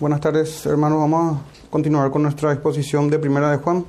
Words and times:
Buenas 0.00 0.22
tardes, 0.22 0.64
hermanos. 0.64 0.98
Vamos 0.98 1.36
a 1.36 1.68
continuar 1.68 2.10
con 2.10 2.22
nuestra 2.22 2.54
exposición 2.54 3.10
de 3.10 3.18
Primera 3.18 3.50
de 3.50 3.58
Juan. 3.58 3.84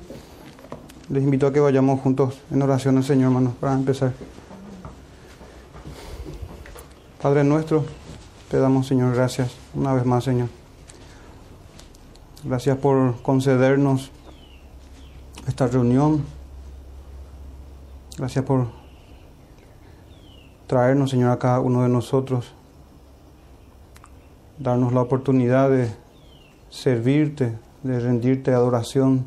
Les 1.08 1.22
invito 1.22 1.46
a 1.46 1.52
que 1.54 1.58
vayamos 1.58 2.00
juntos 2.00 2.38
en 2.50 2.60
oración 2.60 2.98
al 2.98 3.04
Señor, 3.04 3.28
hermanos, 3.28 3.54
para 3.58 3.72
empezar. 3.72 4.12
Padre 7.22 7.44
nuestro, 7.44 7.86
te 8.50 8.58
damos, 8.58 8.88
Señor, 8.88 9.14
gracias 9.14 9.52
una 9.72 9.94
vez 9.94 10.04
más, 10.04 10.24
Señor. 10.24 10.48
Gracias 12.44 12.76
por 12.76 13.22
concedernos 13.22 14.10
esta 15.48 15.66
reunión. 15.66 16.26
Gracias 18.18 18.44
por 18.44 18.66
traernos, 20.66 21.08
Señor, 21.08 21.30
a 21.30 21.38
cada 21.38 21.60
uno 21.60 21.82
de 21.84 21.88
nosotros. 21.88 22.52
Darnos 24.58 24.92
la 24.92 25.00
oportunidad 25.00 25.70
de 25.70 26.01
servirte, 26.72 27.52
de 27.82 28.00
rendirte 28.00 28.52
adoración. 28.52 29.26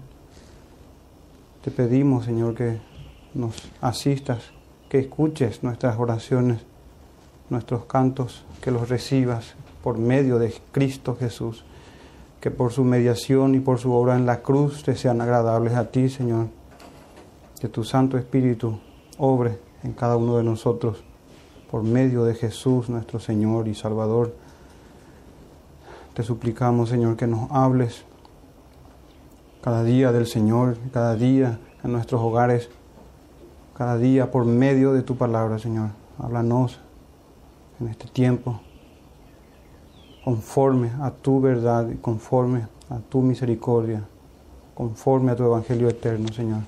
Te 1.64 1.70
pedimos, 1.70 2.26
Señor, 2.26 2.56
que 2.56 2.80
nos 3.36 3.70
asistas, 3.82 4.52
que 4.90 4.98
escuches 5.00 5.64
nuestras 5.64 5.98
oraciones, 6.00 6.62
nuestros 7.50 7.86
cantos, 7.86 8.44
que 8.62 8.72
los 8.72 8.90
recibas 8.90 9.54
por 9.84 10.00
medio 10.00 10.40
de 10.40 10.54
Cristo 10.72 11.16
Jesús, 11.16 11.64
que 12.42 12.50
por 12.50 12.72
su 12.72 12.84
mediación 12.84 13.54
y 13.54 13.60
por 13.60 13.78
su 13.78 13.94
obra 13.94 14.16
en 14.16 14.26
la 14.26 14.42
cruz 14.42 14.84
te 14.84 14.96
sean 14.96 15.22
agradables 15.22 15.76
a 15.76 15.92
ti, 15.92 16.10
Señor. 16.10 16.48
Que 17.60 17.70
tu 17.70 17.84
Santo 17.84 18.18
Espíritu 18.18 18.80
obre 19.20 19.60
en 19.84 19.94
cada 19.94 20.18
uno 20.18 20.38
de 20.38 20.44
nosotros 20.44 21.04
por 21.70 21.84
medio 21.84 22.24
de 22.24 22.34
Jesús, 22.34 22.90
nuestro 22.90 23.20
Señor 23.20 23.68
y 23.68 23.76
Salvador. 23.76 24.45
Te 26.16 26.24
suplicamos, 26.24 26.88
Señor, 26.88 27.18
que 27.18 27.28
nos 27.28 27.52
hables 27.52 28.06
cada 29.62 29.84
día 29.84 30.14
del 30.14 30.28
Señor, 30.28 30.78
cada 30.94 31.16
día 31.16 31.60
en 31.84 31.92
nuestros 31.92 32.22
hogares, 32.22 32.70
cada 33.78 33.98
día 33.98 34.32
por 34.32 34.46
medio 34.46 34.94
de 34.94 35.02
tu 35.02 35.18
palabra, 35.18 35.60
Señor. 35.60 35.90
Háblanos 36.18 36.80
en 37.82 37.90
este 37.90 38.08
tiempo, 38.08 38.62
conforme 40.24 40.92
a 41.02 41.12
tu 41.12 41.42
verdad 41.42 41.90
y 41.90 41.96
conforme 41.96 42.66
a 42.90 43.00
tu 43.00 43.22
misericordia, 43.22 44.02
conforme 44.74 45.34
a 45.34 45.36
tu 45.36 45.44
evangelio 45.44 45.90
eterno, 45.90 46.30
Señor. 46.32 46.62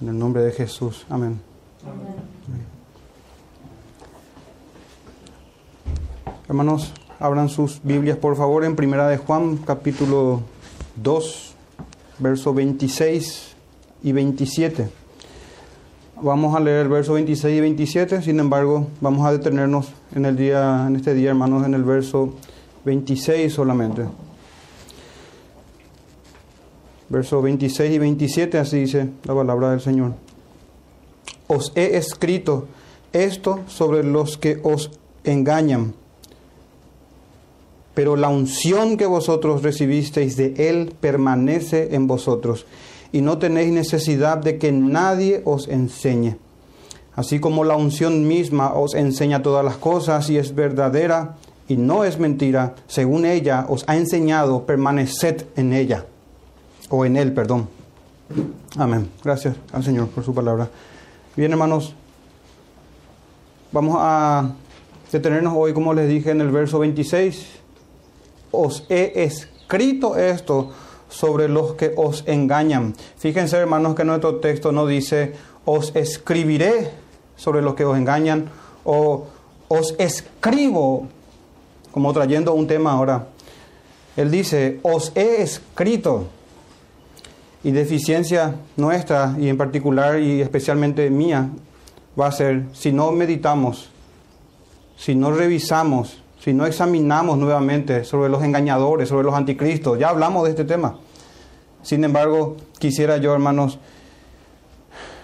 En 0.00 0.08
el 0.08 0.18
nombre 0.18 0.42
de 0.42 0.50
Jesús. 0.50 1.06
Amén. 1.08 1.40
Amén. 1.84 2.75
Hermanos, 6.48 6.92
abran 7.18 7.48
sus 7.48 7.80
Biblias 7.82 8.18
por 8.18 8.36
favor 8.36 8.64
en 8.64 8.76
Primera 8.76 9.08
de 9.08 9.16
Juan, 9.16 9.56
capítulo 9.56 10.42
2, 10.94 11.54
verso 12.20 12.54
26 12.54 13.56
y 14.04 14.12
27. 14.12 14.88
Vamos 16.22 16.54
a 16.54 16.60
leer 16.60 16.82
el 16.82 16.88
verso 16.88 17.14
26 17.14 17.58
y 17.58 17.60
27, 17.60 18.22
sin 18.22 18.38
embargo, 18.38 18.86
vamos 19.00 19.26
a 19.26 19.32
detenernos 19.32 19.88
en 20.14 20.24
el 20.24 20.36
día 20.36 20.84
en 20.86 20.94
este 20.94 21.14
día, 21.14 21.30
hermanos, 21.30 21.66
en 21.66 21.74
el 21.74 21.82
verso 21.82 22.34
26 22.84 23.52
solamente. 23.52 24.04
Verso 27.08 27.42
26 27.42 27.92
y 27.92 27.98
27, 27.98 28.58
así 28.58 28.78
dice 28.78 29.08
la 29.24 29.34
palabra 29.34 29.72
del 29.72 29.80
Señor. 29.80 30.14
Os 31.48 31.72
he 31.74 31.96
escrito 31.96 32.68
esto 33.12 33.64
sobre 33.66 34.04
los 34.04 34.38
que 34.38 34.60
os 34.62 34.92
engañan 35.24 35.94
pero 37.96 38.14
la 38.14 38.28
unción 38.28 38.98
que 38.98 39.06
vosotros 39.06 39.62
recibisteis 39.62 40.36
de 40.36 40.52
Él 40.68 40.94
permanece 41.00 41.94
en 41.94 42.06
vosotros, 42.06 42.66
y 43.10 43.22
no 43.22 43.38
tenéis 43.38 43.72
necesidad 43.72 44.36
de 44.36 44.58
que 44.58 44.70
nadie 44.70 45.40
os 45.46 45.66
enseñe. 45.66 46.36
Así 47.14 47.40
como 47.40 47.64
la 47.64 47.74
unción 47.74 48.28
misma 48.28 48.74
os 48.74 48.94
enseña 48.94 49.40
todas 49.40 49.64
las 49.64 49.78
cosas 49.78 50.28
y 50.28 50.36
es 50.36 50.54
verdadera 50.54 51.36
y 51.68 51.78
no 51.78 52.04
es 52.04 52.18
mentira, 52.18 52.74
según 52.86 53.24
ella 53.24 53.64
os 53.66 53.82
ha 53.86 53.96
enseñado, 53.96 54.66
permaneced 54.66 55.46
en 55.56 55.72
ella, 55.72 56.04
o 56.90 57.06
en 57.06 57.16
Él, 57.16 57.32
perdón. 57.32 57.66
Amén. 58.76 59.08
Gracias 59.24 59.56
al 59.72 59.82
Señor 59.82 60.08
por 60.08 60.22
su 60.22 60.34
palabra. 60.34 60.68
Bien, 61.34 61.50
hermanos, 61.50 61.94
vamos 63.72 63.96
a 63.98 64.50
detenernos 65.10 65.54
hoy, 65.56 65.72
como 65.72 65.94
les 65.94 66.10
dije 66.10 66.32
en 66.32 66.42
el 66.42 66.50
verso 66.50 66.78
26 66.78 67.64
os 68.56 68.84
he 68.88 69.24
escrito 69.24 70.16
esto 70.16 70.70
sobre 71.08 71.48
los 71.48 71.74
que 71.74 71.92
os 71.96 72.24
engañan. 72.26 72.94
Fíjense, 73.18 73.56
hermanos, 73.56 73.94
que 73.94 74.04
nuestro 74.04 74.36
texto 74.36 74.72
no 74.72 74.86
dice 74.86 75.34
os 75.64 75.94
escribiré 75.94 76.90
sobre 77.36 77.62
los 77.62 77.74
que 77.74 77.84
os 77.84 77.96
engañan 77.96 78.48
o 78.84 79.26
os 79.68 79.94
escribo, 79.98 81.08
como 81.90 82.12
trayendo 82.12 82.54
un 82.54 82.66
tema 82.66 82.92
ahora. 82.92 83.28
Él 84.16 84.30
dice, 84.30 84.78
os 84.82 85.12
he 85.14 85.42
escrito. 85.42 86.28
Y 87.64 87.72
deficiencia 87.72 88.54
nuestra, 88.76 89.34
y 89.38 89.48
en 89.48 89.56
particular 89.56 90.20
y 90.20 90.40
especialmente 90.40 91.10
mía, 91.10 91.48
va 92.18 92.28
a 92.28 92.32
ser 92.32 92.64
si 92.72 92.92
no 92.92 93.10
meditamos, 93.10 93.90
si 94.96 95.16
no 95.16 95.32
revisamos 95.32 96.22
si 96.46 96.54
no 96.54 96.64
examinamos 96.64 97.38
nuevamente 97.38 98.04
sobre 98.04 98.28
los 98.28 98.40
engañadores, 98.44 99.08
sobre 99.08 99.24
los 99.24 99.34
anticristos. 99.34 99.98
Ya 99.98 100.10
hablamos 100.10 100.44
de 100.44 100.50
este 100.50 100.64
tema. 100.64 100.96
Sin 101.82 102.04
embargo, 102.04 102.56
quisiera 102.78 103.16
yo, 103.16 103.32
hermanos, 103.34 103.80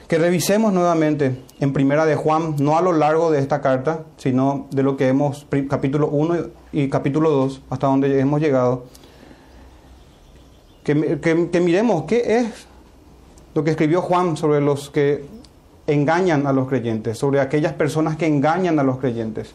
que 0.09 0.19
revisemos 0.19 0.73
nuevamente 0.73 1.41
en 1.61 1.73
Primera 1.73 2.07
de 2.07 2.17
Juan, 2.17 2.57
no 2.59 2.77
a 2.77 2.83
lo 2.83 2.93
largo 2.93 3.31
de 3.31 3.39
esta 3.39 3.61
carta, 3.61 4.01
sino 4.17 4.67
de 4.73 4.83
lo 4.83 4.97
que 4.97 5.07
hemos, 5.07 5.47
capítulo 5.71 6.09
1 6.09 6.35
y 6.73 6.89
capítulo 6.89 7.31
2, 7.31 7.63
hasta 7.71 7.87
donde 7.87 8.19
hemos 8.19 8.41
llegado, 8.41 8.87
que, 10.83 11.21
que 11.21 11.61
miremos 11.61 12.03
qué 12.09 12.39
es 12.39 12.67
lo 13.55 13.63
que 13.63 13.71
escribió 13.71 14.03
Juan 14.03 14.37
sobre 14.37 14.61
los 14.61 14.91
que 14.91 15.25
engañan 15.87 16.49
a 16.49 16.53
los 16.53 16.67
creyentes, 16.67 17.17
sobre 17.17 17.39
aquellas 17.39 17.75
personas 17.75 18.17
que 18.17 18.27
engañan 18.27 18.81
a 18.81 18.83
los 18.83 18.99
creyentes. 18.99 19.55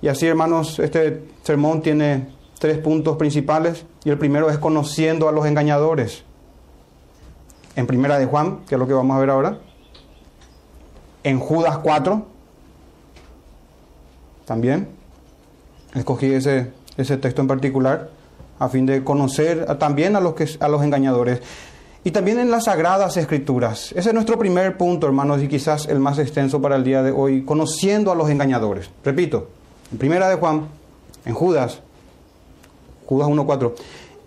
Y 0.00 0.08
así, 0.08 0.26
hermanos, 0.26 0.78
este 0.78 1.22
sermón 1.42 1.82
tiene 1.82 2.28
tres 2.58 2.78
puntos 2.78 3.16
principales 3.16 3.84
y 4.04 4.10
el 4.10 4.18
primero 4.18 4.50
es 4.50 4.58
conociendo 4.58 5.28
a 5.28 5.32
los 5.32 5.46
engañadores. 5.46 6.24
En 7.76 7.86
Primera 7.86 8.18
de 8.18 8.26
Juan, 8.26 8.60
que 8.68 8.74
es 8.74 8.78
lo 8.78 8.86
que 8.86 8.92
vamos 8.92 9.16
a 9.16 9.20
ver 9.20 9.30
ahora. 9.30 9.58
En 11.22 11.38
Judas 11.38 11.78
4, 11.78 12.26
también. 14.44 14.88
Escogí 15.94 16.26
ese, 16.32 16.72
ese 16.96 17.16
texto 17.16 17.42
en 17.42 17.48
particular 17.48 18.10
a 18.58 18.68
fin 18.68 18.86
de 18.86 19.04
conocer 19.04 19.66
también 19.78 20.16
a 20.16 20.20
los, 20.20 20.34
que, 20.34 20.48
a 20.60 20.68
los 20.68 20.82
engañadores. 20.82 21.40
Y 22.04 22.10
también 22.10 22.38
en 22.38 22.50
las 22.50 22.64
sagradas 22.64 23.16
escrituras. 23.16 23.92
Ese 23.92 24.08
es 24.08 24.14
nuestro 24.14 24.38
primer 24.38 24.76
punto, 24.76 25.06
hermanos, 25.06 25.42
y 25.42 25.48
quizás 25.48 25.86
el 25.86 26.00
más 26.00 26.18
extenso 26.18 26.60
para 26.60 26.76
el 26.76 26.84
día 26.84 27.02
de 27.02 27.10
hoy, 27.10 27.44
conociendo 27.44 28.10
a 28.10 28.14
los 28.14 28.30
engañadores. 28.30 28.90
Repito, 29.04 29.48
en 29.90 29.98
Primera 29.98 30.28
de 30.28 30.36
Juan, 30.36 30.68
en 31.24 31.34
Judas, 31.34 31.80
Judas 33.06 33.28
1.4, 33.28 33.72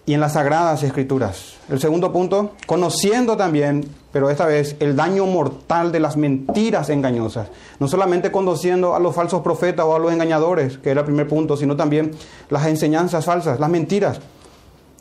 y 0.05 0.13
en 0.13 0.19
las 0.19 0.33
Sagradas 0.33 0.83
Escrituras. 0.83 1.55
El 1.69 1.79
segundo 1.79 2.11
punto, 2.11 2.51
conociendo 2.65 3.37
también, 3.37 3.87
pero 4.11 4.29
esta 4.29 4.45
vez, 4.45 4.75
el 4.79 4.95
daño 4.95 5.25
mortal 5.25 5.91
de 5.91 5.99
las 5.99 6.17
mentiras 6.17 6.89
engañosas. 6.89 7.49
No 7.79 7.87
solamente 7.87 8.31
conociendo 8.31 8.95
a 8.95 8.99
los 8.99 9.15
falsos 9.15 9.41
profetas 9.41 9.85
o 9.85 9.95
a 9.95 9.99
los 9.99 10.11
engañadores, 10.11 10.79
que 10.79 10.89
era 10.89 11.01
el 11.01 11.05
primer 11.05 11.27
punto, 11.27 11.55
sino 11.55 11.75
también 11.75 12.11
las 12.49 12.65
enseñanzas 12.65 13.23
falsas, 13.23 13.59
las 13.59 13.69
mentiras. 13.69 14.19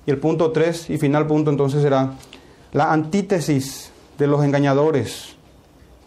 Y 0.06 0.10
el 0.10 0.18
punto 0.18 0.52
tres 0.52 0.88
y 0.90 0.98
final 0.98 1.26
punto 1.26 1.50
entonces 1.50 1.82
será 1.82 2.12
la 2.72 2.92
antítesis 2.92 3.90
de 4.18 4.26
los 4.26 4.44
engañadores. 4.44 5.34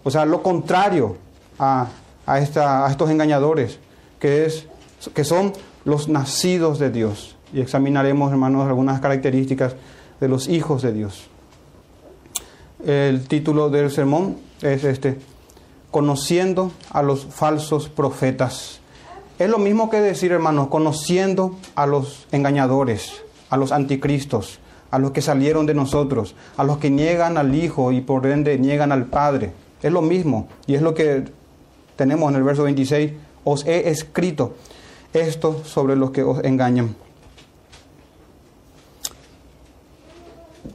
O 0.03 0.11
sea, 0.11 0.25
lo 0.25 0.43
contrario 0.43 1.17
a, 1.59 1.87
a, 2.25 2.39
esta, 2.39 2.85
a 2.85 2.91
estos 2.91 3.09
engañadores 3.09 3.79
que, 4.23 4.45
es, 4.45 4.67
que 5.13 5.25
son 5.25 5.51
los 5.83 6.07
nacidos 6.07 6.79
de 6.79 6.89
Dios. 6.89 7.35
Y 7.51 7.59
examinaremos, 7.59 8.31
hermanos, 8.31 8.65
algunas 8.65 9.01
características 9.01 9.75
de 10.21 10.29
los 10.29 10.47
hijos 10.47 10.81
de 10.81 10.93
Dios. 10.93 11.27
El 12.85 13.27
título 13.27 13.69
del 13.69 13.91
sermón 13.91 14.37
es 14.61 14.85
este, 14.85 15.17
conociendo 15.91 16.71
a 16.91 17.03
los 17.03 17.25
falsos 17.25 17.89
profetas. 17.89 18.79
Es 19.39 19.49
lo 19.49 19.57
mismo 19.57 19.89
que 19.89 19.99
decir, 19.99 20.31
hermanos, 20.31 20.69
conociendo 20.69 21.57
a 21.75 21.85
los 21.85 22.25
engañadores, 22.31 23.23
a 23.49 23.57
los 23.57 23.73
anticristos, 23.73 24.59
a 24.89 24.99
los 24.99 25.11
que 25.11 25.21
salieron 25.21 25.65
de 25.65 25.73
nosotros, 25.73 26.33
a 26.55 26.63
los 26.63 26.77
que 26.77 26.89
niegan 26.89 27.37
al 27.37 27.53
Hijo 27.55 27.91
y 27.91 27.99
por 27.99 28.25
ende 28.25 28.57
niegan 28.57 28.93
al 28.93 29.03
Padre. 29.03 29.51
Es 29.81 29.91
lo 29.91 30.01
mismo 30.01 30.47
y 30.65 30.75
es 30.75 30.81
lo 30.81 30.93
que 30.93 31.25
tenemos 31.97 32.31
en 32.31 32.37
el 32.37 32.43
verso 32.43 32.63
26 32.63 33.11
os 33.43 33.65
he 33.65 33.89
escrito. 33.89 34.53
esto 35.13 35.63
sobre 35.63 35.95
los 35.95 36.11
que 36.11 36.23
os 36.23 36.43
engañan. 36.43 36.95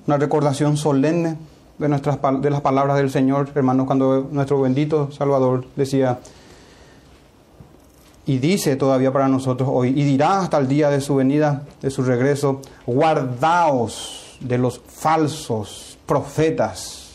Una 0.07 0.17
recordación 0.17 0.77
solemne 0.77 1.37
de, 1.79 1.89
nuestras, 1.89 2.19
de 2.41 2.51
las 2.51 2.61
palabras 2.61 2.97
del 2.97 3.11
Señor, 3.11 3.51
hermanos, 3.55 3.87
cuando 3.87 4.29
nuestro 4.31 4.61
bendito 4.61 5.11
Salvador 5.11 5.67
decía, 5.77 6.21
y 8.27 8.39
dice 8.39 8.77
todavía 8.77 9.13
para 9.13 9.29
nosotros 9.29 9.69
hoy, 9.73 9.89
y 9.89 10.05
dirá 10.05 10.41
hasta 10.41 10.59
el 10.59 10.69
día 10.69 10.91
de 10.91 11.01
su 11.01 11.17
venida, 11.17 11.65
de 11.83 11.91
su 11.91 12.03
regreso, 12.03 12.61
guardaos 12.87 14.39
de 14.41 14.59
los 14.59 14.81
falsos 14.87 15.99
profetas 16.07 17.08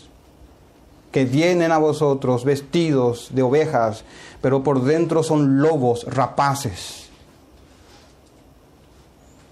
que 1.14 1.26
vienen 1.26 1.72
a 1.72 1.78
vosotros 1.78 2.44
vestidos 2.44 3.30
de 3.32 3.44
ovejas, 3.44 4.04
pero 4.42 4.64
por 4.64 4.84
dentro 4.84 5.22
son 5.22 5.62
lobos 5.62 6.06
rapaces. 6.10 7.08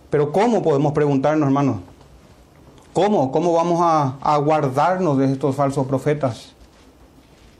Pero 0.10 0.32
¿cómo 0.32 0.64
podemos 0.64 0.92
preguntarnos, 0.92 1.46
hermanos? 1.46 1.78
¿Cómo? 2.94 3.32
¿Cómo 3.32 3.54
vamos 3.54 3.80
a, 3.80 4.18
a 4.22 4.38
guardarnos 4.38 5.20
de 5.20 5.32
estos 5.32 5.56
falsos 5.56 5.86
profetas? 5.86 6.54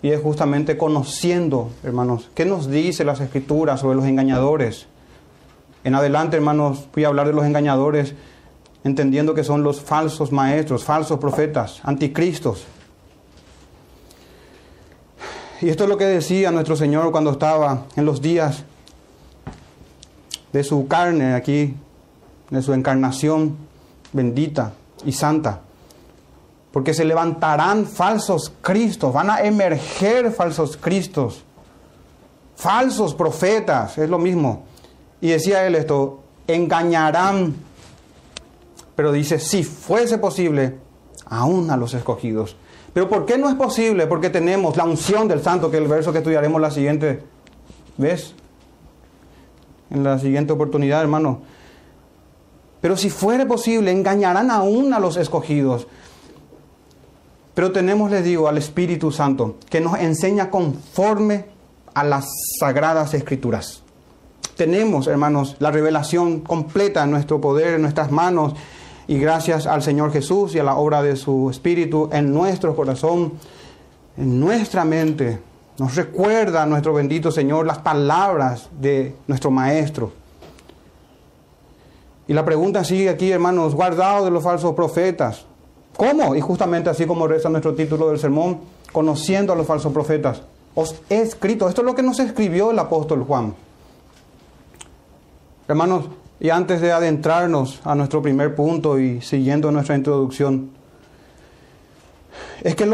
Y 0.02 0.10
es 0.10 0.20
justamente 0.20 0.80
conociendo, 0.80 1.70
hermanos, 1.84 2.32
qué 2.34 2.44
nos 2.44 2.72
dice 2.72 3.06
las 3.06 3.20
escrituras 3.22 3.82
sobre 3.82 3.98
los 3.98 4.06
engañadores. 4.06 4.88
En 5.84 5.94
adelante, 5.94 6.38
hermanos, 6.38 6.88
voy 6.92 7.04
a 7.04 7.10
hablar 7.10 7.28
de 7.28 7.34
los 7.34 7.46
engañadores, 7.46 8.16
entendiendo 8.84 9.36
que 9.36 9.44
son 9.44 9.62
los 9.62 9.80
falsos 9.80 10.32
maestros, 10.32 10.84
falsos 10.84 11.20
profetas, 11.20 11.82
anticristos. 11.84 12.66
Y 15.62 15.70
esto 15.70 15.84
es 15.84 15.90
lo 15.90 15.98
que 15.98 16.06
decía 16.06 16.52
nuestro 16.52 16.76
Señor 16.76 17.12
cuando 17.12 17.32
estaba 17.32 17.86
en 17.96 18.06
los 18.06 18.22
días 18.22 18.64
de 20.52 20.64
su 20.64 20.88
carne 20.88 21.34
aquí, 21.34 21.76
de 22.50 22.62
su 22.62 22.74
encarnación 22.74 23.56
bendita 24.12 24.74
y 25.06 25.12
santa 25.12 25.62
porque 26.72 26.94
se 26.94 27.06
levantarán 27.06 27.86
falsos 27.86 28.52
cristos, 28.62 29.14
van 29.14 29.30
a 29.30 29.42
emerger 29.42 30.32
falsos 30.32 30.78
cristos, 30.78 31.44
falsos 32.56 33.14
profetas, 33.14 33.98
es 33.98 34.10
lo 34.10 34.18
mismo. 34.18 34.64
Y 35.20 35.30
decía 35.30 35.68
él 35.68 35.76
esto, 35.76 36.22
engañarán, 36.48 37.56
pero 38.96 39.12
dice, 39.12 39.38
si 39.40 39.64
fuese 39.64 40.18
posible, 40.18 40.78
aún 41.26 41.70
a 41.72 41.78
los 41.78 41.94
escogidos. 41.94 42.56
Pero 42.94 43.08
¿por 43.10 43.26
qué 43.26 43.38
no 43.38 43.50
es 43.50 43.56
posible? 43.56 44.08
Porque 44.08 44.30
tenemos 44.30 44.76
la 44.76 44.84
unción 44.84 45.28
del 45.28 45.42
santo, 45.42 45.72
que 45.72 45.78
es 45.78 45.84
el 45.84 45.90
verso 45.90 46.12
que 46.12 46.18
estudiaremos 46.18 46.60
la 46.60 46.72
siguiente 46.72 47.22
vez, 47.98 48.34
en 49.90 50.04
la 50.04 50.20
siguiente 50.20 50.54
oportunidad, 50.54 51.02
hermano. 51.02 51.42
Pero 52.82 52.98
si 52.98 53.10
fuere 53.10 53.46
posible, 53.46 53.92
engañarán 53.92 54.52
aún 54.52 54.94
a 54.94 55.00
los 55.00 55.16
escogidos. 55.16 55.88
Pero 57.54 57.72
tenemos, 57.72 58.12
les 58.12 58.24
digo, 58.24 58.48
al 58.48 58.58
Espíritu 58.58 59.12
Santo 59.12 59.58
que 59.70 59.82
nos 59.82 60.00
enseña 60.00 60.50
conforme 60.50 61.46
a 61.94 62.04
las 62.04 62.28
sagradas 62.60 63.14
escrituras. 63.14 63.84
Tenemos, 64.56 65.08
hermanos, 65.08 65.56
la 65.60 65.72
revelación 65.72 66.42
completa 66.42 67.04
en 67.04 67.12
nuestro 67.12 67.40
poder, 67.42 67.76
en 67.76 67.82
nuestras 67.82 68.12
manos, 68.12 68.54
y 69.12 69.20
gracias 69.20 69.68
al 69.68 69.84
Señor 69.84 70.14
Jesús 70.14 70.56
y 70.56 70.60
a 70.60 70.64
la 70.64 70.78
obra 70.78 71.04
de 71.04 71.18
su 71.18 71.50
Espíritu 71.50 72.08
en 72.14 72.34
nuestro 72.34 72.74
corazón, 72.74 73.34
en 74.16 74.40
nuestra 74.40 74.86
mente, 74.86 75.38
nos 75.78 75.96
recuerda 75.96 76.66
nuestro 76.66 76.94
bendito 76.94 77.30
Señor 77.30 77.66
las 77.66 77.80
palabras 77.80 78.70
de 78.80 79.14
nuestro 79.28 79.52
Maestro. 79.52 80.14
Y 82.26 82.34
la 82.34 82.46
pregunta 82.46 82.86
sigue 82.86 83.10
aquí, 83.10 83.30
hermanos, 83.30 83.76
guardado 83.76 84.24
de 84.24 84.32
los 84.32 84.46
falsos 84.46 84.74
profetas. 84.76 85.44
¿Cómo? 85.98 86.34
Y 86.34 86.40
justamente 86.40 86.90
así 86.90 87.06
como 87.06 87.28
reza 87.28 87.50
nuestro 87.50 87.76
título 87.76 88.08
del 88.08 88.18
sermón, 88.18 88.62
conociendo 88.94 89.52
a 89.52 89.58
los 89.58 89.68
falsos 89.68 89.92
profetas. 89.92 90.42
Os 90.74 90.96
he 91.10 91.20
escrito, 91.20 91.68
esto 91.68 91.82
es 91.82 91.86
lo 91.86 91.96
que 91.96 92.02
nos 92.02 92.18
escribió 92.22 92.72
el 92.72 92.80
apóstol 92.80 93.26
Juan. 93.26 93.56
Hermanos, 95.68 96.06
y 96.42 96.50
antes 96.50 96.82
de 96.82 96.92
adentrarnos 96.92 97.80
a 97.84 97.94
nuestro 97.94 98.20
primer 98.20 98.56
punto 98.56 99.00
y 99.00 99.22
siguiendo 99.22 99.72
nuestra 99.72 99.96
introducción, 99.96 100.72
es 102.64 102.76
que 102.76 102.90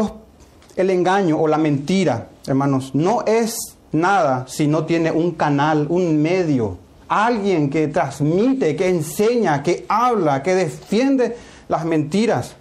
el 0.76 0.90
engaño 0.90 1.38
o 1.38 1.48
la 1.48 1.56
mentira, 1.56 2.28
hermanos, 2.46 2.94
no 2.94 3.24
es 3.26 3.56
nada 3.92 4.44
si 4.46 4.66
no 4.66 4.84
tiene 4.84 5.10
un 5.10 5.30
canal, 5.32 5.86
un 5.88 6.20
medio, 6.20 6.76
alguien 7.08 7.70
que 7.70 7.88
transmite, 7.88 8.76
que 8.76 8.90
enseña, 8.90 9.62
que 9.62 9.86
habla, 9.88 10.42
que 10.42 10.54
defiende 10.54 11.34
las 11.68 11.86
mentiras. 11.86 12.54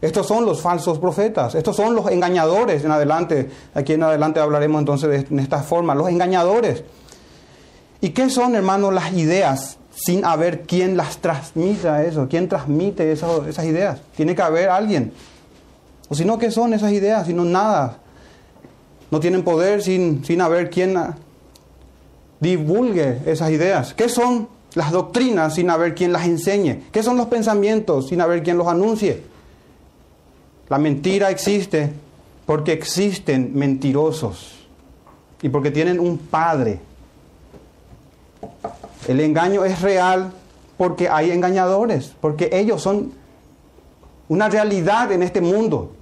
Estos 0.00 0.26
son 0.26 0.44
los 0.44 0.60
falsos 0.60 0.98
profetas, 0.98 1.54
estos 1.54 1.76
son 1.76 1.94
los 1.94 2.10
engañadores 2.10 2.84
en 2.84 2.90
adelante. 2.90 3.50
Aquí 3.72 3.92
en 3.92 4.02
adelante 4.02 4.40
hablaremos 4.40 4.80
entonces 4.80 5.30
de, 5.30 5.40
esta 5.40 5.62
forma, 5.62 5.94
los 5.94 6.08
engañadores. 6.08 6.82
¿Y 8.00 8.10
qué 8.10 8.30
son, 8.30 8.56
hermanos, 8.56 8.92
las 8.92 9.12
ideas 9.12 9.78
sin 9.98 10.24
haber 10.24 10.62
quien 10.62 10.96
las 10.96 11.18
transmita 11.18 12.04
eso? 12.04 12.28
¿Quién 12.28 12.48
transmite 12.48 13.10
esas 13.10 13.64
ideas? 13.64 14.00
Tiene 14.16 14.34
que 14.34 14.42
haber 14.42 14.68
alguien. 14.68 15.12
O 16.08 16.14
si 16.14 16.24
no, 16.24 16.38
¿qué 16.38 16.50
son 16.50 16.72
esas 16.72 16.92
ideas? 16.92 17.26
Si 17.26 17.34
no, 17.34 17.44
nada. 17.44 17.98
No 19.10 19.20
tienen 19.20 19.42
poder 19.42 19.82
sin, 19.82 20.24
sin 20.24 20.40
haber 20.40 20.70
quien 20.70 20.96
divulgue 22.40 23.20
esas 23.26 23.50
ideas. 23.50 23.94
¿Qué 23.94 24.08
son 24.08 24.48
las 24.74 24.92
doctrinas 24.92 25.54
sin 25.54 25.68
haber 25.70 25.94
quien 25.94 26.12
las 26.12 26.26
enseñe? 26.26 26.84
¿Qué 26.92 27.02
son 27.02 27.16
los 27.16 27.26
pensamientos 27.26 28.08
sin 28.08 28.20
haber 28.20 28.42
quien 28.42 28.56
los 28.56 28.68
anuncie? 28.68 29.22
La 30.68 30.78
mentira 30.78 31.30
existe 31.30 31.90
porque 32.46 32.72
existen 32.72 33.50
mentirosos 33.54 34.66
y 35.42 35.48
porque 35.48 35.70
tienen 35.70 35.98
un 35.98 36.18
padre. 36.18 36.80
El 39.08 39.18
engaño 39.18 39.64
es 39.64 39.82
real 39.82 40.32
porque 40.76 41.08
hay 41.08 41.32
engañadores, 41.32 42.14
porque 42.20 42.50
ellos 42.52 42.80
son 42.80 43.12
una 44.28 44.48
realidad 44.48 45.10
en 45.10 45.24
este 45.24 45.40
mundo. 45.40 45.92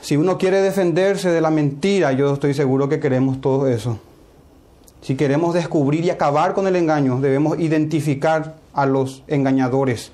Si 0.00 0.16
uno 0.16 0.38
quiere 0.38 0.60
defenderse 0.60 1.30
de 1.30 1.40
la 1.40 1.50
mentira, 1.50 2.12
yo 2.12 2.34
estoy 2.34 2.54
seguro 2.54 2.88
que 2.88 3.00
queremos 3.00 3.40
todo 3.40 3.66
eso. 3.66 3.98
Si 5.02 5.16
queremos 5.16 5.54
descubrir 5.54 6.04
y 6.04 6.10
acabar 6.10 6.54
con 6.54 6.68
el 6.68 6.76
engaño, 6.76 7.20
debemos 7.20 7.58
identificar 7.58 8.54
a 8.72 8.86
los 8.86 9.24
engañadores 9.26 10.12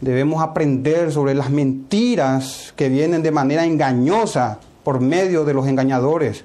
Debemos 0.00 0.42
aprender 0.42 1.10
sobre 1.10 1.34
las 1.34 1.50
mentiras 1.50 2.74
que 2.76 2.90
vienen 2.90 3.22
de 3.22 3.30
manera 3.30 3.64
engañosa 3.64 4.58
por 4.84 5.00
medio 5.00 5.44
de 5.46 5.54
los 5.54 5.66
engañadores. 5.66 6.44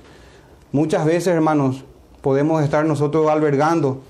Muchas 0.71 1.05
veces, 1.05 1.27
hermanos, 1.27 1.83
podemos 2.21 2.63
estar 2.63 2.85
nosotros 2.85 3.29
albergando 3.29 4.01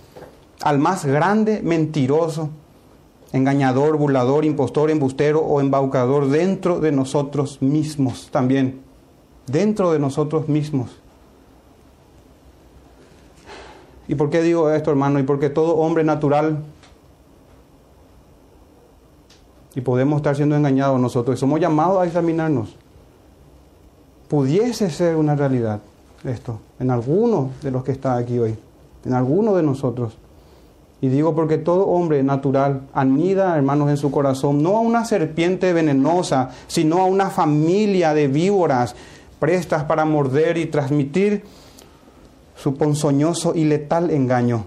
al 0.61 0.79
más 0.79 1.05
grande 1.05 1.61
mentiroso, 1.63 2.49
engañador, 3.33 3.97
burlador, 3.97 4.45
impostor, 4.45 4.91
embustero 4.91 5.39
o 5.39 5.61
embaucador 5.61 6.27
dentro 6.27 6.79
de 6.79 6.91
nosotros 6.91 7.61
mismos 7.61 8.29
también. 8.31 8.81
Dentro 9.47 9.91
de 9.91 9.99
nosotros 9.99 10.47
mismos. 10.47 10.91
¿Y 14.07 14.15
por 14.15 14.29
qué 14.29 14.41
digo 14.41 14.69
esto, 14.71 14.91
hermano? 14.91 15.19
Y 15.19 15.23
porque 15.23 15.49
todo 15.49 15.77
hombre 15.77 16.03
natural 16.03 16.63
y 19.73 19.81
podemos 19.81 20.17
estar 20.17 20.35
siendo 20.35 20.55
engañados 20.55 20.99
nosotros. 20.99 21.39
Somos 21.39 21.59
llamados 21.59 22.01
a 22.01 22.05
examinarnos. 22.05 22.75
Pudiese 24.27 24.89
ser 24.89 25.15
una 25.15 25.35
realidad 25.35 25.81
esto 26.23 26.59
en 26.79 26.91
alguno 26.91 27.51
de 27.61 27.71
los 27.71 27.83
que 27.83 27.91
está 27.91 28.15
aquí 28.15 28.39
hoy, 28.39 28.55
en 29.05 29.13
alguno 29.13 29.55
de 29.55 29.63
nosotros. 29.63 30.17
Y 31.01 31.09
digo 31.09 31.33
porque 31.33 31.57
todo 31.57 31.87
hombre 31.87 32.21
natural 32.21 32.81
anida, 32.93 33.57
hermanos, 33.57 33.89
en 33.89 33.97
su 33.97 34.11
corazón, 34.11 34.61
no 34.61 34.77
a 34.77 34.81
una 34.81 35.03
serpiente 35.03 35.73
venenosa, 35.73 36.51
sino 36.67 36.99
a 36.99 37.05
una 37.05 37.31
familia 37.31 38.13
de 38.13 38.27
víboras 38.27 38.95
prestas 39.39 39.83
para 39.85 40.05
morder 40.05 40.57
y 40.57 40.67
transmitir 40.67 41.43
su 42.55 42.75
ponzoñoso 42.75 43.55
y 43.55 43.63
letal 43.63 44.11
engaño. 44.11 44.65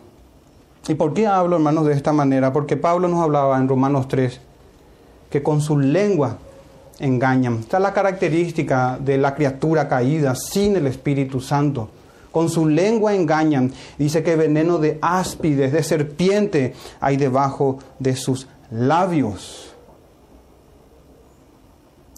¿Y 0.88 0.94
por 0.94 1.14
qué 1.14 1.28
hablo, 1.28 1.54
hermanos, 1.54 1.86
de 1.86 1.94
esta 1.94 2.12
manera? 2.12 2.52
Porque 2.52 2.76
Pablo 2.76 3.06
nos 3.06 3.22
hablaba 3.22 3.56
en 3.58 3.68
Romanos 3.68 4.08
3 4.08 4.40
que 5.30 5.42
con 5.42 5.60
su 5.60 5.78
lengua 5.78 6.38
engañan. 6.98 7.60
Esta 7.60 7.78
es 7.78 7.82
la 7.82 7.92
característica 7.92 8.98
de 9.00 9.18
la 9.18 9.34
criatura 9.34 9.88
caída 9.88 10.34
sin 10.34 10.76
el 10.76 10.86
Espíritu 10.86 11.40
Santo. 11.40 11.88
Con 12.30 12.48
su 12.48 12.68
lengua 12.68 13.14
engañan. 13.14 13.72
Dice 13.96 14.22
que 14.22 14.36
veneno 14.36 14.78
de 14.78 14.98
áspides, 15.00 15.72
de 15.72 15.82
serpiente 15.82 16.74
hay 17.00 17.16
debajo 17.16 17.78
de 17.98 18.16
sus 18.16 18.48
labios. 18.70 19.72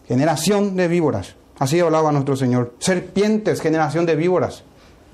Generación 0.06 0.76
de 0.76 0.88
víboras. 0.88 1.34
Así 1.58 1.80
hablaba 1.80 2.12
nuestro 2.12 2.36
Señor. 2.36 2.74
Serpientes, 2.78 3.60
generación 3.60 4.06
de 4.06 4.16
víboras. 4.16 4.62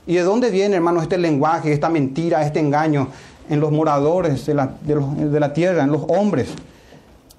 ¿Y 0.07 0.14
de 0.14 0.23
dónde 0.23 0.50
viene, 0.50 0.76
hermano, 0.76 1.00
este 1.00 1.19
lenguaje, 1.19 1.73
esta 1.73 1.88
mentira, 1.88 2.45
este 2.45 2.61
engaño 2.61 3.09
en 3.49 3.61
los 3.61 3.71
moradores 3.71 4.45
de 4.47 4.54
la, 4.54 4.66
de 4.66 5.40
la 5.40 5.52
tierra, 5.52 5.85
en 5.85 5.92
los 5.92 6.02
hombres? 6.09 6.49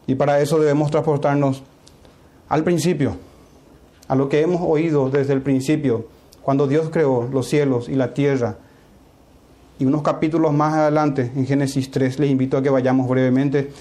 Y 0.08 0.16
para 0.16 0.40
eso 0.40 0.60
debemos 0.60 0.92
transportarnos 0.92 1.64
al 2.54 2.64
principio, 2.64 3.18
a 4.08 4.14
lo 4.14 4.30
que 4.30 4.42
hemos 4.42 4.62
oído 4.62 5.10
desde 5.10 5.34
el 5.34 5.42
principio, 5.42 6.06
cuando 6.44 6.68
Dios 6.68 6.90
creó 6.92 7.28
los 7.34 7.50
cielos 7.50 7.90
y 7.90 7.96
la 7.96 8.14
tierra. 8.14 8.58
Y 9.80 9.86
unos 9.86 10.04
capítulos 10.04 10.54
más 10.54 10.76
adelante, 10.76 11.32
en 11.36 11.48
Génesis 11.48 11.90
3, 11.90 12.20
les 12.20 12.30
invito 12.30 12.56
a 12.56 12.62
que 12.62 12.70
vayamos 12.70 13.10
brevemente. 13.10 13.72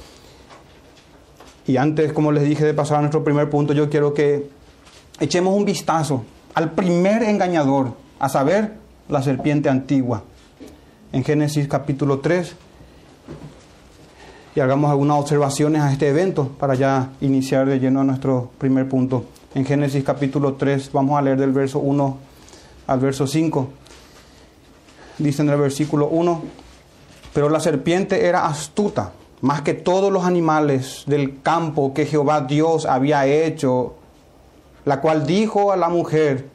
Y 1.66 1.76
antes, 1.76 2.14
como 2.14 2.32
les 2.32 2.44
dije, 2.44 2.64
de 2.64 2.72
pasar 2.72 2.96
a 2.96 3.00
nuestro 3.02 3.22
primer 3.22 3.50
punto, 3.50 3.74
yo 3.74 3.90
quiero 3.90 4.14
que 4.14 4.48
echemos 5.20 5.54
un 5.54 5.66
vistazo 5.66 6.24
al 6.54 6.72
primer 6.72 7.24
engañador, 7.24 7.92
a 8.18 8.30
saber, 8.30 8.72
la 9.10 9.20
serpiente 9.20 9.68
antigua. 9.68 10.22
En 11.12 11.24
Génesis 11.24 11.68
capítulo 11.68 12.20
3, 12.20 12.56
y 14.54 14.60
hagamos 14.60 14.90
algunas 14.90 15.18
observaciones 15.18 15.82
a 15.82 15.92
este 15.92 16.08
evento 16.08 16.48
para 16.58 16.74
ya 16.74 17.10
iniciar 17.20 17.66
de 17.66 17.78
lleno 17.78 18.00
a 18.00 18.04
nuestro 18.04 18.50
primer 18.58 18.88
punto. 18.88 19.24
En 19.54 19.64
Génesis 19.64 20.04
capítulo 20.04 20.54
3 20.54 20.92
vamos 20.92 21.18
a 21.18 21.22
leer 21.22 21.38
del 21.38 21.52
verso 21.52 21.78
1 21.78 22.18
al 22.86 23.00
verso 23.00 23.26
5. 23.26 23.68
Dice 25.18 25.42
en 25.42 25.50
el 25.50 25.58
versículo 25.58 26.08
1, 26.08 26.42
pero 27.32 27.48
la 27.48 27.60
serpiente 27.60 28.26
era 28.26 28.46
astuta, 28.46 29.12
más 29.40 29.62
que 29.62 29.74
todos 29.74 30.12
los 30.12 30.24
animales 30.24 31.04
del 31.06 31.40
campo 31.40 31.94
que 31.94 32.06
Jehová 32.06 32.42
Dios 32.42 32.86
había 32.86 33.26
hecho, 33.26 33.94
la 34.84 35.00
cual 35.00 35.26
dijo 35.26 35.72
a 35.72 35.76
la 35.76 35.88
mujer, 35.88 36.48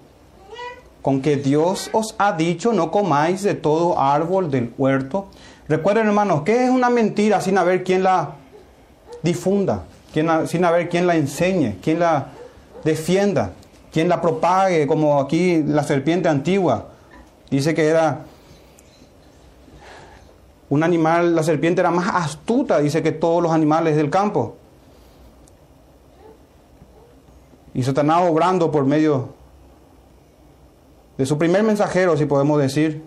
con 1.02 1.22
que 1.22 1.38
Dios 1.38 1.90
os 1.94 2.16
ha 2.18 2.34
dicho, 2.34 2.74
no 2.74 2.92
comáis 2.92 3.42
de 3.42 3.54
todo 3.54 4.00
árbol 4.00 4.52
del 4.52 4.74
huerto. 4.78 5.28
Recuerden, 5.68 6.08
hermanos, 6.08 6.44
que 6.44 6.64
es 6.64 6.70
una 6.70 6.90
mentira 6.90 7.42
sin 7.42 7.58
haber 7.58 7.84
quien 7.84 8.04
la 8.04 8.36
difunda, 9.22 9.84
sin 10.14 10.66
haber 10.66 10.88
quien 10.88 11.08
la 11.08 11.16
enseñe, 11.16 11.78
quien 11.82 12.00
la 12.00 12.30
defienda, 12.84 13.52
quien 13.92 14.08
la 14.08 14.22
propague, 14.22 14.88
como 14.88 15.20
aquí 15.20 15.62
la 15.64 15.84
serpiente 15.84 16.30
antigua. 16.30 16.88
Dice 17.50 17.74
que 17.74 17.88
era 17.88 18.22
un 20.70 20.84
animal, 20.84 21.36
la 21.36 21.44
serpiente 21.44 21.82
era 21.82 21.92
más 21.92 22.10
astuta, 22.14 22.80
dice 22.80 23.04
que 23.04 23.12
todos 23.12 23.44
los 23.44 23.52
animales 23.52 23.96
del 23.96 24.10
campo. 24.10 24.56
Y 27.74 27.84
Satanás 27.84 28.24
obrando 28.28 28.72
por 28.72 28.86
medio 28.86 29.30
de 31.18 31.26
su 31.26 31.38
primer 31.38 31.64
mensajero, 31.64 32.16
si 32.16 32.26
podemos 32.26 32.60
decir, 32.60 33.04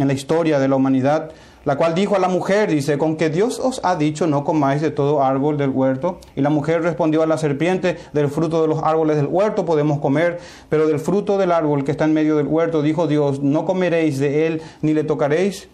en 0.00 0.08
la 0.08 0.14
historia 0.14 0.58
de 0.58 0.68
la 0.68 0.76
humanidad, 0.76 1.30
la 1.64 1.76
cual 1.76 1.94
dijo 1.94 2.16
a 2.16 2.18
la 2.18 2.28
mujer, 2.28 2.70
dice, 2.70 2.96
con 2.96 3.16
que 3.16 3.28
Dios 3.28 3.60
os 3.60 3.80
ha 3.84 3.96
dicho 3.96 4.26
no 4.26 4.44
comáis 4.44 4.80
de 4.80 4.90
todo 4.90 5.22
árbol 5.22 5.58
del 5.58 5.70
huerto. 5.70 6.18
Y 6.34 6.40
la 6.40 6.48
mujer 6.48 6.82
respondió 6.82 7.22
a 7.22 7.26
la 7.26 7.36
serpiente, 7.36 7.98
del 8.12 8.28
fruto 8.28 8.62
de 8.62 8.68
los 8.68 8.82
árboles 8.82 9.16
del 9.16 9.26
huerto 9.26 9.66
podemos 9.66 9.98
comer, 9.98 10.38
pero 10.70 10.86
del 10.86 10.98
fruto 10.98 11.36
del 11.36 11.52
árbol 11.52 11.84
que 11.84 11.90
está 11.90 12.04
en 12.04 12.14
medio 12.14 12.36
del 12.36 12.46
huerto, 12.46 12.82
dijo 12.82 13.06
Dios, 13.06 13.40
no 13.40 13.66
comeréis 13.66 14.18
de 14.18 14.46
él 14.46 14.62
ni 14.80 14.94
le 14.94 15.04
tocaréis, 15.04 15.68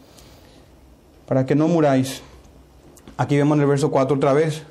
para 1.26 1.46
que 1.46 1.54
no 1.54 1.68
muráis. 1.68 2.22
Aquí 3.16 3.36
vemos 3.36 3.56
en 3.56 3.62
el 3.62 3.68
verso 3.68 3.90
4 3.90 4.16
otra 4.16 4.32
vez 4.32 4.64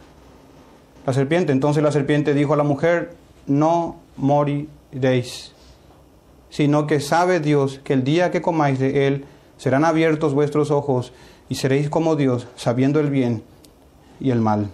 la 1.06 1.14
serpiente. 1.14 1.52
Entonces 1.52 1.82
la 1.82 1.92
serpiente 1.92 2.34
dijo 2.34 2.54
a 2.54 2.58
la 2.58 2.64
mujer, 2.64 3.14
no 3.48 3.98
moriréis, 4.18 5.54
sino 6.50 6.88
que 6.88 7.00
sabe 7.00 7.40
Dios 7.40 7.80
que 7.84 7.94
el 7.94 8.04
día 8.04 8.32
que 8.32 8.42
comáis 8.42 8.80
de 8.80 9.08
él, 9.08 9.26
serán 9.58 9.86
abiertos 9.86 10.34
vuestros 10.34 10.72
ojos 10.72 11.14
y 11.50 11.56
seréis 11.56 11.90
como 11.90 12.16
Dios, 12.16 12.48
sabiendo 12.56 13.00
el 13.00 13.10
bien 13.10 13.44
y 14.20 14.32
el 14.32 14.42
mal. 14.42 14.70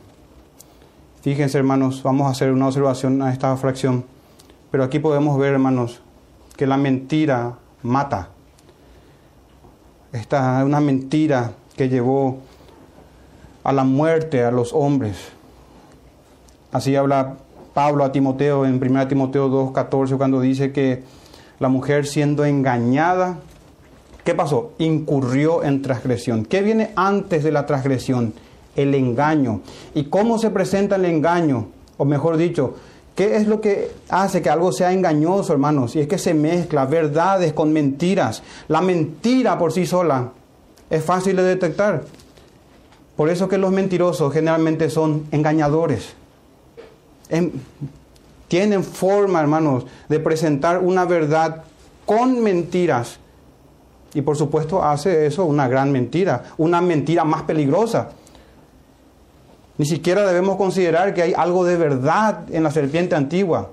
Fíjense, 1.22 1.58
hermanos, 1.58 2.02
vamos 2.04 2.28
a 2.28 2.32
hacer 2.32 2.52
una 2.52 2.68
observación 2.68 3.22
a 3.22 3.32
esta 3.32 3.56
fracción. 3.58 4.06
Pero 4.72 4.84
aquí 4.84 5.00
podemos 5.00 5.38
ver, 5.38 5.54
hermanos, 5.54 6.02
que 6.58 6.66
la 6.66 6.78
mentira 6.78 7.58
mata. 7.84 8.30
Esta 10.14 10.60
es 10.60 10.66
una 10.66 10.80
mentira 10.80 11.52
que 11.76 11.90
llevó 11.90 12.40
a 13.64 13.72
la 13.72 13.84
muerte 13.84 14.44
a 14.44 14.52
los 14.52 14.74
hombres. 14.74 15.18
Así 16.72 16.96
habla 16.96 17.38
Pablo 17.74 18.04
a 18.04 18.12
Timoteo 18.12 18.66
en 18.66 18.82
1 18.82 19.08
Timoteo 19.08 19.50
2.14 19.50 20.18
cuando 20.18 20.42
dice 20.42 20.72
que 20.72 21.04
la 21.60 21.70
mujer 21.70 22.08
siendo 22.08 22.46
engañada 22.46 23.40
¿Qué 24.24 24.36
pasó? 24.36 24.74
Incurrió 24.78 25.63
en 25.63 25.82
transgresión. 25.82 26.46
¿Qué 26.46 26.62
viene 26.62 26.92
antes 26.96 27.44
de 27.44 27.51
la 27.51 27.66
transgresión? 27.66 28.34
El 28.75 28.94
engaño. 28.94 29.62
¿Y 29.96 30.06
cómo 30.06 30.38
se 30.38 30.51
presenta 30.51 30.96
el 30.96 31.06
engaño? 31.06 31.68
O 31.98 32.06
mejor 32.06 32.38
dicho, 32.38 32.75
¿qué 33.16 33.36
es 33.36 33.48
lo 33.48 33.62
que 33.62 33.92
hace 34.10 34.42
que 34.42 34.50
algo 34.50 34.72
sea 34.72 34.94
engañoso, 34.94 35.54
hermanos? 35.54 35.96
Y 35.96 36.01
es 36.01 36.08
que 36.08 36.20
se 36.20 36.34
mezcla 36.34 36.86
verdades 36.86 37.54
con 37.54 37.74
mentiras. 37.74 38.44
La 38.68 38.82
mentira 38.82 39.58
por 39.58 39.74
sí 39.74 39.86
sola 39.86 40.32
es 40.90 41.04
fácil 41.04 41.38
de 41.38 41.44
detectar. 41.44 42.04
Por 43.16 43.30
eso 43.30 43.50
que 43.50 43.58
los 43.58 43.72
mentirosos 43.72 44.32
generalmente 44.32 44.90
son 44.90 45.25
engañadores. 45.32 46.13
tienen 48.48 48.84
forma, 48.84 49.42
hermanos, 49.42 49.86
de 50.10 50.20
presentar 50.20 50.80
una 50.80 51.06
verdad 51.06 51.63
con 52.06 52.42
mentiras 52.44 53.21
y 54.13 54.22
por 54.22 54.38
supuesto 54.38 54.84
hace 54.84 55.25
eso 55.25 55.46
una 55.46 55.68
gran 55.68 55.91
mentira, 55.91 56.44
una 56.58 56.82
mentira 56.82 57.24
más 57.24 57.44
peligrosa. 57.44 58.10
Ni 59.77 59.86
siquiera 59.86 60.25
debemos 60.27 60.58
considerar 60.58 61.13
que 61.13 61.22
hay 61.24 61.34
algo 61.34 61.63
de 61.63 61.77
verdad 61.77 62.44
en 62.51 62.63
la 62.63 62.72
serpiente 62.72 63.15
antigua. 63.15 63.70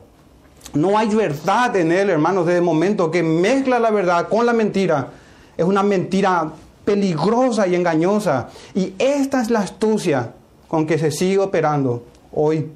No 0.75 0.97
hay 0.97 1.09
verdad 1.09 1.75
en 1.77 1.93
él, 1.93 2.11
hermanos, 2.11 2.47
desde 2.47 2.59
el 2.59 2.65
momento 2.65 3.11
que 3.11 3.23
mezcla 3.23 3.79
la 3.79 3.91
verdad 3.91 4.29
con 4.29 4.47
la 4.47 4.53
mentira. 4.53 5.09
Es 5.57 5.65
una 5.65 5.83
mentira 5.83 6.53
peligrosa 6.85 7.67
y 7.67 7.75
engañosa. 7.75 8.49
Y 8.75 8.95
esta 8.99 9.43
es 9.43 9.51
la 9.51 9.61
astucia 9.61 10.33
con 10.69 10.87
que 10.87 10.99
se 10.99 11.11
sigue 11.11 11.39
operando 11.39 12.05
hoy. 12.33 12.71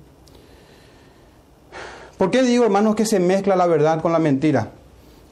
¿Por 2.18 2.30
qué 2.30 2.42
digo, 2.42 2.64
hermanos, 2.64 2.94
que 2.94 3.06
se 3.06 3.20
mezcla 3.20 3.56
la 3.56 3.66
verdad 3.66 4.00
con 4.00 4.12
la 4.12 4.18
mentira? 4.18 4.70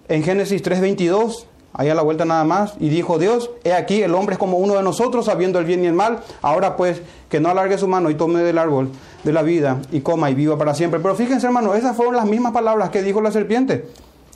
En 0.08 0.22
Génesis 0.22 0.62
3:22 0.62 1.46
Ahí 1.72 1.88
a 1.88 1.94
la 1.94 2.02
vuelta 2.02 2.24
nada 2.24 2.44
más. 2.44 2.74
Y 2.80 2.88
dijo 2.88 3.18
Dios, 3.18 3.50
he 3.64 3.72
aquí, 3.72 4.02
el 4.02 4.14
hombre 4.14 4.34
es 4.34 4.38
como 4.38 4.58
uno 4.58 4.74
de 4.74 4.82
nosotros, 4.82 5.26
sabiendo 5.26 5.58
el 5.58 5.64
bien 5.64 5.84
y 5.84 5.86
el 5.86 5.92
mal. 5.92 6.20
Ahora 6.42 6.76
pues, 6.76 7.00
que 7.28 7.40
no 7.40 7.48
alargue 7.48 7.78
su 7.78 7.86
mano 7.86 8.10
y 8.10 8.14
tome 8.14 8.40
del 8.40 8.58
árbol 8.58 8.90
de 9.24 9.32
la 9.32 9.42
vida 9.42 9.80
y 9.92 10.00
coma 10.00 10.30
y 10.30 10.34
viva 10.34 10.58
para 10.58 10.74
siempre. 10.74 11.00
Pero 11.00 11.14
fíjense 11.14 11.46
hermano, 11.46 11.74
esas 11.74 11.96
fueron 11.96 12.16
las 12.16 12.26
mismas 12.26 12.52
palabras 12.52 12.90
que 12.90 13.02
dijo 13.02 13.20
la 13.20 13.30
serpiente. 13.30 13.88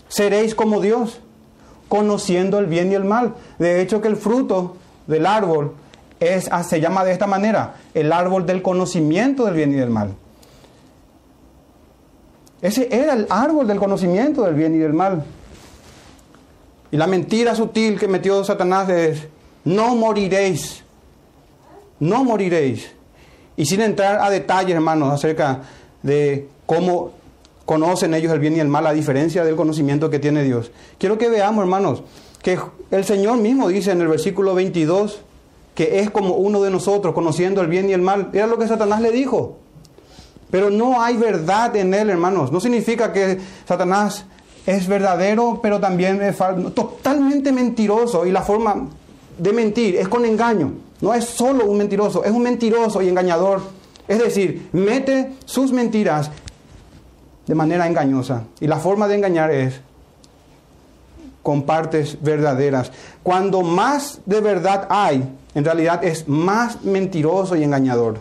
Seréis 0.09 0.55
como 0.55 0.81
Dios, 0.81 1.21
conociendo 1.89 2.59
el 2.59 2.67
bien 2.67 2.93
y 2.93 2.95
el 2.95 3.05
mal. 3.05 3.35
De 3.59 3.81
hecho 3.81 4.01
que 4.01 4.09
el 4.09 4.17
fruto 4.17 4.77
del 5.07 5.27
árbol 5.27 5.73
es, 6.21 6.49
ah, 6.53 6.63
se 6.63 6.81
llama 6.81 7.05
de 7.05 7.13
esta 7.13 7.27
manera, 7.27 7.75
el 7.95 8.13
árbol 8.13 8.47
del 8.47 8.63
conocimiento 8.63 9.45
del 9.45 9.55
bien 9.55 9.73
y 9.73 9.77
del 9.77 9.91
mal. 9.91 10.15
Ese 12.63 12.89
era 12.91 13.13
el 13.13 13.27
árbol 13.29 13.67
del 13.67 13.79
conocimiento 13.79 14.45
del 14.45 14.55
bien 14.55 14.75
y 14.75 14.79
del 14.79 14.95
mal. 14.95 15.25
Y 16.95 16.97
la 16.97 17.09
mentira 17.09 17.57
sutil 17.57 17.99
que 17.99 18.07
metió 18.07 18.45
Satanás 18.45 18.89
es, 18.89 19.27
no 19.65 19.97
moriréis, 19.97 20.85
no 21.99 22.23
moriréis. 22.23 22.93
Y 23.57 23.67
sin 23.67 23.81
entrar 23.81 24.21
a 24.21 24.31
detalles, 24.31 24.77
hermanos, 24.77 25.13
acerca 25.13 25.63
de 26.05 26.47
cómo 26.67 27.11
conocen 27.65 28.15
ellos 28.15 28.33
el 28.33 28.39
bien 28.39 28.55
y 28.55 28.61
el 28.61 28.69
mal, 28.69 28.87
a 28.87 28.93
diferencia 28.93 29.43
del 29.43 29.57
conocimiento 29.57 30.09
que 30.09 30.21
tiene 30.21 30.45
Dios. 30.45 30.71
Quiero 30.97 31.19
que 31.19 31.29
veamos, 31.29 31.63
hermanos, 31.65 32.05
que 32.41 32.61
el 32.93 33.05
Señor 33.05 33.39
mismo 33.39 33.67
dice 33.67 33.91
en 33.91 34.01
el 34.01 34.07
versículo 34.07 34.55
22 34.55 35.19
que 35.75 35.99
es 35.99 36.11
como 36.11 36.37
uno 36.37 36.63
de 36.63 36.71
nosotros, 36.71 37.13
conociendo 37.13 37.61
el 37.61 37.67
bien 37.67 37.91
y 37.91 37.93
el 37.93 38.03
mal. 38.03 38.31
Era 38.33 38.47
lo 38.47 38.57
que 38.57 38.69
Satanás 38.69 39.01
le 39.01 39.11
dijo. 39.11 39.59
Pero 40.49 40.71
no 40.71 41.03
hay 41.03 41.17
verdad 41.17 41.75
en 41.75 41.93
él, 41.93 42.09
hermanos. 42.09 42.53
No 42.53 42.61
significa 42.61 43.13
que 43.13 43.41
Satanás 43.67 44.27
es 44.67 44.87
verdadero, 44.89 45.61
pero 45.63 45.81
también 45.81 46.23
es 46.23 46.37
totalmente 46.75 47.53
mentiroso. 47.53 48.27
Y 48.27 48.33
la 48.33 48.43
forma 48.43 48.89
de 49.39 49.53
mentir 49.53 49.97
es 49.97 50.09
con 50.09 50.25
engaño. 50.25 50.73
No 51.01 51.13
es 51.13 51.25
solo 51.25 51.67
un 51.67 51.79
mentiroso, 51.79 52.25
es 52.25 52.33
un 52.33 52.43
mentiroso 52.43 53.03
y 53.03 53.09
engañador. 53.09 53.61
Es 54.09 54.19
decir, 54.19 54.69
mete 54.73 55.35
sus 55.45 55.73
mentiras 55.73 56.31
de 57.47 57.55
manera 57.55 57.87
engañosa. 57.87 58.45
Y 58.61 58.67
la 58.67 58.79
forma 58.79 59.09
de 59.09 59.17
engañar 59.17 59.51
es 59.51 59.81
con 61.43 61.65
partes 61.65 62.19
verdaderas. 62.23 62.91
Cuando 63.23 63.63
más 63.63 64.21
de 64.25 64.41
verdad 64.41 64.87
hay, 64.89 65.29
en 65.55 65.65
realidad 65.65 66.03
es 66.03 66.27
más 66.27 66.83
mentiroso 66.83 67.55
y 67.55 67.63
engañador. 67.63 68.21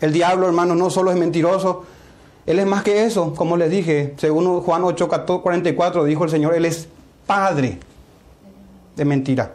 El 0.00 0.12
diablo, 0.12 0.46
hermano, 0.46 0.74
no 0.74 0.90
solo 0.90 1.10
es 1.10 1.18
mentiroso, 1.18 1.84
él 2.46 2.58
es 2.58 2.66
más 2.66 2.82
que 2.82 3.04
eso, 3.04 3.34
como 3.34 3.56
les 3.56 3.70
dije, 3.70 4.14
según 4.16 4.60
Juan 4.60 4.82
8, 4.84 5.08
44 5.42 6.04
dijo 6.04 6.24
el 6.24 6.30
Señor, 6.30 6.54
Él 6.54 6.64
es 6.64 6.88
padre 7.26 7.78
de 8.96 9.04
mentira. 9.04 9.54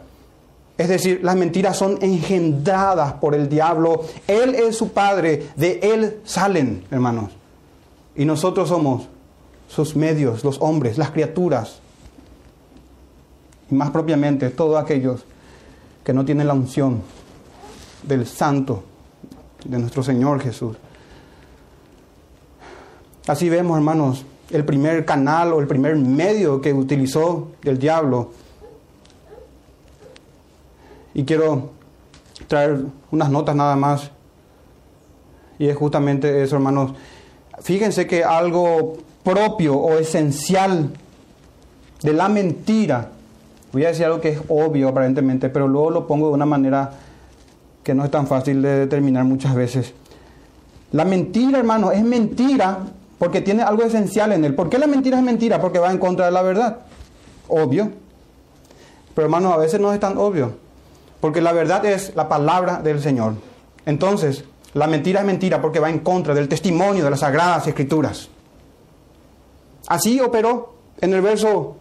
Es 0.78 0.88
decir, 0.88 1.20
las 1.22 1.36
mentiras 1.36 1.76
son 1.76 1.98
engendradas 2.02 3.14
por 3.14 3.34
el 3.34 3.48
diablo. 3.48 4.04
Él 4.26 4.54
es 4.54 4.76
su 4.76 4.90
padre, 4.90 5.48
de 5.56 5.80
él 5.82 6.20
salen, 6.24 6.84
hermanos. 6.90 7.32
Y 8.14 8.24
nosotros 8.24 8.68
somos 8.68 9.08
sus 9.68 9.96
medios, 9.96 10.44
los 10.44 10.60
hombres, 10.60 10.98
las 10.98 11.10
criaturas. 11.10 11.80
Y 13.70 13.74
más 13.74 13.90
propiamente, 13.90 14.50
todos 14.50 14.82
aquellos 14.82 15.24
que 16.04 16.12
no 16.12 16.24
tienen 16.24 16.46
la 16.46 16.54
unción 16.54 17.02
del 18.02 18.26
santo, 18.26 18.84
de 19.64 19.78
nuestro 19.78 20.02
Señor 20.02 20.40
Jesús. 20.40 20.76
Así 23.26 23.48
vemos, 23.48 23.76
hermanos, 23.76 24.24
el 24.50 24.64
primer 24.64 25.04
canal 25.04 25.52
o 25.52 25.60
el 25.60 25.66
primer 25.66 25.96
medio 25.96 26.60
que 26.60 26.72
utilizó 26.72 27.48
el 27.64 27.78
diablo. 27.78 28.30
Y 31.14 31.24
quiero 31.24 31.70
traer 32.46 32.84
unas 33.10 33.30
notas 33.30 33.56
nada 33.56 33.74
más. 33.74 34.10
Y 35.58 35.66
es 35.66 35.76
justamente 35.76 36.42
eso, 36.42 36.56
hermanos. 36.56 36.92
Fíjense 37.60 38.06
que 38.06 38.22
algo 38.22 38.98
propio 39.24 39.76
o 39.76 39.98
esencial 39.98 40.90
de 42.02 42.12
la 42.12 42.28
mentira, 42.28 43.10
voy 43.72 43.84
a 43.86 43.88
decir 43.88 44.04
algo 44.04 44.20
que 44.20 44.28
es 44.28 44.40
obvio 44.48 44.88
aparentemente, 44.88 45.48
pero 45.48 45.66
luego 45.66 45.90
lo 45.90 46.06
pongo 46.06 46.28
de 46.28 46.34
una 46.34 46.46
manera 46.46 46.92
que 47.82 47.94
no 47.94 48.04
es 48.04 48.10
tan 48.10 48.26
fácil 48.26 48.62
de 48.62 48.80
determinar 48.80 49.24
muchas 49.24 49.54
veces. 49.54 49.94
La 50.92 51.04
mentira, 51.04 51.58
hermano, 51.58 51.90
es 51.90 52.04
mentira 52.04 52.78
porque 53.18 53.40
tiene 53.40 53.62
algo 53.62 53.82
esencial 53.82 54.32
en 54.32 54.44
él. 54.44 54.54
¿Por 54.54 54.68
qué 54.68 54.78
la 54.78 54.86
mentira 54.86 55.18
es 55.18 55.24
mentira? 55.24 55.60
Porque 55.60 55.78
va 55.78 55.90
en 55.90 55.98
contra 55.98 56.26
de 56.26 56.32
la 56.32 56.42
verdad. 56.42 56.78
Obvio. 57.48 57.90
Pero 59.14 59.26
hermano, 59.26 59.52
a 59.52 59.56
veces 59.56 59.80
no 59.80 59.92
es 59.92 60.00
tan 60.00 60.18
obvio. 60.18 60.56
Porque 61.20 61.40
la 61.40 61.52
verdad 61.52 61.84
es 61.86 62.14
la 62.14 62.28
palabra 62.28 62.80
del 62.82 63.00
Señor. 63.00 63.34
Entonces, 63.86 64.44
la 64.74 64.86
mentira 64.86 65.20
es 65.20 65.26
mentira 65.26 65.62
porque 65.62 65.80
va 65.80 65.88
en 65.88 66.00
contra 66.00 66.34
del 66.34 66.48
testimonio 66.48 67.04
de 67.04 67.10
las 67.10 67.20
sagradas 67.20 67.66
escrituras. 67.66 68.28
Así 69.88 70.20
operó 70.20 70.74
en 71.00 71.14
el 71.14 71.22
verso 71.22 71.76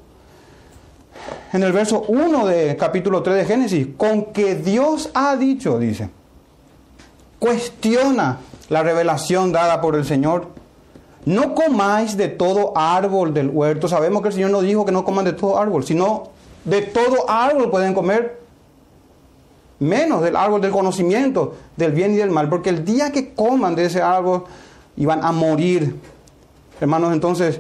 en 1.52 1.64
el 1.64 1.72
verso 1.72 2.04
1 2.08 2.46
de 2.46 2.76
capítulo 2.76 3.24
3 3.24 3.38
de 3.38 3.46
Génesis, 3.46 3.88
con 3.98 4.34
que 4.34 4.56
Dios 4.56 5.10
ha 5.14 5.36
dicho, 5.36 5.80
dice. 5.80 6.10
Cuestiona 7.40 8.40
la 8.70 8.84
revelación 8.84 9.52
dada 9.52 9.80
por 9.80 9.96
el 9.96 10.06
Señor 10.06 10.50
no 11.26 11.56
comáis 11.56 12.18
de 12.18 12.28
todo 12.28 12.74
árbol 12.76 13.34
del 13.34 13.50
huerto. 13.50 13.88
Sabemos 13.88 14.22
que 14.22 14.28
el 14.30 14.34
Señor 14.34 14.52
no 14.52 14.62
dijo 14.62 14.86
que 14.86 14.92
no 14.92 15.04
coman 15.04 15.26
de 15.26 15.34
todo 15.34 15.58
árbol, 15.58 15.84
sino 15.84 16.30
de 16.64 16.82
todo 16.84 17.30
árbol 17.30 17.70
pueden 17.70 17.94
comer, 17.94 18.42
menos 19.80 20.22
del 20.22 20.36
árbol 20.36 20.62
del 20.62 20.72
conocimiento 20.72 21.56
del 21.76 21.92
bien 21.92 22.14
y 22.14 22.18
del 22.18 22.32
mal, 22.32 22.50
porque 22.50 22.70
el 22.70 22.86
día 22.86 23.12
que 23.12 23.34
coman 23.34 23.76
de 23.76 23.86
ese 23.86 24.02
árbol 24.02 24.44
iban 24.98 25.24
a 25.24 25.32
morir. 25.32 26.00
Hermanos, 26.80 27.14
entonces 27.14 27.60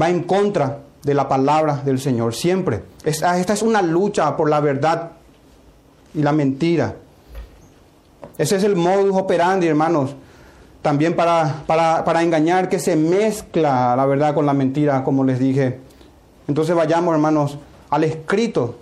va 0.00 0.10
en 0.10 0.22
contra 0.24 0.80
de 1.02 1.14
la 1.14 1.28
palabra 1.28 1.82
del 1.84 2.00
Señor, 2.00 2.34
siempre. 2.34 2.82
Esta 3.04 3.38
es 3.38 3.62
una 3.62 3.82
lucha 3.82 4.36
por 4.36 4.48
la 4.48 4.60
verdad 4.60 5.12
y 6.14 6.22
la 6.22 6.32
mentira. 6.32 6.96
Ese 8.38 8.56
es 8.56 8.64
el 8.64 8.76
modus 8.76 9.16
operandi, 9.16 9.66
hermanos, 9.66 10.14
también 10.82 11.14
para, 11.14 11.62
para, 11.66 12.22
engañar, 12.22 12.68
que 12.68 12.80
se 12.80 12.96
mezcla 12.96 13.94
la 13.96 14.04
verdad 14.04 14.34
con 14.34 14.44
la 14.44 14.52
mentira, 14.52 15.04
como 15.04 15.24
les 15.24 15.38
dije. 15.38 15.78
Entonces 16.48 16.74
vayamos, 16.74 17.14
hermanos, 17.14 17.58
al 17.88 18.04
escrito, 18.04 18.74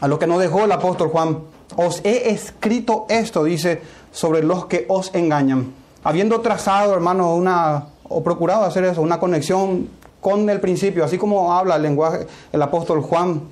a 0.00 0.08
lo 0.08 0.18
que 0.18 0.26
nos 0.26 0.40
dejó 0.40 0.64
el 0.64 0.72
apóstol 0.72 1.08
Juan. 1.08 1.38
Os 1.76 2.00
he 2.04 2.30
escrito 2.30 3.06
esto, 3.08 3.44
dice, 3.44 3.80
sobre 4.10 4.42
los 4.42 4.66
que 4.66 4.86
os 4.88 5.14
engañan. 5.14 5.72
Habiendo 6.02 6.40
trazado, 6.40 6.94
hermanos, 6.94 7.38
una, 7.38 7.86
o 8.08 8.24
procurado 8.24 8.64
hacer 8.64 8.84
eso, 8.84 9.00
una 9.00 9.20
conexión 9.20 9.88
con 10.20 10.50
el 10.50 10.60
principio, 10.60 11.04
así 11.04 11.16
como 11.16 11.52
habla 11.52 11.76
el 11.76 11.82
lenguaje, 11.82 12.26
el 12.52 12.60
apóstol 12.60 13.02
Juan, 13.02 13.42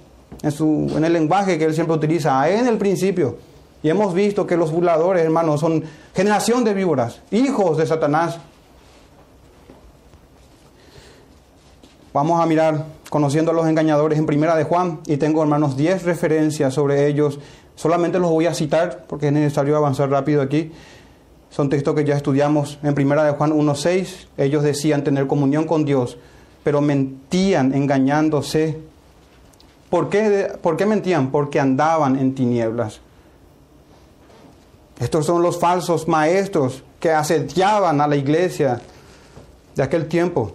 en, 0.43 0.51
su, 0.51 0.93
en 0.97 1.05
el 1.05 1.13
lenguaje 1.13 1.57
que 1.59 1.65
él 1.65 1.75
siempre 1.75 1.95
utiliza, 1.95 2.49
en 2.51 2.67
el 2.67 2.77
principio 2.77 3.37
y 3.83 3.91
hemos 3.91 4.13
visto 4.15 4.47
que 4.47 4.57
los 4.57 4.73
burladores, 4.73 5.25
hermanos, 5.25 5.61
son 5.61 5.85
generación 6.15 6.65
de 6.65 6.75
víboras, 6.75 7.21
hijos 7.31 7.77
de 7.77 7.87
Satanás. 7.87 8.39
Vamos 12.13 12.41
a 12.41 12.47
mirar, 12.47 12.87
conociendo 13.09 13.53
a 13.53 13.55
los 13.55 13.69
engañadores 13.69 14.19
en 14.19 14.27
Primera 14.27 14.57
de 14.57 14.65
Juan, 14.65 15.01
y 15.07 15.17
tengo, 15.17 15.43
hermanos, 15.43 15.77
10 15.77 16.03
referencias 16.03 16.75
sobre 16.75 17.07
ellos. 17.07 17.39
Solamente 17.77 18.19
los 18.19 18.31
voy 18.31 18.47
a 18.47 18.55
citar 18.55 19.05
porque 19.07 19.29
es 19.29 19.33
necesario 19.33 19.77
avanzar 19.77 20.11
rápido 20.11 20.43
aquí. 20.43 20.73
Son 21.51 21.71
textos 21.71 21.95
que 21.95 22.05
ya 22.05 22.17
estudiamos 22.17 22.81
en 22.83 22.95
Primera 22.95 23.23
de 23.23 23.31
Juan 23.31 23.53
1.6. 23.53 24.27
Ellos 24.37 24.65
decían 24.65 25.05
tener 25.05 25.29
comunión 25.29 25.67
con 25.67 25.85
Dios, 25.85 26.19
pero 26.65 26.81
mentían 26.81 27.73
engañándose. 27.73 28.81
¿Por 29.89 30.09
qué, 30.09 30.53
¿Por 30.61 30.77
qué 30.77 30.85
mentían? 30.85 31.31
Porque 31.31 31.61
andaban 31.61 32.19
en 32.19 32.35
tinieblas 32.35 33.01
estos 34.99 35.27
son 35.27 35.43
los 35.43 35.59
falsos 35.59 36.09
maestros 36.09 36.83
que 36.99 37.11
asediaban 37.11 38.01
a 38.01 38.09
la 38.09 38.17
iglesia 38.17 38.81
de 39.75 39.83
aquel 39.83 40.09
tiempo. 40.09 40.53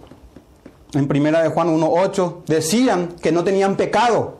En 0.92 1.08
primera 1.08 1.42
de 1.42 1.48
Juan 1.48 1.68
1.8 1.68 2.44
decían 2.46 3.08
que 3.20 3.32
no 3.32 3.42
tenían 3.42 3.76
pecado. 3.76 4.38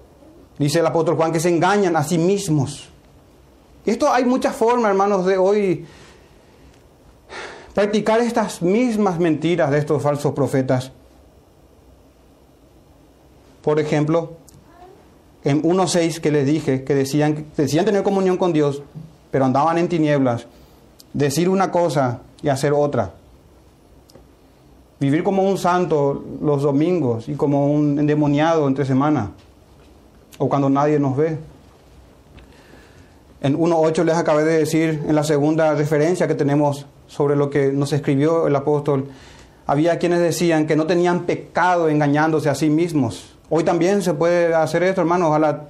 Dice 0.58 0.80
el 0.80 0.86
apóstol 0.86 1.16
Juan 1.16 1.32
que 1.32 1.40
se 1.40 1.48
engañan 1.48 1.96
a 1.96 2.04
sí 2.04 2.18
mismos. 2.18 2.88
Esto 3.86 4.12
hay 4.12 4.24
muchas 4.24 4.54
formas, 4.54 4.90
hermanos, 4.90 5.26
de 5.26 5.36
hoy 5.36 5.86
practicar 7.74 8.20
estas 8.20 8.62
mismas 8.62 9.18
mentiras 9.18 9.70
de 9.70 9.78
estos 9.78 10.02
falsos 10.02 10.32
profetas. 10.32 10.92
Por 13.62 13.80
ejemplo, 13.80 14.34
en 15.42 15.62
1.6 15.62 16.20
que 16.20 16.30
les 16.30 16.46
dije, 16.46 16.84
que 16.84 16.94
decían, 16.94 17.46
decían 17.56 17.84
tener 17.84 18.02
comunión 18.02 18.36
con 18.36 18.52
Dios, 18.52 18.82
pero 19.34 19.46
andaban 19.46 19.78
en 19.78 19.88
tinieblas, 19.88 20.46
decir 21.12 21.48
una 21.48 21.72
cosa 21.72 22.20
y 22.40 22.50
hacer 22.50 22.72
otra. 22.72 23.14
Vivir 25.00 25.24
como 25.24 25.42
un 25.42 25.58
santo 25.58 26.24
los 26.40 26.62
domingos 26.62 27.28
y 27.28 27.34
como 27.34 27.66
un 27.66 27.98
endemoniado 27.98 28.68
entre 28.68 28.84
semana, 28.84 29.32
o 30.38 30.48
cuando 30.48 30.70
nadie 30.70 31.00
nos 31.00 31.16
ve. 31.16 31.36
En 33.40 33.58
1.8 33.58 34.04
les 34.04 34.16
acabé 34.16 34.44
de 34.44 34.58
decir, 34.58 35.02
en 35.04 35.16
la 35.16 35.24
segunda 35.24 35.74
referencia 35.74 36.28
que 36.28 36.36
tenemos 36.36 36.86
sobre 37.08 37.34
lo 37.34 37.50
que 37.50 37.72
nos 37.72 37.92
escribió 37.92 38.46
el 38.46 38.54
apóstol, 38.54 39.08
había 39.66 39.98
quienes 39.98 40.20
decían 40.20 40.68
que 40.68 40.76
no 40.76 40.86
tenían 40.86 41.24
pecado 41.24 41.88
engañándose 41.88 42.50
a 42.50 42.54
sí 42.54 42.70
mismos. 42.70 43.34
Hoy 43.50 43.64
también 43.64 44.00
se 44.00 44.14
puede 44.14 44.54
hacer 44.54 44.84
esto, 44.84 45.00
hermanos, 45.00 45.34
al, 45.34 45.66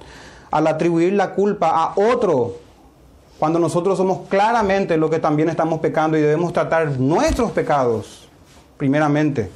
al 0.51 0.67
atribuir 0.67 1.13
la 1.13 1.33
culpa 1.33 1.69
a 1.71 1.93
otro 1.99 2.64
cuando 3.39 3.59
nosotros 3.59 3.97
somos 3.97 4.27
claramente 4.29 4.97
lo 4.97 5.09
que 5.09 5.19
también 5.19 5.49
estamos 5.49 5.79
pecando 5.79 6.17
y 6.17 6.21
debemos 6.21 6.53
tratar 6.53 6.99
nuestros 6.99 7.51
pecados, 7.51 8.29
primeramente, 8.77 9.51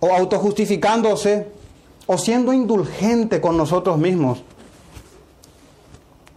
o 0.00 0.12
autojustificándose, 0.12 1.46
o 2.06 2.18
siendo 2.18 2.52
indulgente 2.52 3.40
con 3.40 3.56
nosotros 3.56 3.98
mismos, 3.98 4.42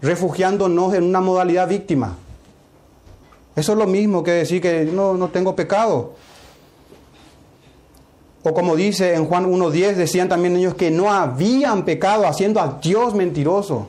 refugiándonos 0.02 0.94
en 0.94 1.04
una 1.04 1.22
modalidad 1.22 1.68
víctima. 1.68 2.16
Eso 3.56 3.74
es 3.74 3.78
lo 3.78 3.88
mismo 3.88 4.24
que 4.24 4.32
decir 4.32 4.62
que 4.62 4.86
no, 4.86 5.16
no 5.16 5.30
tengo 5.30 5.56
pecado. 5.56 6.14
O 8.44 8.54
como 8.54 8.76
dice 8.76 9.16
en 9.16 9.26
Juan 9.26 9.52
1.10, 9.52 9.96
decían 9.96 10.30
también 10.30 10.56
ellos 10.56 10.76
que 10.76 10.92
no 10.92 11.12
habían 11.12 11.84
pecado 11.84 12.26
haciendo 12.26 12.62
a 12.62 12.80
Dios 12.82 13.14
mentiroso. 13.14 13.88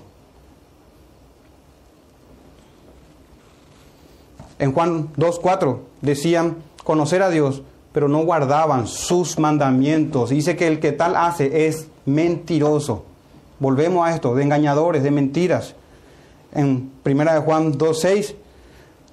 En 4.61 4.73
Juan 4.73 5.09
2.4 5.17 5.79
decían 6.03 6.59
conocer 6.85 7.23
a 7.23 7.31
Dios, 7.31 7.63
pero 7.93 8.09
no 8.09 8.23
guardaban 8.25 8.87
sus 8.87 9.39
mandamientos. 9.39 10.31
Dice 10.31 10.55
que 10.55 10.69
el 10.69 10.79
que 10.79 10.93
tal 10.93 11.17
hace 11.17 11.67
es 11.67 11.89
mentiroso. 12.05 13.05
Volvemos 13.59 14.07
a 14.07 14.15
esto, 14.15 14.35
de 14.35 14.43
engañadores, 14.43 15.03
de 15.03 15.11
mentiras. 15.11 15.75
En 16.53 16.93
1 17.05 17.33
de 17.33 17.41
Juan 17.41 17.73
2.6 17.73 18.35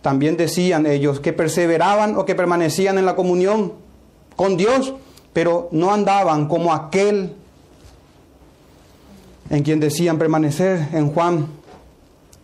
también 0.02 0.38
decían 0.38 0.86
ellos 0.86 1.22
que 1.22 1.34
perseveraban 1.34 2.18
o 2.18 2.26
que 2.26 2.36
permanecían 2.36 2.98
en 2.98 3.06
la 3.06 3.16
comunión 3.16 3.74
con 4.36 4.58
Dios, 4.58 4.94
pero 5.32 5.70
no 5.72 5.94
andaban 5.94 6.48
como 6.48 6.74
aquel 6.74 7.36
en 9.50 9.64
quien 9.64 9.80
decían 9.80 10.18
permanecer 10.18 10.90
en 10.92 11.12
Juan 11.14 11.48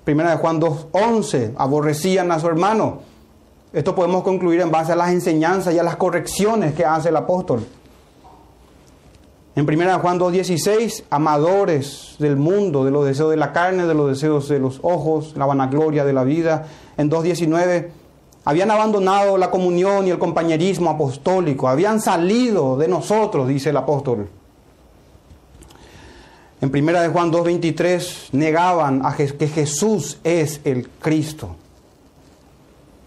Primera 0.04 0.32
de 0.32 0.38
Juan 0.38 0.60
2.11, 0.60 1.54
aborrecían 1.58 2.32
a 2.32 2.40
su 2.40 2.48
hermano. 2.48 3.00
Esto 3.72 3.96
podemos 3.96 4.24
concluir 4.24 4.60
en 4.62 4.70
base 4.70 4.92
a 4.92 4.96
las 4.96 5.12
enseñanzas 5.12 5.74
y 5.74 5.80
a 5.80 5.84
las 5.84 5.96
correcciones 5.96 6.74
que 6.74 6.86
hace 6.86 7.10
el 7.10 7.16
apóstol. 7.16 7.66
En 9.56 9.70
1 9.70 10.00
Juan 10.00 10.20
2.16, 10.20 11.04
amadores 11.10 12.16
del 12.20 12.36
mundo, 12.36 12.84
de 12.84 12.92
los 12.92 13.06
deseos 13.06 13.30
de 13.30 13.38
la 13.38 13.54
carne, 13.54 13.86
de 13.86 13.94
los 13.94 14.10
deseos 14.10 14.50
de 14.50 14.60
los 14.60 14.80
ojos, 14.82 15.34
la 15.38 15.46
vanagloria 15.46 16.04
de 16.04 16.14
la 16.14 16.24
vida. 16.24 16.68
En 16.98 17.10
2.19, 17.10 17.90
habían 18.46 18.72
abandonado 18.72 19.38
la 19.38 19.52
comunión 19.52 20.06
y 20.06 20.10
el 20.10 20.20
compañerismo 20.20 20.90
apostólico, 20.90 21.68
habían 21.70 22.02
salido 22.02 22.78
de 22.78 22.88
nosotros, 22.90 23.48
dice 23.48 23.70
el 23.70 23.78
apóstol. 23.78 24.28
En 26.64 26.70
1 26.74 27.02
de 27.02 27.10
Juan 27.10 27.30
2.23 27.30 28.30
negaban 28.32 29.06
a 29.06 29.14
que 29.18 29.50
Jesús 29.50 30.20
es 30.24 30.62
el 30.64 30.88
Cristo. 30.88 31.58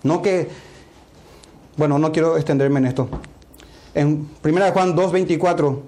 No 0.03 0.21
que, 0.21 0.47
bueno, 1.79 1.99
no 1.99 2.13
quiero 2.13 2.37
extenderme 2.37 2.81
en 2.81 2.87
esto. 2.87 3.09
En 3.95 4.29
1 4.45 4.63
de 4.63 4.71
Juan 4.73 4.95
2.24 4.95 5.79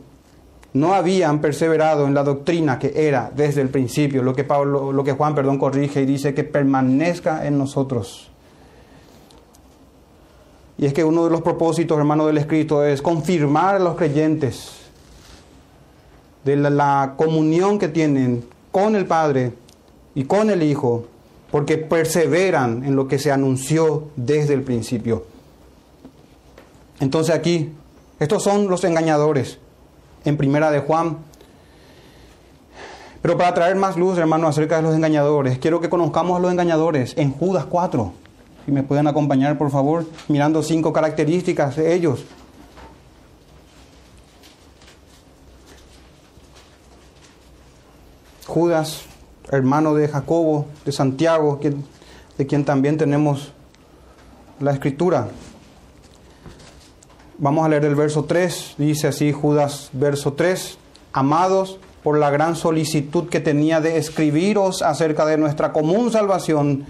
no 0.72 0.94
habían 0.94 1.42
perseverado 1.42 2.06
en 2.06 2.14
la 2.14 2.24
doctrina 2.24 2.78
que 2.78 3.06
era 3.06 3.30
desde 3.36 3.60
el 3.60 3.68
principio, 3.68 4.22
lo 4.22 4.34
que, 4.34 4.44
Pablo, 4.44 4.90
lo 4.90 5.04
que 5.04 5.12
Juan 5.12 5.34
perdón, 5.34 5.58
corrige 5.58 6.00
y 6.00 6.06
dice 6.06 6.32
que 6.32 6.44
permanezca 6.44 7.46
en 7.46 7.58
nosotros. 7.58 8.30
Y 10.78 10.86
es 10.86 10.94
que 10.94 11.04
uno 11.04 11.24
de 11.24 11.30
los 11.32 11.42
propósitos, 11.42 11.98
hermano, 11.98 12.26
del 12.26 12.38
escrito 12.38 12.82
es 12.82 13.02
confirmar 13.02 13.74
a 13.74 13.78
los 13.78 13.94
creyentes 13.94 14.87
de 16.48 16.70
la, 16.70 17.14
comunión 17.16 17.78
que 17.78 17.88
tienen 17.88 18.44
con 18.72 18.96
el 18.96 19.06
Padre 19.06 19.52
y 20.14 20.24
con 20.24 20.48
el 20.50 20.62
Hijo, 20.62 21.06
porque 21.50 21.76
perseveran 21.76 22.84
en 22.84 22.96
lo 22.96 23.06
que 23.06 23.18
se 23.18 23.30
anunció 23.30 24.08
desde 24.16 24.54
el 24.54 24.62
principio. 24.62 25.24
Entonces 27.00 27.34
aquí, 27.34 27.72
estos 28.18 28.42
son 28.42 28.68
los 28.68 28.82
engañadores 28.84 29.58
en 30.24 30.36
primera 30.36 30.70
de 30.70 30.80
Juan. 30.80 31.18
Pero 33.20 33.36
para 33.36 33.52
traer 33.54 33.76
más 33.76 33.96
luz, 33.96 34.16
hermano, 34.18 34.48
acerca 34.48 34.76
de 34.76 34.82
los 34.82 34.94
engañadores, 34.94 35.58
quiero 35.58 35.80
que 35.80 35.90
conozcamos 35.90 36.38
a 36.38 36.40
los 36.40 36.50
engañadores 36.50 37.16
en 37.16 37.32
Judas 37.32 37.66
4. 37.66 38.12
Si 38.64 38.72
me 38.72 38.82
pueden 38.82 39.06
acompañar, 39.06 39.58
por 39.58 39.70
favor, 39.70 40.06
mirando 40.28 40.62
cinco 40.62 40.92
características 40.92 41.76
de 41.76 41.94
ellos. 41.94 42.24
Judas, 48.58 49.02
hermano 49.52 49.94
de 49.94 50.08
Jacobo, 50.08 50.66
de 50.84 50.90
Santiago, 50.90 51.60
de 52.36 52.46
quien 52.48 52.64
también 52.64 52.98
tenemos 52.98 53.52
la 54.58 54.72
escritura. 54.72 55.28
Vamos 57.38 57.64
a 57.64 57.68
leer 57.68 57.84
el 57.84 57.94
verso 57.94 58.24
3, 58.24 58.74
dice 58.76 59.06
así 59.06 59.30
Judas, 59.30 59.90
verso 59.92 60.32
3, 60.32 60.76
amados, 61.12 61.78
por 62.02 62.18
la 62.18 62.30
gran 62.30 62.56
solicitud 62.56 63.28
que 63.28 63.38
tenía 63.38 63.80
de 63.80 63.96
escribiros 63.96 64.82
acerca 64.82 65.24
de 65.24 65.38
nuestra 65.38 65.72
común 65.72 66.10
salvación, 66.10 66.84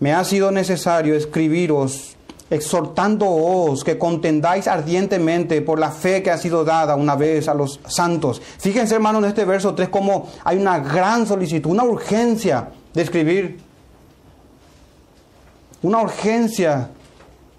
me 0.00 0.14
ha 0.14 0.24
sido 0.24 0.50
necesario 0.52 1.14
escribiros 1.14 2.16
exhortándoos 2.50 3.84
que 3.84 3.98
contendáis 3.98 4.66
ardientemente 4.68 5.60
por 5.60 5.78
la 5.78 5.90
fe 5.90 6.22
que 6.22 6.30
ha 6.30 6.38
sido 6.38 6.64
dada 6.64 6.96
una 6.96 7.14
vez 7.14 7.48
a 7.48 7.54
los 7.54 7.80
santos. 7.86 8.40
Fíjense, 8.58 8.94
hermanos, 8.94 9.22
en 9.22 9.28
este 9.28 9.44
verso 9.44 9.74
3 9.74 9.88
como 9.88 10.28
hay 10.44 10.56
una 10.56 10.78
gran 10.78 11.26
solicitud, 11.26 11.70
una 11.70 11.84
urgencia 11.84 12.70
de 12.94 13.02
escribir. 13.02 13.60
Una 15.82 16.02
urgencia, 16.02 16.90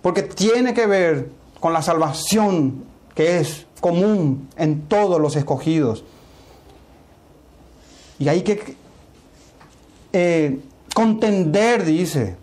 porque 0.01 0.23
tiene 0.23 0.73
que 0.73 0.85
ver 0.85 1.29
con 1.59 1.71
la 1.71 1.81
salvación 1.81 2.83
que 3.15 3.39
es 3.39 3.65
común 3.79 4.49
en 4.57 4.81
todos 4.81 5.21
los 5.21 5.35
escogidos. 5.35 6.03
Y 8.17 8.27
hay 8.27 8.41
que 8.41 8.75
eh, 10.11 10.59
contender, 10.93 11.85
dice, 11.85 12.35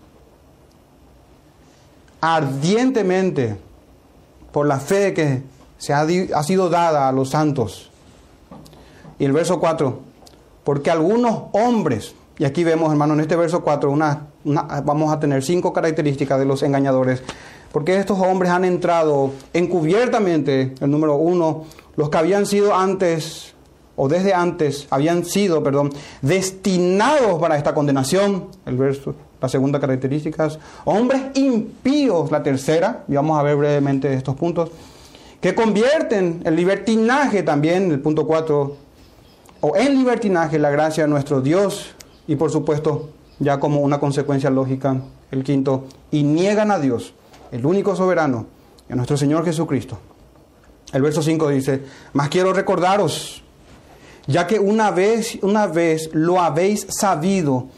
ardientemente 2.20 3.56
por 4.52 4.66
la 4.66 4.80
fe 4.80 5.12
que 5.14 5.42
se 5.78 5.92
ha, 5.92 6.00
ha, 6.34 6.42
sido 6.42 6.68
dada 6.68 7.08
a 7.08 7.12
los 7.12 7.30
santos. 7.30 7.90
Y 9.18 9.24
el 9.24 9.32
verso 9.32 9.60
4, 9.60 10.00
porque 10.64 10.90
algunos 10.90 11.44
hombres, 11.52 12.14
y 12.38 12.44
aquí 12.44 12.64
vemos 12.64 12.90
hermano 12.90 13.14
en 13.14 13.20
este 13.20 13.36
verso 13.36 13.62
4, 13.62 13.90
una, 13.90 14.26
vamos 14.44 15.12
a 15.12 15.20
tener 15.20 15.42
cinco 15.42 15.72
características 15.72 16.38
de 16.38 16.44
los 16.44 16.62
engañadores, 16.62 17.22
porque 17.72 17.98
estos 17.98 18.18
hombres 18.20 18.50
han 18.50 18.64
entrado 18.64 19.32
encubiertamente, 19.52 20.74
el 20.80 20.90
número 20.90 21.16
uno, 21.16 21.64
los 21.96 22.10
que 22.10 22.18
habían 22.18 22.46
sido 22.46 22.74
antes 22.74 23.54
o 23.96 24.08
desde 24.08 24.34
antes 24.34 24.86
habían 24.90 25.24
sido, 25.24 25.62
perdón, 25.62 25.92
destinados 26.20 27.40
para 27.40 27.56
esta 27.56 27.74
condenación, 27.74 28.48
el 28.66 28.76
verso, 28.76 29.14
la 29.40 29.48
segunda 29.48 29.78
característica, 29.78 30.48
hombres 30.84 31.22
impíos, 31.34 32.30
la 32.30 32.42
tercera, 32.42 33.04
y 33.08 33.14
vamos 33.14 33.38
a 33.38 33.42
ver 33.42 33.56
brevemente 33.56 34.12
estos 34.12 34.34
puntos, 34.36 34.70
que 35.40 35.54
convierten 35.54 36.42
el 36.44 36.56
libertinaje 36.56 37.42
también, 37.42 37.90
el 37.92 38.00
punto 38.00 38.26
4, 38.26 38.76
o 39.60 39.76
en 39.76 39.98
libertinaje 39.98 40.58
la 40.58 40.70
gracia 40.70 41.04
de 41.04 41.10
nuestro 41.10 41.40
Dios, 41.40 41.94
y 42.26 42.36
por 42.36 42.50
supuesto, 42.50 43.10
ya 43.38 43.60
como 43.60 43.80
una 43.80 44.00
consecuencia 44.00 44.50
lógica, 44.50 44.96
el 45.30 45.44
quinto, 45.44 45.84
y 46.10 46.22
niegan 46.22 46.70
a 46.70 46.78
Dios, 46.78 47.14
el 47.52 47.66
único 47.66 47.94
soberano, 47.94 48.46
a 48.88 48.94
nuestro 48.94 49.16
Señor 49.16 49.44
Jesucristo. 49.44 49.98
El 50.92 51.02
verso 51.02 51.22
5 51.22 51.48
dice, 51.48 51.82
más 52.12 52.28
quiero 52.28 52.52
recordaros, 52.52 53.42
ya 54.26 54.46
que 54.46 54.58
una 54.58 54.90
vez, 54.90 55.38
una 55.42 55.66
vez 55.66 56.10
lo 56.12 56.40
habéis 56.40 56.86
sabido, 56.88 57.68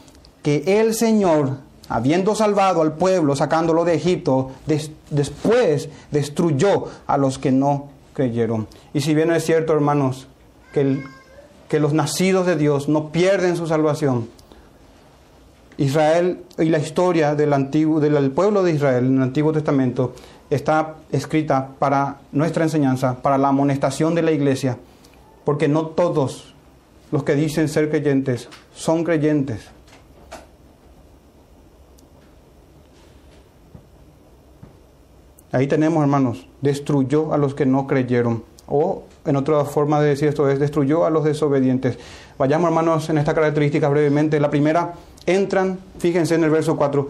que 0.41 0.79
el 0.79 0.93
Señor, 0.93 1.57
habiendo 1.87 2.35
salvado 2.35 2.81
al 2.81 2.93
pueblo, 2.93 3.35
sacándolo 3.35 3.85
de 3.85 3.95
Egipto, 3.95 4.51
después 5.09 5.89
destruyó 6.11 6.85
a 7.07 7.17
los 7.17 7.39
que 7.39 7.51
no 7.51 7.89
creyeron. 8.13 8.67
Y 8.93 9.01
si 9.01 9.13
bien 9.13 9.31
es 9.31 9.45
cierto, 9.45 9.73
hermanos, 9.73 10.27
que, 10.73 10.99
los 11.79 11.93
nacidos 11.93 12.45
de 12.45 12.55
Dios 12.55 12.89
no 12.89 13.11
pierden 13.11 13.55
su 13.55 13.67
salvación, 13.67 14.29
Israel 15.77 16.43
y 16.57 16.65
la 16.65 16.79
historia 16.79 17.35
del, 17.35 17.53
antiguo, 17.53 17.99
del 17.99 18.31
pueblo 18.31 18.63
de 18.63 18.73
Israel 18.73 19.05
en 19.05 19.15
el 19.17 19.23
Antiguo 19.23 19.53
Testamento 19.53 20.13
está 20.49 20.95
escrita 21.11 21.69
para 21.79 22.19
nuestra 22.33 22.65
enseñanza, 22.65 23.21
para 23.21 23.37
la 23.37 23.47
amonestación 23.47 24.13
de 24.13 24.23
la 24.23 24.31
iglesia 24.31 24.77
porque 25.49 25.67
no 25.67 25.87
todos 25.87 26.53
los 27.11 27.23
que 27.23 27.33
dicen 27.33 27.69
ser 27.69 27.89
creyentes 27.89 28.49
son 28.75 29.03
creyentes. 29.03 29.71
Ahí 35.51 35.67
tenemos, 35.67 36.01
hermanos, 36.01 36.47
destruyó 36.61 37.33
a 37.33 37.37
los 37.37 37.55
que 37.55 37.65
no 37.65 37.87
creyeron. 37.87 38.43
O, 38.67 39.03
en 39.25 39.35
otra 39.35 39.65
forma 39.65 39.99
de 39.99 40.09
decir 40.09 40.27
esto 40.27 40.47
es, 40.49 40.59
destruyó 40.59 41.05
a 41.05 41.09
los 41.09 41.23
desobedientes. 41.23 41.97
Vayamos, 42.37 42.69
hermanos, 42.69 43.09
en 43.09 43.17
esta 43.17 43.33
característica 43.33 43.89
brevemente. 43.89 44.39
La 44.39 44.51
primera, 44.51 44.93
entran, 45.25 45.79
fíjense 45.97 46.35
en 46.35 46.43
el 46.43 46.51
verso 46.51 46.77
4, 46.77 47.09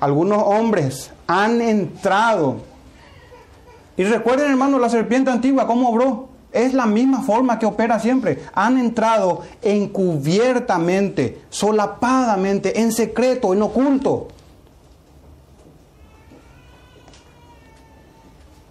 algunos 0.00 0.42
hombres 0.44 1.10
han 1.26 1.60
entrado. 1.60 2.56
Y 3.96 4.04
recuerden, 4.04 4.50
hermanos, 4.50 4.80
la 4.80 4.88
serpiente 4.88 5.30
antigua, 5.30 5.66
¿cómo 5.66 5.90
obró? 5.90 6.28
Es 6.52 6.74
la 6.74 6.86
misma 6.86 7.22
forma 7.22 7.58
que 7.58 7.66
opera 7.66 7.98
siempre. 8.00 8.40
Han 8.54 8.78
entrado 8.78 9.42
encubiertamente, 9.62 11.42
solapadamente, 11.48 12.80
en 12.80 12.92
secreto, 12.92 13.52
en 13.52 13.62
oculto. 13.62 14.28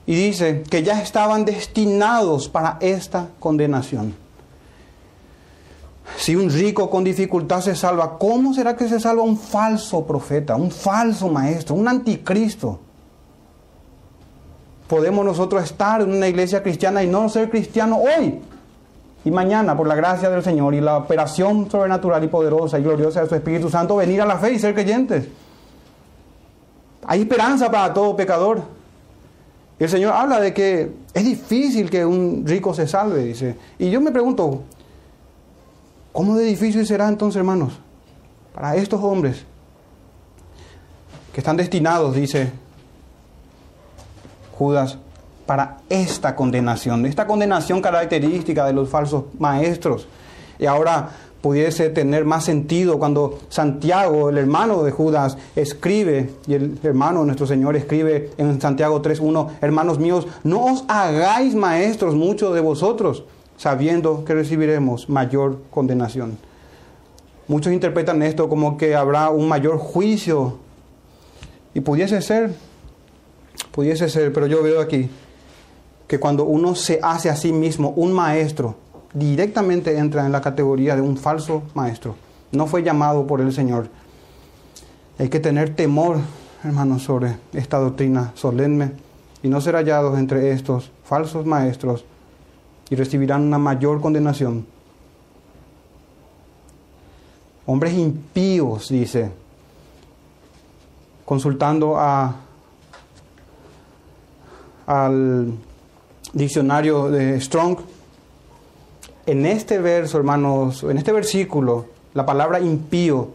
Y 0.09 0.15
dice 0.15 0.63
que 0.63 0.81
ya 0.81 0.99
estaban 0.99 1.45
destinados 1.45 2.49
para 2.49 2.79
esta 2.81 3.27
condenación. 3.39 4.15
Si 6.17 6.35
un 6.35 6.49
rico 6.49 6.89
con 6.89 7.03
dificultad 7.03 7.61
se 7.61 7.75
salva, 7.75 8.17
¿cómo 8.17 8.55
será 8.55 8.75
que 8.75 8.89
se 8.89 8.99
salva 8.99 9.21
un 9.21 9.37
falso 9.37 10.03
profeta, 10.07 10.55
un 10.55 10.71
falso 10.71 11.29
maestro, 11.29 11.75
un 11.75 11.87
anticristo? 11.87 12.79
podemos 14.89 15.23
nosotros 15.23 15.63
estar 15.63 16.01
en 16.01 16.11
una 16.11 16.27
iglesia 16.27 16.63
cristiana 16.63 17.03
y 17.03 17.07
no 17.07 17.29
ser 17.29 17.51
cristiano 17.51 17.99
hoy 17.99 18.41
y 19.23 19.29
mañana 19.29 19.77
por 19.77 19.87
la 19.87 19.93
gracia 19.93 20.31
del 20.31 20.41
Señor 20.41 20.73
y 20.73 20.81
la 20.81 20.97
operación 20.97 21.69
sobrenatural 21.69 22.23
y 22.23 22.27
poderosa 22.27 22.79
y 22.79 22.83
gloriosa 22.83 23.21
de 23.21 23.29
su 23.29 23.35
Espíritu 23.35 23.69
Santo 23.69 23.97
venir 23.97 24.19
a 24.19 24.25
la 24.25 24.39
fe 24.39 24.53
y 24.53 24.59
ser 24.59 24.73
creyentes. 24.73 25.27
Hay 27.05 27.21
esperanza 27.21 27.69
para 27.69 27.93
todo 27.93 28.15
pecador. 28.15 28.78
Y 29.79 29.83
el 29.85 29.89
Señor 29.89 30.13
habla 30.13 30.39
de 30.41 30.53
que 30.53 30.91
es 31.13 31.23
difícil 31.23 31.89
que 31.89 32.05
un 32.05 32.43
rico 32.45 32.73
se 32.73 32.87
salve, 32.87 33.23
dice. 33.23 33.55
Y 33.77 33.89
yo 33.89 34.01
me 34.01 34.11
pregunto, 34.11 34.63
¿cómo 36.11 36.35
de 36.35 36.43
difícil 36.43 36.85
será 36.85 37.07
entonces, 37.07 37.37
hermanos, 37.37 37.79
para 38.53 38.75
estos 38.75 39.01
hombres 39.01 39.45
que 41.33 41.39
están 41.39 41.55
destinados, 41.55 42.15
dice 42.15 42.51
Judas, 44.57 44.97
para 45.45 45.77
esta 45.89 46.35
condenación, 46.35 47.05
esta 47.05 47.25
condenación 47.25 47.81
característica 47.81 48.65
de 48.65 48.73
los 48.73 48.89
falsos 48.89 49.23
maestros. 49.39 50.07
Y 50.59 50.65
ahora 50.65 51.09
pudiese 51.41 51.89
tener 51.89 52.25
más 52.25 52.45
sentido 52.45 52.99
cuando 52.99 53.39
Santiago, 53.49 54.30
el 54.30 54.38
hermano 54.38 54.84
de 54.84 54.91
Judas, 54.91 55.38
escribe, 55.56 56.32
y 56.47 56.54
el 56.54 56.80
hermano 56.84 57.23
nuestro 57.23 57.47
Señor 57.47 57.75
escribe 57.75 58.32
en 58.38 58.60
Santiago 58.60 59.02
3.1, 59.02 59.52
hermanos 59.62 59.99
míos, 59.99 60.28
no 60.43 60.65
os 60.65 60.84
hagáis 60.88 61.56
maestros 61.56 62.15
muchos 62.15 62.54
de 62.54 62.62
vosotros, 62.62 63.23
sabiendo 63.58 64.25
que 64.25 64.34
recibiremos 64.34 65.10
mayor 65.10 65.60
condenación. 65.69 66.38
Muchos 67.47 67.73
interpretan 67.73 68.21
esto 68.21 68.49
como 68.49 68.78
que 68.78 68.95
habrá 68.95 69.30
un 69.30 69.47
mayor 69.47 69.78
juicio, 69.78 70.58
y 71.73 71.82
pudiese 71.82 72.21
ser, 72.21 72.54
pudiese 73.71 74.10
ser, 74.10 74.34
pero 74.34 74.47
yo 74.47 74.62
veo 74.63 74.82
aquí 74.82 75.10
que 76.08 76.19
cuando 76.19 76.43
uno 76.43 76.73
se 76.73 76.99
hace 77.04 77.30
a 77.30 77.36
sí 77.36 77.52
mismo 77.52 77.93
un 77.95 78.12
maestro, 78.12 78.75
directamente 79.13 79.97
entra 79.97 80.25
en 80.25 80.31
la 80.31 80.41
categoría 80.41 80.95
de 80.95 81.01
un 81.01 81.17
falso 81.17 81.63
maestro. 81.73 82.15
No 82.51 82.67
fue 82.67 82.83
llamado 82.83 83.25
por 83.27 83.41
el 83.41 83.53
Señor. 83.53 83.89
Hay 85.17 85.29
que 85.29 85.39
tener 85.39 85.75
temor, 85.75 86.17
hermanos, 86.63 87.03
sobre 87.03 87.37
esta 87.53 87.77
doctrina 87.77 88.31
solemne 88.35 88.91
y 89.43 89.49
no 89.49 89.61
ser 89.61 89.75
hallados 89.75 90.17
entre 90.17 90.51
estos 90.51 90.91
falsos 91.03 91.45
maestros 91.45 92.05
y 92.89 92.95
recibirán 92.95 93.43
una 93.43 93.57
mayor 93.57 94.01
condenación. 94.01 94.65
Hombres 97.65 97.93
impíos, 97.93 98.89
dice, 98.89 99.31
consultando 101.23 101.97
a, 101.97 102.35
al 104.87 105.53
diccionario 106.33 107.11
de 107.11 107.39
Strong, 107.39 107.77
en 109.31 109.45
este 109.45 109.79
verso, 109.79 110.17
hermanos, 110.17 110.83
en 110.83 110.97
este 110.97 111.11
versículo, 111.11 111.85
la 112.15 112.25
palabra 112.25 112.59
impío 112.59 113.29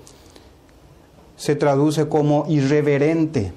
se 1.37 1.55
traduce 1.55 2.09
como 2.09 2.47
irreverente. 2.49 3.53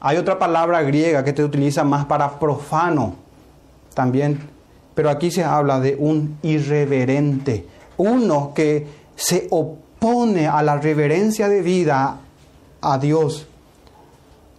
Hay 0.00 0.16
otra 0.16 0.38
palabra 0.38 0.82
griega 0.82 1.24
que 1.24 1.34
se 1.34 1.42
utiliza 1.42 1.82
más 1.82 2.04
para 2.04 2.38
profano 2.38 3.14
también, 3.94 4.38
pero 4.94 5.10
aquí 5.10 5.32
se 5.32 5.42
habla 5.42 5.80
de 5.80 5.96
un 5.98 6.38
irreverente, 6.42 7.66
uno 7.96 8.52
que 8.54 8.86
se 9.16 9.48
opone 9.50 10.46
a 10.46 10.62
la 10.62 10.78
reverencia 10.78 11.48
de 11.48 11.60
vida 11.60 12.20
a 12.80 12.98
Dios. 12.98 13.48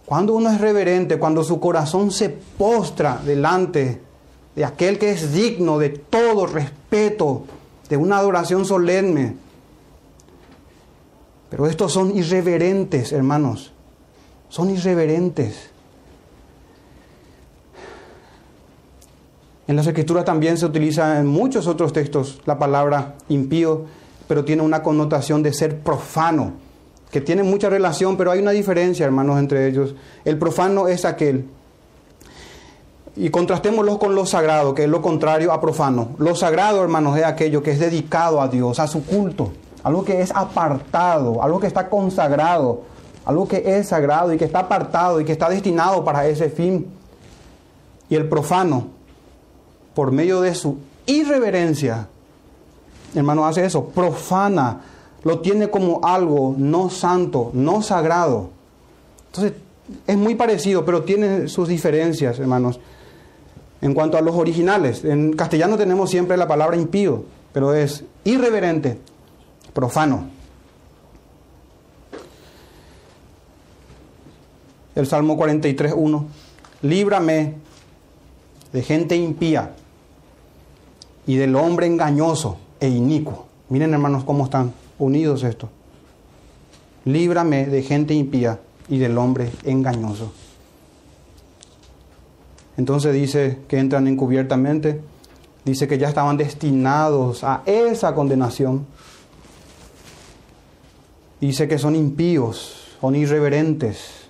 Cuando 0.04 0.34
uno 0.34 0.50
es 0.50 0.60
reverente, 0.60 1.18
cuando 1.18 1.42
su 1.42 1.58
corazón 1.58 2.10
se 2.10 2.28
postra 2.28 3.18
delante 3.24 4.11
de 4.54 4.64
aquel 4.64 4.98
que 4.98 5.10
es 5.10 5.32
digno 5.32 5.78
de 5.78 5.90
todo 5.90 6.46
respeto, 6.46 7.44
de 7.88 7.96
una 7.96 8.18
adoración 8.18 8.64
solemne. 8.64 9.36
Pero 11.50 11.66
estos 11.66 11.92
son 11.92 12.16
irreverentes, 12.16 13.12
hermanos. 13.12 13.72
Son 14.48 14.70
irreverentes. 14.70 15.70
En 19.66 19.76
las 19.76 19.86
escrituras 19.86 20.24
también 20.24 20.58
se 20.58 20.66
utiliza 20.66 21.18
en 21.18 21.26
muchos 21.26 21.66
otros 21.66 21.92
textos 21.92 22.40
la 22.44 22.58
palabra 22.58 23.14
impío, 23.28 23.86
pero 24.28 24.44
tiene 24.44 24.62
una 24.62 24.82
connotación 24.82 25.42
de 25.42 25.52
ser 25.52 25.78
profano, 25.78 26.54
que 27.10 27.20
tiene 27.20 27.42
mucha 27.42 27.70
relación, 27.70 28.16
pero 28.16 28.30
hay 28.30 28.40
una 28.40 28.50
diferencia, 28.50 29.06
hermanos, 29.06 29.38
entre 29.38 29.68
ellos. 29.68 29.94
El 30.24 30.38
profano 30.38 30.88
es 30.88 31.04
aquel 31.04 31.46
y 33.14 33.28
contrastémoslo 33.30 33.98
con 33.98 34.14
lo 34.14 34.24
sagrado, 34.24 34.74
que 34.74 34.84
es 34.84 34.88
lo 34.88 35.02
contrario 35.02 35.52
a 35.52 35.60
profano. 35.60 36.10
Lo 36.18 36.34
sagrado, 36.34 36.82
hermanos, 36.82 37.18
es 37.18 37.24
aquello 37.24 37.62
que 37.62 37.72
es 37.72 37.78
dedicado 37.78 38.40
a 38.40 38.48
Dios, 38.48 38.80
a 38.80 38.86
su 38.86 39.04
culto, 39.04 39.52
algo 39.82 40.04
que 40.04 40.20
es 40.22 40.30
apartado, 40.34 41.42
algo 41.42 41.60
que 41.60 41.66
está 41.66 41.90
consagrado, 41.90 42.82
algo 43.24 43.46
que 43.46 43.62
es 43.64 43.88
sagrado 43.88 44.32
y 44.32 44.38
que 44.38 44.46
está 44.46 44.60
apartado 44.60 45.20
y 45.20 45.24
que 45.24 45.32
está 45.32 45.48
destinado 45.48 46.04
para 46.04 46.26
ese 46.26 46.48
fin. 46.48 46.86
Y 48.08 48.14
el 48.14 48.28
profano, 48.28 48.86
por 49.94 50.10
medio 50.10 50.40
de 50.40 50.54
su 50.54 50.78
irreverencia, 51.06 52.08
hermano, 53.14 53.46
hace 53.46 53.64
eso, 53.64 53.86
profana, 53.86 54.80
lo 55.22 55.40
tiene 55.40 55.68
como 55.68 56.00
algo 56.02 56.54
no 56.56 56.88
santo, 56.88 57.50
no 57.52 57.82
sagrado. 57.82 58.50
Entonces, 59.26 59.52
es 60.06 60.16
muy 60.16 60.34
parecido, 60.34 60.84
pero 60.84 61.02
tiene 61.02 61.48
sus 61.48 61.68
diferencias, 61.68 62.38
hermanos. 62.38 62.80
En 63.82 63.94
cuanto 63.94 64.16
a 64.16 64.20
los 64.20 64.36
originales, 64.36 65.04
en 65.04 65.32
castellano 65.32 65.76
tenemos 65.76 66.08
siempre 66.08 66.36
la 66.36 66.46
palabra 66.46 66.76
impío, 66.76 67.24
pero 67.52 67.74
es 67.74 68.04
irreverente, 68.24 68.96
profano. 69.74 70.28
El 74.94 75.06
Salmo 75.08 75.36
43.1, 75.36 76.24
líbrame 76.82 77.54
de 78.72 78.82
gente 78.82 79.16
impía 79.16 79.72
y 81.26 81.34
del 81.34 81.56
hombre 81.56 81.86
engañoso 81.86 82.58
e 82.78 82.88
inicuo. 82.88 83.46
Miren 83.68 83.94
hermanos 83.94 84.22
cómo 84.22 84.44
están 84.44 84.72
unidos 85.00 85.42
estos. 85.42 85.70
Líbrame 87.04 87.66
de 87.66 87.82
gente 87.82 88.14
impía 88.14 88.60
y 88.88 88.98
del 88.98 89.18
hombre 89.18 89.50
engañoso. 89.64 90.32
Entonces 92.76 93.12
dice 93.12 93.58
que 93.68 93.78
entran 93.78 94.06
encubiertamente, 94.06 95.00
dice 95.64 95.86
que 95.86 95.98
ya 95.98 96.08
estaban 96.08 96.36
destinados 96.36 97.44
a 97.44 97.62
esa 97.66 98.14
condenación. 98.14 98.86
Dice 101.40 101.68
que 101.68 101.78
son 101.78 101.96
impíos, 101.96 102.96
son 103.00 103.14
irreverentes. 103.14 104.22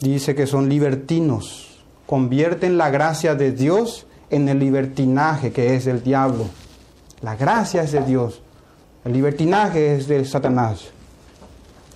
Dice 0.00 0.34
que 0.34 0.46
son 0.46 0.68
libertinos, 0.68 1.82
convierten 2.06 2.76
la 2.76 2.90
gracia 2.90 3.34
de 3.34 3.52
Dios 3.52 4.06
en 4.28 4.48
el 4.48 4.58
libertinaje 4.58 5.52
que 5.52 5.76
es 5.76 5.84
del 5.84 6.02
diablo. 6.02 6.46
La 7.22 7.36
gracia 7.36 7.82
es 7.82 7.92
de 7.92 8.04
Dios, 8.04 8.42
el 9.04 9.12
libertinaje 9.12 9.94
es 9.94 10.08
de 10.08 10.24
Satanás. 10.24 10.90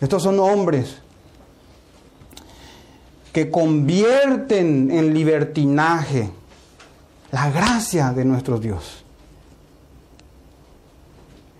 Estos 0.00 0.22
son 0.22 0.38
hombres 0.38 1.02
que 3.38 3.52
convierten 3.52 4.90
en 4.90 5.14
libertinaje 5.14 6.28
la 7.30 7.48
gracia 7.50 8.10
de 8.10 8.24
nuestro 8.24 8.58
Dios. 8.58 9.04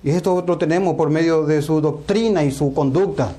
Y 0.03 0.11
esto 0.11 0.43
lo 0.45 0.59
tenemos 0.59 0.97
por 0.97 1.09
medio 1.09 1.45
de 1.45 1.63
su 1.63 1.81
doctrina 1.81 2.43
y 2.43 2.51
su 2.51 2.75
conducta, 2.75 3.31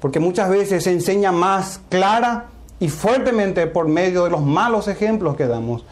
porque 0.00 0.18
muchas 0.18 0.50
veces 0.50 0.82
se 0.82 0.90
enseña 0.90 1.30
más 1.30 1.78
clara 1.88 2.46
y 2.80 2.88
fuertemente 2.88 3.68
por 3.68 3.86
medio 3.86 4.24
de 4.24 4.30
los 4.30 4.42
malos 4.42 4.88
ejemplos 4.88 5.36
que 5.36 5.46
damos. 5.46 5.84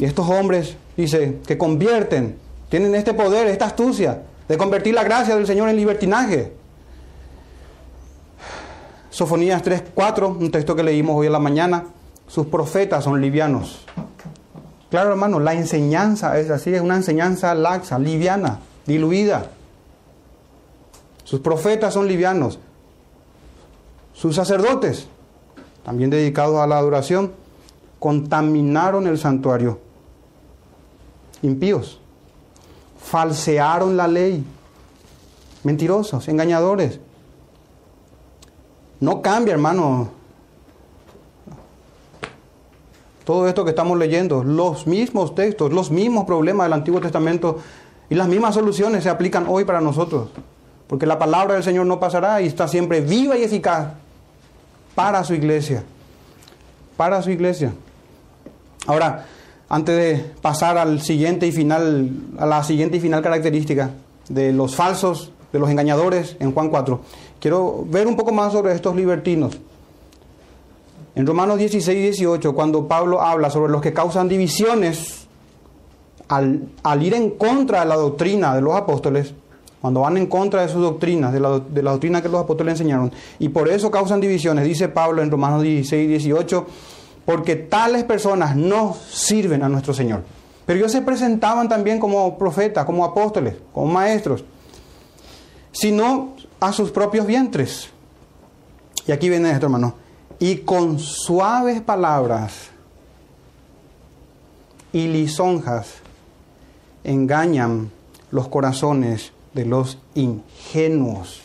Y 0.00 0.04
estos 0.04 0.28
hombres, 0.28 0.76
dice, 0.96 1.38
que 1.46 1.56
convierten, 1.56 2.38
tienen 2.70 2.92
este 2.96 3.14
poder, 3.14 3.46
esta 3.46 3.66
astucia 3.66 4.22
de 4.48 4.58
convertir 4.58 4.94
la 4.94 5.04
gracia 5.04 5.36
del 5.36 5.46
Señor 5.46 5.68
en 5.68 5.76
libertinaje. 5.76 6.54
Sofonías 9.16 9.64
3.4, 9.64 10.36
un 10.36 10.50
texto 10.50 10.76
que 10.76 10.82
leímos 10.82 11.16
hoy 11.16 11.28
en 11.28 11.32
la 11.32 11.38
mañana, 11.38 11.86
sus 12.26 12.48
profetas 12.48 13.02
son 13.02 13.18
livianos. 13.18 13.86
Claro, 14.90 15.08
hermano, 15.08 15.40
la 15.40 15.54
enseñanza 15.54 16.38
es 16.38 16.50
así, 16.50 16.74
es 16.74 16.82
una 16.82 16.96
enseñanza 16.96 17.54
laxa, 17.54 17.98
liviana, 17.98 18.60
diluida. 18.84 19.46
Sus 21.24 21.40
profetas 21.40 21.94
son 21.94 22.06
livianos. 22.06 22.58
Sus 24.12 24.36
sacerdotes, 24.36 25.08
también 25.82 26.10
dedicados 26.10 26.58
a 26.58 26.66
la 26.66 26.76
adoración, 26.76 27.32
contaminaron 27.98 29.06
el 29.06 29.16
santuario. 29.16 29.78
Impíos. 31.40 32.02
Falsearon 33.02 33.96
la 33.96 34.08
ley. 34.08 34.44
Mentirosos, 35.64 36.28
engañadores. 36.28 37.00
No 39.00 39.22
cambia, 39.22 39.52
hermano. 39.52 40.08
Todo 43.24 43.48
esto 43.48 43.64
que 43.64 43.70
estamos 43.70 43.98
leyendo, 43.98 44.44
los 44.44 44.86
mismos 44.86 45.34
textos, 45.34 45.72
los 45.72 45.90
mismos 45.90 46.24
problemas 46.24 46.66
del 46.66 46.74
Antiguo 46.74 47.00
Testamento 47.00 47.58
y 48.08 48.14
las 48.14 48.28
mismas 48.28 48.54
soluciones 48.54 49.02
se 49.02 49.10
aplican 49.10 49.46
hoy 49.48 49.64
para 49.64 49.80
nosotros. 49.80 50.28
Porque 50.86 51.06
la 51.06 51.18
palabra 51.18 51.54
del 51.54 51.64
Señor 51.64 51.86
no 51.86 51.98
pasará 51.98 52.40
y 52.40 52.46
está 52.46 52.68
siempre 52.68 53.00
viva 53.00 53.36
y 53.36 53.42
eficaz 53.42 53.88
para 54.94 55.24
su 55.24 55.34
iglesia. 55.34 55.82
Para 56.96 57.20
su 57.20 57.30
iglesia. 57.30 57.72
Ahora, 58.86 59.26
antes 59.68 59.96
de 59.96 60.32
pasar 60.40 60.78
al 60.78 61.00
siguiente 61.00 61.46
y 61.46 61.52
final, 61.52 62.10
a 62.38 62.46
la 62.46 62.62
siguiente 62.62 62.98
y 62.98 63.00
final 63.00 63.22
característica 63.22 63.90
de 64.28 64.52
los 64.52 64.76
falsos, 64.76 65.32
de 65.52 65.58
los 65.58 65.68
engañadores 65.68 66.36
en 66.38 66.52
Juan 66.52 66.68
4, 66.68 67.00
Quiero 67.40 67.84
ver 67.88 68.06
un 68.06 68.16
poco 68.16 68.32
más 68.32 68.52
sobre 68.52 68.74
estos 68.74 68.96
libertinos. 68.96 69.58
En 71.14 71.26
Romanos 71.26 71.58
16 71.58 71.96
y 71.96 72.02
18, 72.02 72.54
cuando 72.54 72.86
Pablo 72.86 73.20
habla 73.20 73.50
sobre 73.50 73.72
los 73.72 73.80
que 73.80 73.92
causan 73.92 74.28
divisiones, 74.28 75.26
al, 76.28 77.02
ir 77.02 77.14
en 77.14 77.30
contra 77.30 77.80
de 77.80 77.86
la 77.86 77.96
doctrina 77.96 78.54
de 78.54 78.60
los 78.60 78.74
apóstoles, 78.74 79.32
cuando 79.80 80.00
van 80.00 80.16
en 80.16 80.26
contra 80.26 80.62
de 80.62 80.68
sus 80.68 80.82
doctrinas, 80.82 81.32
de 81.32 81.40
la, 81.40 81.60
de 81.60 81.82
la 81.82 81.92
doctrina 81.92 82.20
que 82.20 82.28
los 82.28 82.40
apóstoles 82.40 82.72
enseñaron, 82.72 83.12
y 83.38 83.48
por 83.48 83.68
eso 83.68 83.90
causan 83.90 84.20
divisiones, 84.20 84.64
dice 84.64 84.88
Pablo 84.88 85.22
en 85.22 85.30
Romanos 85.30 85.62
16 85.62 86.04
y 86.04 86.06
18, 86.06 86.66
porque 87.24 87.56
tales 87.56 88.04
personas 88.04 88.56
no 88.56 88.94
sirven 89.10 89.62
a 89.62 89.68
nuestro 89.68 89.94
Señor. 89.94 90.22
Pero 90.66 90.80
ellos 90.80 90.92
se 90.92 91.02
presentaban 91.02 91.68
también 91.68 92.00
como 92.00 92.36
profetas, 92.36 92.84
como 92.84 93.04
apóstoles, 93.04 93.54
como 93.72 93.86
maestros, 93.86 94.44
sino 95.72 96.34
a 96.60 96.72
sus 96.72 96.90
propios 96.90 97.26
vientres. 97.26 97.90
Y 99.06 99.12
aquí 99.12 99.28
viene 99.28 99.50
esto, 99.50 99.66
hermano. 99.66 99.94
Y 100.38 100.58
con 100.58 100.98
suaves 100.98 101.80
palabras 101.80 102.70
y 104.92 105.08
lisonjas 105.08 105.94
engañan 107.04 107.90
los 108.30 108.48
corazones 108.48 109.32
de 109.54 109.64
los 109.64 109.98
ingenuos. 110.14 111.42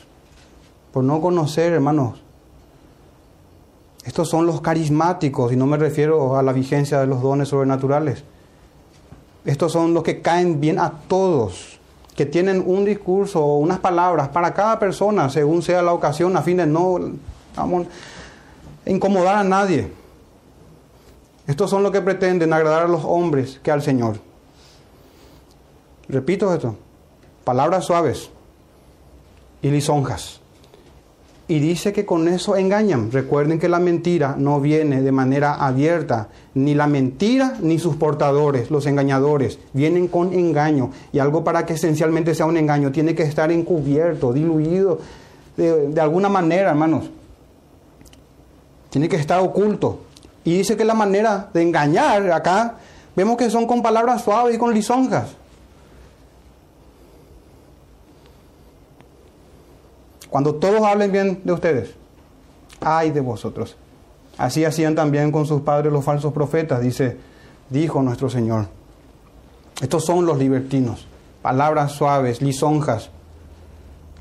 Por 0.92 1.04
no 1.04 1.22
conocer, 1.22 1.72
hermanos, 1.72 2.22
estos 4.04 4.30
son 4.30 4.46
los 4.48 4.62
carismáticos, 4.62 5.54
y 5.54 5.56
no 5.56 5.68
me 5.68 5.78
refiero 5.78 6.36
a 6.36 6.44
la 6.44 6.54
vigencia 6.54 7.00
de 7.00 7.08
los 7.08 7.22
dones 7.22 7.50
sobrenaturales. 7.50 8.24
Estos 9.46 9.72
son 9.72 9.94
los 9.94 10.04
que 10.04 10.22
caen 10.22 10.60
bien 10.60 10.80
a 10.80 10.92
todos, 11.08 11.71
que 12.16 12.26
tienen 12.26 12.64
un 12.66 12.84
discurso 12.86 13.44
o 13.44 13.58
unas 13.58 13.80
palabras 13.80 14.30
para 14.30 14.54
cada 14.54 14.78
persona, 14.78 15.30
según 15.30 15.62
sea 15.62 15.82
la 15.82 15.94
ocasión, 15.94 16.36
a 16.36 16.42
fin 16.42 16.58
de 16.58 16.66
no 16.66 17.00
incomodar 18.86 19.36
a 19.36 19.44
nadie. 19.44 19.92
Estos 21.48 21.70
son 21.70 21.84
los 21.84 21.92
que 21.92 22.02
pretenden 22.02 22.54
agradar 22.54 22.84
a 22.84 22.88
los 22.88 23.04
hombres 23.04 23.60
que 23.64 23.72
al 23.72 23.82
Señor. 23.82 24.20
Repito 26.08 26.54
esto, 26.54 26.76
palabras 27.44 27.86
suaves 27.86 28.30
y 29.62 29.70
lisonjas. 29.70 30.41
Y 31.52 31.60
dice 31.60 31.92
que 31.92 32.06
con 32.06 32.30
eso 32.30 32.56
engañan. 32.56 33.12
Recuerden 33.12 33.60
que 33.60 33.68
la 33.68 33.80
mentira 33.80 34.36
no 34.38 34.62
viene 34.62 35.02
de 35.02 35.12
manera 35.12 35.56
abierta. 35.56 36.30
Ni 36.54 36.74
la 36.76 36.88
mentira 36.88 37.56
ni 37.60 37.78
sus 37.78 37.98
portadores, 37.98 38.72
los 38.72 38.86
engañadores, 38.86 39.60
vienen 39.74 40.08
con 40.08 40.32
engaño. 40.32 40.92
Y 41.12 41.20
algo 41.20 41.44
para 41.44 41.66
que 41.66 41.74
esencialmente 41.74 42.36
sea 42.36 42.46
un 42.46 42.56
engaño 42.56 42.94
tiene 42.94 43.16
que 43.16 43.24
estar 43.24 43.52
encubierto, 43.52 44.32
diluido 44.32 45.00
de, 45.58 45.90
de 45.90 46.00
alguna 46.00 46.30
manera, 46.30 46.70
hermanos. 46.70 47.10
Tiene 48.90 49.10
que 49.10 49.18
estar 49.18 49.42
oculto. 49.42 50.04
Y 50.46 50.56
dice 50.58 50.78
que 50.78 50.86
la 50.86 50.94
manera 50.94 51.50
de 51.54 51.64
engañar 51.64 52.32
acá, 52.32 52.76
vemos 53.14 53.36
que 53.36 53.50
son 53.50 53.68
con 53.68 53.82
palabras 53.82 54.22
suaves 54.22 54.56
y 54.56 54.58
con 54.58 54.74
lisonjas. 54.74 55.36
Cuando 60.32 60.56
todos 60.56 60.82
hablen 60.84 61.12
bien 61.12 61.42
de 61.44 61.52
ustedes, 61.52 61.94
ay 62.80 63.12
de 63.12 63.20
vosotros. 63.20 63.76
Así 64.38 64.64
hacían 64.64 64.96
también 64.96 65.30
con 65.30 65.46
sus 65.46 65.62
padres 65.62 65.92
los 65.92 66.06
falsos 66.06 66.32
profetas, 66.32 66.80
dice, 66.80 67.18
dijo 67.70 68.02
nuestro 68.02 68.30
Señor. 68.30 68.68
Estos 69.82 70.06
son 70.06 70.26
los 70.26 70.38
libertinos, 70.38 71.06
palabras 71.42 71.92
suaves, 71.92 72.42
lisonjas, 72.42 73.10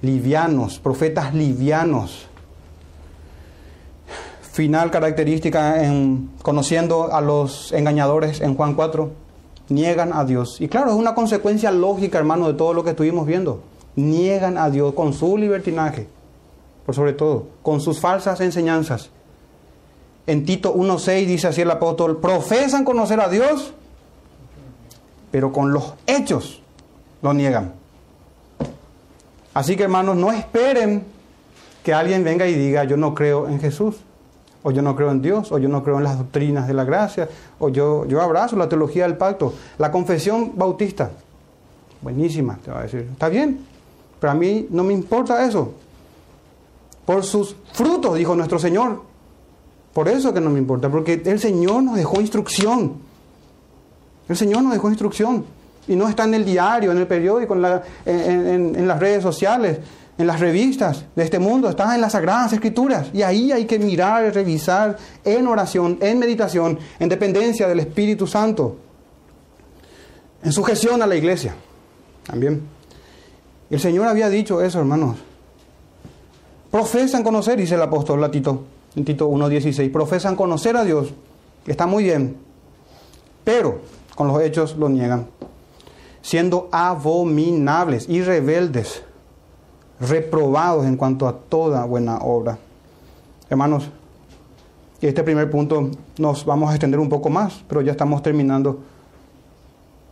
livianos, 0.02 0.80
profetas 0.80 1.32
livianos. 1.32 2.26
Final 4.50 4.90
característica 4.90 5.84
en 5.84 6.28
conociendo 6.42 7.14
a 7.14 7.20
los 7.20 7.70
engañadores 7.70 8.40
en 8.40 8.56
Juan 8.56 8.74
4, 8.74 9.12
niegan 9.68 10.12
a 10.12 10.24
Dios. 10.24 10.60
Y 10.60 10.66
claro, 10.66 10.90
es 10.90 10.96
una 10.96 11.14
consecuencia 11.14 11.70
lógica, 11.70 12.18
hermano, 12.18 12.48
de 12.48 12.54
todo 12.54 12.74
lo 12.74 12.82
que 12.82 12.90
estuvimos 12.90 13.28
viendo 13.28 13.69
niegan 13.96 14.58
a 14.58 14.70
Dios 14.70 14.94
con 14.94 15.12
su 15.12 15.36
libertinaje, 15.36 16.08
por 16.86 16.94
sobre 16.94 17.12
todo, 17.12 17.46
con 17.62 17.80
sus 17.80 18.00
falsas 18.00 18.40
enseñanzas. 18.40 19.10
En 20.26 20.44
Tito 20.44 20.74
1.6 20.74 21.26
dice 21.26 21.48
así 21.48 21.62
el 21.62 21.70
apóstol, 21.70 22.18
profesan 22.20 22.84
conocer 22.84 23.20
a 23.20 23.28
Dios, 23.28 23.72
pero 25.30 25.52
con 25.52 25.72
los 25.72 25.94
hechos 26.06 26.62
lo 27.22 27.32
niegan. 27.34 27.74
Así 29.54 29.76
que 29.76 29.84
hermanos, 29.84 30.16
no 30.16 30.30
esperen 30.30 31.04
que 31.82 31.92
alguien 31.92 32.22
venga 32.22 32.46
y 32.46 32.54
diga, 32.54 32.84
yo 32.84 32.96
no 32.96 33.14
creo 33.14 33.48
en 33.48 33.60
Jesús, 33.60 33.96
o 34.62 34.70
yo 34.70 34.82
no 34.82 34.94
creo 34.94 35.10
en 35.10 35.22
Dios, 35.22 35.50
o 35.52 35.58
yo 35.58 35.68
no 35.68 35.82
creo 35.82 35.98
en 35.98 36.04
las 36.04 36.18
doctrinas 36.18 36.68
de 36.68 36.74
la 36.74 36.84
gracia, 36.84 37.28
o 37.58 37.68
yo, 37.68 38.04
yo 38.06 38.20
abrazo 38.20 38.56
la 38.56 38.68
teología 38.68 39.04
del 39.04 39.16
pacto. 39.16 39.54
La 39.78 39.90
confesión 39.90 40.52
bautista, 40.54 41.10
buenísima, 42.02 42.58
te 42.62 42.70
va 42.70 42.80
a 42.80 42.82
decir, 42.82 43.08
está 43.12 43.28
bien, 43.28 43.66
pero 44.20 44.32
a 44.32 44.34
mí 44.34 44.66
no 44.70 44.84
me 44.84 44.92
importa 44.92 45.44
eso. 45.44 45.72
Por 47.06 47.24
sus 47.24 47.56
frutos, 47.72 48.16
dijo 48.16 48.34
nuestro 48.36 48.58
Señor. 48.58 49.02
Por 49.94 50.08
eso 50.08 50.32
que 50.32 50.40
no 50.40 50.50
me 50.50 50.58
importa, 50.58 50.88
porque 50.88 51.20
el 51.24 51.40
Señor 51.40 51.82
nos 51.82 51.96
dejó 51.96 52.20
instrucción. 52.20 52.94
El 54.28 54.36
Señor 54.36 54.62
nos 54.62 54.72
dejó 54.72 54.88
instrucción. 54.88 55.44
Y 55.88 55.96
no 55.96 56.08
está 56.08 56.24
en 56.24 56.34
el 56.34 56.44
diario, 56.44 56.92
en 56.92 56.98
el 56.98 57.06
periódico, 57.06 57.56
en, 57.56 58.76
en 58.76 58.86
las 58.86 59.00
redes 59.00 59.22
sociales, 59.22 59.78
en 60.18 60.26
las 60.26 60.38
revistas 60.38 61.06
de 61.16 61.24
este 61.24 61.38
mundo, 61.38 61.68
está 61.68 61.94
en 61.94 62.00
las 62.00 62.12
Sagradas 62.12 62.52
Escrituras. 62.52 63.08
Y 63.12 63.22
ahí 63.22 63.50
hay 63.50 63.64
que 63.64 63.78
mirar, 63.78 64.32
revisar 64.32 64.96
en 65.24 65.46
oración, 65.48 65.98
en 66.00 66.18
meditación, 66.18 66.78
en 66.98 67.08
dependencia 67.08 67.66
del 67.66 67.80
Espíritu 67.80 68.26
Santo. 68.26 68.76
En 70.44 70.52
sujeción 70.52 71.02
a 71.02 71.06
la 71.06 71.16
iglesia. 71.16 71.54
También. 72.24 72.79
El 73.70 73.78
Señor 73.78 74.08
había 74.08 74.28
dicho 74.28 74.60
eso, 74.60 74.80
hermanos. 74.80 75.16
Profesan 76.72 77.22
conocer, 77.22 77.56
dice 77.56 77.76
el 77.76 77.82
apóstol 77.82 78.20
Latito, 78.20 78.64
en 78.96 79.04
Tito 79.04 79.28
1.16, 79.30 79.90
profesan 79.92 80.36
conocer 80.36 80.76
a 80.76 80.84
Dios, 80.84 81.12
está 81.66 81.86
muy 81.86 82.04
bien, 82.04 82.36
pero 83.44 83.80
con 84.16 84.28
los 84.28 84.42
hechos 84.42 84.76
lo 84.76 84.88
niegan, 84.88 85.26
siendo 86.22 86.68
abominables 86.72 88.08
y 88.08 88.22
rebeldes, 88.22 89.02
reprobados 90.00 90.86
en 90.86 90.96
cuanto 90.96 91.26
a 91.26 91.36
toda 91.38 91.84
buena 91.84 92.18
obra. 92.18 92.58
Hermanos, 93.48 93.88
y 95.00 95.06
este 95.06 95.22
primer 95.22 95.50
punto 95.50 95.90
nos 96.18 96.44
vamos 96.44 96.70
a 96.70 96.74
extender 96.74 97.00
un 97.00 97.08
poco 97.08 97.30
más, 97.30 97.64
pero 97.68 97.80
ya 97.80 97.92
estamos 97.92 98.22
terminando. 98.22 98.80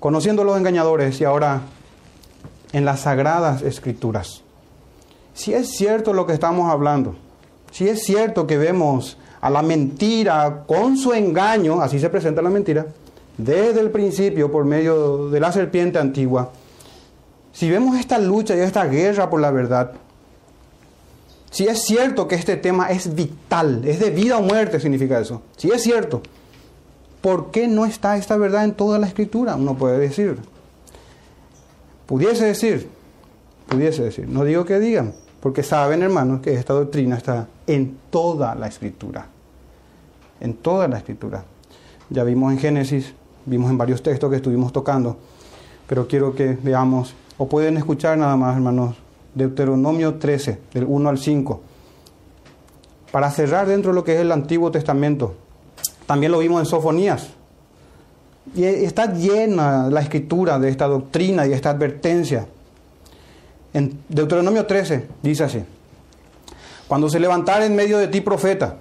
Conociendo 0.01 0.43
a 0.43 0.45
los 0.45 0.57
engañadores 0.57 1.21
y 1.21 1.25
ahora 1.25 1.63
en 2.73 2.85
las 2.85 3.01
sagradas 3.01 3.63
escrituras. 3.63 4.43
Si 5.35 5.55
es 5.55 5.71
cierto 5.71 6.13
lo 6.13 6.27
que 6.27 6.33
estamos 6.33 6.71
hablando, 6.71 7.15
si 7.71 7.89
es 7.89 8.03
cierto 8.03 8.47
que 8.47 8.59
vemos 8.59 9.17
a 9.41 9.51
la 9.51 9.63
mentira 9.63 10.65
con 10.67 10.97
su 10.97 11.13
engaño, 11.13 11.81
así 11.81 11.99
se 11.99 12.11
presenta 12.11 12.43
la 12.43 12.51
mentira, 12.51 12.87
desde 13.37 13.81
el 13.81 13.91
principio 13.91 14.51
por 14.51 14.65
medio 14.65 15.31
de 15.31 15.39
la 15.39 15.53
serpiente 15.53 15.99
antigua, 15.99 16.51
si 17.53 17.71
vemos 17.71 17.99
esta 17.99 18.19
lucha 18.19 18.57
y 18.57 18.61
esta 18.61 18.85
guerra 18.87 19.31
por 19.31 19.41
la 19.41 19.51
verdad, 19.51 19.93
si 21.51 21.67
es 21.67 21.85
cierto 21.85 22.29
que 22.29 22.35
este 22.35 22.57
tema 22.57 22.91
es 22.91 23.15
vital, 23.15 23.83
es 23.85 24.01
de 24.01 24.11
vida 24.11 24.39
o 24.39 24.43
muerte, 24.43 24.81
significa 24.81 25.21
eso, 25.21 25.43
si 25.57 25.71
es 25.71 25.83
cierto, 25.83 26.21
¿por 27.21 27.51
qué 27.51 27.69
no 27.69 27.87
está 27.87 28.17
esta 28.17 28.37
verdad 28.37 28.65
en 28.65 28.73
toda 28.73 28.99
la 28.99 29.07
escritura? 29.07 29.55
Uno 29.57 29.77
puede 29.77 29.99
decir. 29.99 30.39
Pudiese 32.09 32.47
decir, 32.47 32.89
pudiese 33.69 34.03
decir, 34.03 34.27
no 34.27 34.43
digo 34.43 34.65
que 34.65 34.81
digan, 34.81 35.13
porque 35.43 35.63
saben 35.63 36.03
hermanos 36.03 36.41
que 36.41 36.55
esta 36.55 36.73
doctrina 36.73 37.19
está 37.19 37.49
en 37.67 37.99
toda 38.09 38.55
la 38.55 38.67
escritura, 38.67 39.27
en 40.41 40.55
toda 40.55 40.89
la 40.89 40.97
escritura. 40.97 41.45
Ya 42.09 42.25
vimos 42.25 42.51
en 42.51 42.61
Génesis, 42.61 43.13
vimos 43.45 43.71
en 43.71 43.77
varios 43.77 44.03
textos 44.03 44.31
que 44.31 44.37
estuvimos 44.37 44.73
tocando, 44.73 45.19
pero 45.87 46.09
quiero 46.09 46.35
que 46.35 46.57
veamos, 46.63 47.15
o 47.37 47.47
pueden 47.47 47.77
escuchar 47.77 48.17
nada 48.17 48.39
más 48.39 48.57
hermanos, 48.57 48.97
Deuteronomio 49.35 50.15
13, 50.15 50.59
del 50.73 50.87
1 50.89 51.11
al 51.11 51.19
5, 51.19 51.61
para 53.13 53.31
cerrar 53.31 53.67
dentro 53.67 53.91
de 53.91 53.97
lo 53.97 54.05
que 54.05 54.15
es 54.15 54.21
el 54.21 54.33
Antiguo 54.33 54.71
Testamento. 54.71 55.35
También 56.07 56.33
lo 56.33 56.39
vimos 56.39 56.61
en 56.61 56.65
Sofonías, 56.65 57.35
y 58.55 58.65
está 58.65 59.13
llena 59.13 59.89
la 59.89 60.01
escritura 60.01 60.59
de 60.59 60.69
esta 60.69 60.87
doctrina 60.87 61.47
y 61.47 61.53
esta 61.53 61.71
advertencia. 61.71 62.47
En 63.73 64.01
Deuteronomio 64.09 64.67
13 64.67 65.07
dice 65.23 65.45
así, 65.45 65.63
cuando 66.87 67.09
se 67.09 67.21
levantara 67.21 67.67
en 67.67 67.77
medio 67.77 67.99
de 67.99 68.09
ti 68.09 68.21
profeta 68.21 68.77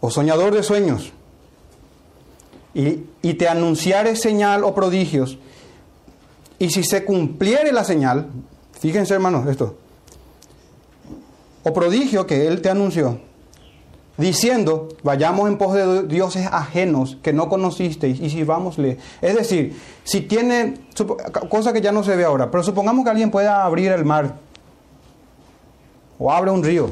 o 0.00 0.10
soñador 0.10 0.54
de 0.54 0.62
sueños 0.62 1.12
y, 2.74 3.04
y 3.22 3.34
te 3.34 3.48
anunciare 3.48 4.16
señal 4.16 4.64
o 4.64 4.74
prodigios, 4.74 5.38
y 6.58 6.70
si 6.70 6.84
se 6.84 7.04
cumpliere 7.04 7.72
la 7.72 7.84
señal, 7.84 8.28
fíjense 8.78 9.14
hermanos 9.14 9.46
esto, 9.48 9.76
o 11.62 11.72
prodigio 11.72 12.26
que 12.26 12.46
él 12.46 12.60
te 12.60 12.70
anunció, 12.70 13.20
diciendo, 14.20 14.88
vayamos 15.02 15.48
en 15.48 15.58
pos 15.58 15.74
de 15.74 16.02
dioses 16.04 16.46
ajenos 16.46 17.16
que 17.22 17.32
no 17.32 17.48
conocisteis 17.48 18.20
y 18.20 18.30
sirvámosle. 18.30 18.98
Es 19.20 19.34
decir, 19.34 19.80
si 20.04 20.20
tiene, 20.20 20.74
cosa 21.48 21.72
que 21.72 21.80
ya 21.80 21.90
no 21.90 22.04
se 22.04 22.14
ve 22.14 22.24
ahora, 22.24 22.50
pero 22.50 22.62
supongamos 22.62 23.04
que 23.04 23.10
alguien 23.10 23.30
pueda 23.30 23.64
abrir 23.64 23.90
el 23.90 24.04
mar, 24.04 24.36
o 26.18 26.30
abre 26.30 26.50
un 26.50 26.62
río, 26.62 26.90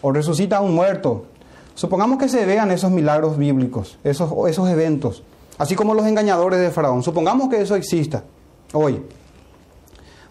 o 0.00 0.10
resucita 0.10 0.56
a 0.56 0.60
un 0.62 0.74
muerto. 0.74 1.26
Supongamos 1.74 2.18
que 2.18 2.28
se 2.28 2.44
vean 2.46 2.70
esos 2.70 2.90
milagros 2.90 3.36
bíblicos, 3.36 3.98
esos, 4.02 4.32
esos 4.48 4.68
eventos, 4.68 5.22
así 5.58 5.74
como 5.74 5.94
los 5.94 6.06
engañadores 6.06 6.58
de 6.58 6.70
Faraón. 6.70 7.02
Supongamos 7.02 7.50
que 7.50 7.60
eso 7.60 7.76
exista 7.76 8.24
hoy, 8.72 9.02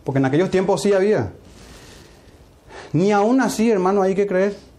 porque 0.03 0.19
en 0.19 0.25
aquellos 0.25 0.49
tiempos 0.49 0.81
sí 0.81 0.91
había. 0.91 1.33
Ni 2.93 3.11
aún 3.11 3.41
así, 3.41 3.71
hermano, 3.71 4.01
hay 4.01 4.15
que 4.15 4.27
creer 4.27 4.70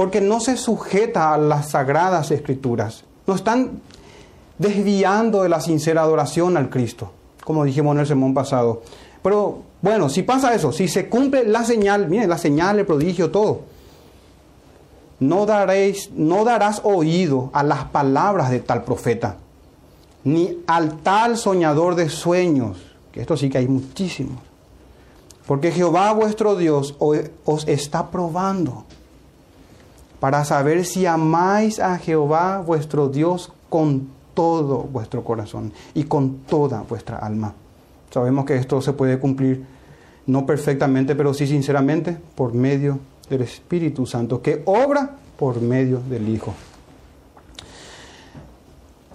porque 0.00 0.22
no 0.22 0.40
se 0.40 0.56
sujeta 0.56 1.34
a 1.34 1.36
las 1.36 1.72
sagradas 1.72 2.30
escrituras. 2.30 3.04
No 3.26 3.34
están 3.34 3.82
desviando 4.56 5.42
de 5.42 5.50
la 5.50 5.60
sincera 5.60 6.00
adoración 6.00 6.56
al 6.56 6.70
Cristo, 6.70 7.12
como 7.44 7.64
dijimos 7.64 7.92
en 7.92 8.00
el 8.00 8.06
sermón 8.06 8.32
pasado. 8.32 8.80
Pero 9.22 9.58
bueno, 9.82 10.08
si 10.08 10.22
pasa 10.22 10.54
eso, 10.54 10.72
si 10.72 10.88
se 10.88 11.10
cumple 11.10 11.46
la 11.46 11.64
señal, 11.64 12.08
miren, 12.08 12.30
la 12.30 12.38
señal, 12.38 12.78
el 12.78 12.86
prodigio, 12.86 13.30
todo, 13.30 13.60
no, 15.18 15.44
daréis, 15.44 16.10
no 16.14 16.46
darás 16.46 16.80
oído 16.82 17.50
a 17.52 17.62
las 17.62 17.84
palabras 17.84 18.50
de 18.50 18.60
tal 18.60 18.84
profeta, 18.84 19.36
ni 20.24 20.62
al 20.66 20.96
tal 21.02 21.36
soñador 21.36 21.94
de 21.94 22.08
sueños, 22.08 22.78
que 23.12 23.20
esto 23.20 23.36
sí 23.36 23.50
que 23.50 23.58
hay 23.58 23.68
muchísimos. 23.68 24.38
Porque 25.46 25.70
Jehová 25.70 26.10
vuestro 26.14 26.56
Dios 26.56 26.96
os 27.44 27.68
está 27.68 28.10
probando 28.10 28.86
para 30.20 30.44
saber 30.44 30.84
si 30.84 31.06
amáis 31.06 31.80
a 31.80 31.98
Jehová 31.98 32.62
vuestro 32.64 33.08
Dios 33.08 33.52
con 33.68 34.08
todo 34.34 34.82
vuestro 34.82 35.24
corazón 35.24 35.72
y 35.94 36.04
con 36.04 36.38
toda 36.40 36.82
vuestra 36.82 37.18
alma. 37.18 37.54
Sabemos 38.10 38.44
que 38.44 38.56
esto 38.56 38.80
se 38.82 38.92
puede 38.92 39.18
cumplir 39.18 39.64
no 40.26 40.46
perfectamente, 40.46 41.14
pero 41.14 41.32
sí 41.32 41.46
sinceramente 41.46 42.16
por 42.34 42.52
medio 42.52 42.98
del 43.28 43.42
Espíritu 43.42 44.06
Santo, 44.06 44.42
que 44.42 44.62
obra 44.66 45.16
por 45.38 45.60
medio 45.60 46.00
del 46.08 46.28
Hijo. 46.28 46.54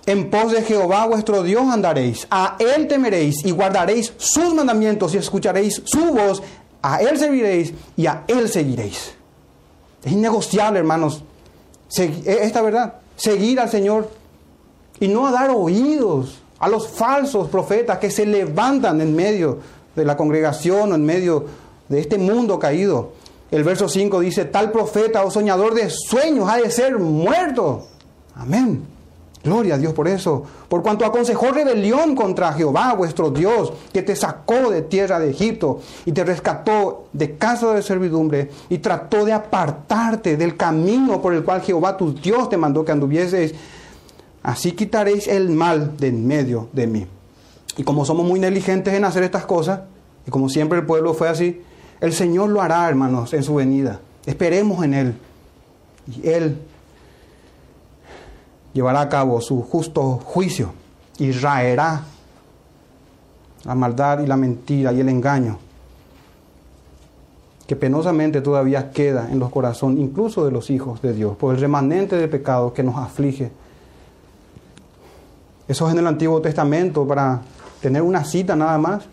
En 0.06 0.30
pos 0.30 0.52
de 0.52 0.62
Jehová 0.62 1.08
vuestro 1.08 1.44
Dios 1.44 1.64
andaréis, 1.68 2.28
a 2.30 2.58
Él 2.60 2.88
temeréis 2.88 3.44
y 3.44 3.52
guardaréis 3.52 4.14
sus 4.18 4.54
mandamientos 4.54 5.14
y 5.16 5.18
escucharéis 5.18 5.82
su 5.86 6.14
voz, 6.14 6.44
a 6.82 7.02
Él 7.02 7.18
serviréis 7.18 7.74
y 7.98 8.06
a 8.06 8.24
Él 8.28 8.48
seguiréis. 8.48 9.16
Es 10.06 10.12
innegociable, 10.12 10.80
hermanos, 10.80 11.24
e, 11.98 12.40
esta 12.44 12.62
verdad, 12.62 12.94
seguir 13.16 13.60
al 13.60 13.70
Señor 13.70 14.10
y 15.00 15.08
no 15.08 15.32
dar 15.32 15.50
oídos 15.50 16.38
a 16.60 16.70
los 16.70 16.88
falsos 16.88 17.50
profetas 17.50 17.98
que 17.98 18.12
se 18.12 18.26
levantan 18.26 19.02
en 19.02 19.16
medio 19.16 19.60
de 19.96 20.06
la 20.06 20.16
congregación 20.16 20.92
o 20.92 20.96
en 20.96 21.04
medio 21.04 21.46
de 21.90 22.00
este 22.00 22.20
mundo 22.20 22.60
caído. 22.60 23.14
El 23.50 23.64
verso 23.64 23.90
5 23.90 24.20
dice, 24.20 24.46
tal 24.46 24.72
profeta 24.72 25.26
o 25.26 25.32
soñador 25.32 25.74
de 25.74 25.90
sueños 25.90 26.48
ha 26.50 26.58
de 26.58 26.70
ser 26.70 27.00
muerto. 27.00 27.88
Amén. 28.36 28.95
Gloria 29.46 29.76
a 29.76 29.78
Dios 29.78 29.94
por 29.94 30.08
eso. 30.08 30.44
Por 30.68 30.82
cuanto 30.82 31.06
aconsejó 31.06 31.52
rebelión 31.52 32.16
contra 32.16 32.52
Jehová, 32.54 32.96
vuestro 32.96 33.30
Dios, 33.30 33.72
que 33.94 34.02
te 34.02 34.16
sacó 34.16 34.72
de 34.72 34.82
tierra 34.82 35.20
de 35.20 35.30
Egipto 35.30 35.82
y 36.04 36.12
te 36.14 36.24
rescató 36.24 37.06
de 37.14 37.38
casa 37.38 37.72
de 37.76 37.84
servidumbre 37.84 38.50
y 38.70 38.80
trató 38.80 39.24
de 39.24 39.34
apartarte 39.34 40.36
del 40.36 40.58
camino 40.58 41.22
por 41.22 41.36
el 41.36 41.44
cual 41.44 41.62
Jehová 41.62 41.96
tu 41.96 42.12
Dios 42.12 42.50
te 42.50 42.58
mandó 42.58 42.84
que 42.84 42.92
anduvieses. 42.92 43.54
Así 44.42 44.72
quitaréis 44.72 45.28
el 45.28 45.52
mal 45.52 45.96
de 45.96 46.08
en 46.08 46.26
medio 46.26 46.68
de 46.74 46.88
mí. 46.88 47.06
Y 47.78 47.84
como 47.84 48.04
somos 48.04 48.26
muy 48.26 48.40
negligentes 48.40 48.96
en 48.96 49.06
hacer 49.06 49.22
estas 49.22 49.46
cosas, 49.46 49.82
y 50.26 50.32
como 50.32 50.50
siempre 50.50 50.80
el 50.80 50.88
pueblo 50.88 51.14
fue 51.14 51.30
así, 51.30 51.62
el 52.02 52.14
Señor 52.14 52.50
lo 52.50 52.64
hará, 52.64 52.90
hermanos, 52.90 53.32
en 53.34 53.44
su 53.44 53.54
venida. 53.54 54.00
Esperemos 54.26 54.84
en 54.84 54.94
Él. 54.96 55.16
Y 56.08 56.28
Él 56.28 56.58
llevará 58.76 59.02
a 59.02 59.10
cabo 59.10 59.42
su 59.42 59.64
justo 59.64 60.20
juicio 60.24 60.74
y 61.18 61.32
raerá 61.32 62.04
la 63.64 63.74
maldad 63.74 64.20
y 64.20 64.28
la 64.28 64.38
mentira 64.38 64.94
y 64.94 65.00
el 65.00 65.10
engaño 65.10 65.58
que 67.66 67.76
penosamente 67.76 68.42
todavía 68.42 68.92
queda 68.92 69.28
en 69.32 69.40
los 69.40 69.50
corazones, 69.50 70.00
incluso 70.00 70.46
de 70.46 70.52
los 70.52 70.70
hijos 70.70 71.02
de 71.02 71.14
Dios, 71.14 71.36
por 71.36 71.56
el 71.56 71.62
remanente 71.62 72.16
de 72.16 72.28
pecado 72.28 72.74
que 72.74 72.84
nos 72.84 72.96
aflige. 72.96 73.52
Eso 75.68 75.88
es 75.88 75.94
en 75.94 76.00
el 76.00 76.06
Antiguo 76.06 76.42
Testamento, 76.42 77.08
para 77.08 77.42
tener 77.82 78.04
una 78.04 78.24
cita 78.24 78.56
nada 78.56 78.78
más. 78.78 79.06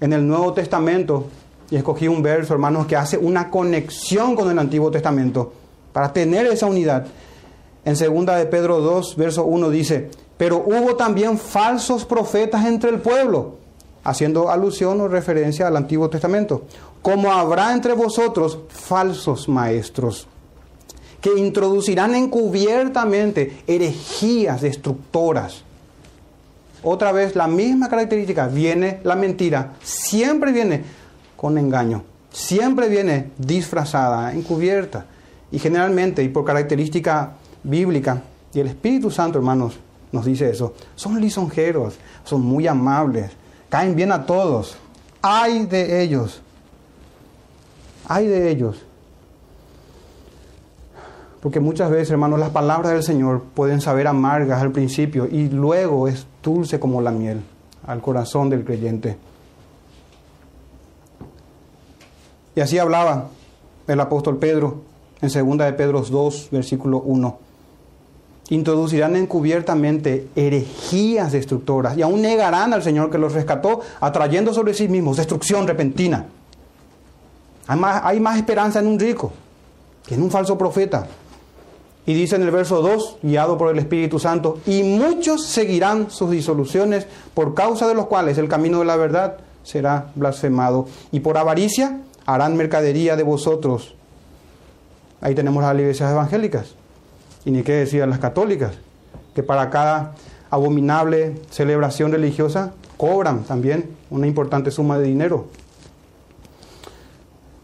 En 0.00 0.12
el 0.12 0.24
Nuevo 0.26 0.52
Testamento, 0.52 1.26
y 1.68 1.74
escogí 1.74 2.06
un 2.06 2.22
verso, 2.22 2.54
hermanos, 2.54 2.86
que 2.86 2.94
hace 2.94 3.18
una 3.18 3.50
conexión 3.50 4.36
con 4.36 4.48
el 4.48 4.58
Antiguo 4.58 4.92
Testamento, 4.92 5.52
para 5.92 6.12
tener 6.12 6.46
esa 6.46 6.66
unidad. 6.66 7.06
En 7.84 7.96
segunda 7.96 8.36
de 8.36 8.46
Pedro 8.46 8.80
2, 8.80 9.16
verso 9.16 9.44
1 9.44 9.70
dice, 9.70 10.10
pero 10.36 10.64
hubo 10.66 10.96
también 10.96 11.38
falsos 11.38 12.04
profetas 12.04 12.64
entre 12.64 12.90
el 12.90 13.00
pueblo, 13.00 13.56
haciendo 14.02 14.50
alusión 14.50 15.00
o 15.00 15.08
referencia 15.08 15.66
al 15.66 15.76
Antiguo 15.76 16.08
Testamento, 16.08 16.62
como 17.02 17.30
habrá 17.32 17.72
entre 17.72 17.92
vosotros 17.92 18.58
falsos 18.68 19.48
maestros, 19.48 20.26
que 21.20 21.38
introducirán 21.38 22.14
encubiertamente 22.14 23.62
herejías 23.66 24.62
destructoras. 24.62 25.62
Otra 26.82 27.12
vez 27.12 27.36
la 27.36 27.46
misma 27.46 27.88
característica, 27.88 28.46
viene 28.46 29.00
la 29.04 29.16
mentira, 29.16 29.74
siempre 29.82 30.52
viene 30.52 30.84
con 31.36 31.58
engaño, 31.58 32.02
siempre 32.30 32.88
viene 32.88 33.30
disfrazada, 33.38 34.32
encubierta, 34.32 35.06
y 35.50 35.58
generalmente, 35.58 36.22
y 36.22 36.28
por 36.28 36.44
característica 36.44 37.34
bíblica, 37.64 38.22
y 38.54 38.60
el 38.60 38.68
Espíritu 38.68 39.10
Santo, 39.10 39.38
hermanos, 39.38 39.78
nos 40.12 40.24
dice 40.24 40.48
eso, 40.48 40.74
son 40.94 41.20
lisonjeros, 41.20 41.96
son 42.22 42.42
muy 42.42 42.68
amables, 42.68 43.32
caen 43.68 43.96
bien 43.96 44.12
a 44.12 44.24
todos. 44.24 44.76
Hay 45.20 45.66
de 45.66 46.02
ellos, 46.02 46.40
hay 48.06 48.28
de 48.28 48.48
ellos. 48.48 48.80
Porque 51.40 51.58
muchas 51.58 51.90
veces, 51.90 52.12
hermanos, 52.12 52.38
las 52.38 52.50
palabras 52.50 52.92
del 52.92 53.02
Señor 53.02 53.42
pueden 53.42 53.80
saber 53.80 54.06
amargas 54.06 54.62
al 54.62 54.70
principio 54.70 55.26
y 55.26 55.48
luego 55.48 56.06
es 56.06 56.26
dulce 56.42 56.78
como 56.78 57.02
la 57.02 57.10
miel 57.10 57.42
al 57.86 58.00
corazón 58.00 58.48
del 58.48 58.64
creyente. 58.64 59.16
Y 62.54 62.60
así 62.60 62.78
hablaba 62.78 63.28
el 63.88 64.00
apóstol 64.00 64.38
Pedro 64.38 64.82
en 65.20 65.28
2 65.28 65.58
de 65.58 65.72
Pedro 65.72 66.00
2, 66.02 66.48
versículo 66.52 66.98
1 67.00 67.43
introducirán 68.50 69.16
encubiertamente 69.16 70.28
herejías 70.36 71.32
destructoras 71.32 71.96
y 71.96 72.02
aún 72.02 72.22
negarán 72.22 72.72
al 72.72 72.82
Señor 72.82 73.10
que 73.10 73.18
los 73.18 73.32
rescató, 73.32 73.80
atrayendo 74.00 74.52
sobre 74.52 74.74
sí 74.74 74.88
mismos 74.88 75.16
destrucción 75.16 75.66
repentina. 75.66 76.26
Hay 77.66 78.20
más, 78.20 78.36
esperanza 78.36 78.80
en 78.80 78.86
un 78.86 78.98
rico 78.98 79.32
que 80.06 80.14
en 80.14 80.22
un 80.22 80.30
falso 80.30 80.58
profeta. 80.58 81.06
Y 82.06 82.12
dice 82.12 82.36
en 82.36 82.42
el 82.42 82.50
verso 82.50 82.82
2, 82.82 83.18
guiado 83.22 83.56
por 83.56 83.70
el 83.70 83.78
Espíritu 83.78 84.18
Santo, 84.18 84.58
y 84.66 84.82
muchos 84.82 85.46
seguirán 85.46 86.10
sus 86.10 86.30
disoluciones, 86.30 87.06
por 87.32 87.54
causa 87.54 87.88
de 87.88 87.94
los 87.94 88.08
cuales 88.08 88.36
el 88.36 88.46
camino 88.46 88.80
de 88.80 88.84
la 88.84 88.96
verdad 88.96 89.38
será 89.62 90.10
blasfemado. 90.14 90.86
Y 91.12 91.20
por 91.20 91.38
avaricia 91.38 92.00
harán 92.26 92.58
mercadería 92.58 93.16
de 93.16 93.22
vosotros. 93.22 93.94
Ahí 95.22 95.34
tenemos 95.34 95.62
las 95.62 95.74
iglesias 95.74 96.12
evangélicas 96.12 96.74
y 97.44 97.50
ni 97.50 97.62
qué 97.62 97.72
decir 97.72 98.06
las 98.06 98.18
católicas, 98.18 98.74
que 99.34 99.42
para 99.42 99.70
cada 99.70 100.14
abominable 100.50 101.40
celebración 101.50 102.12
religiosa 102.12 102.72
cobran 102.96 103.44
también 103.44 103.90
una 104.10 104.26
importante 104.26 104.70
suma 104.70 104.98
de 104.98 105.04
dinero. 105.04 105.46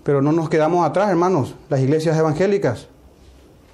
Pero 0.03 0.23
no 0.23 0.33
nos 0.33 0.49
quedamos 0.49 0.87
atrás, 0.87 1.11
hermanos, 1.11 1.55
las 1.69 1.81
iglesias 1.81 2.19
evangélicas, 2.19 2.89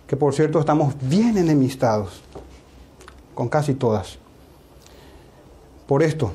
que 0.06 0.16
por 0.16 0.34
cierto 0.34 0.60
estamos 0.60 0.94
bien 1.00 1.38
enemistados 1.38 2.22
con 3.34 3.48
casi 3.48 3.74
todas. 3.74 4.18
Por 5.86 6.02
esto, 6.02 6.32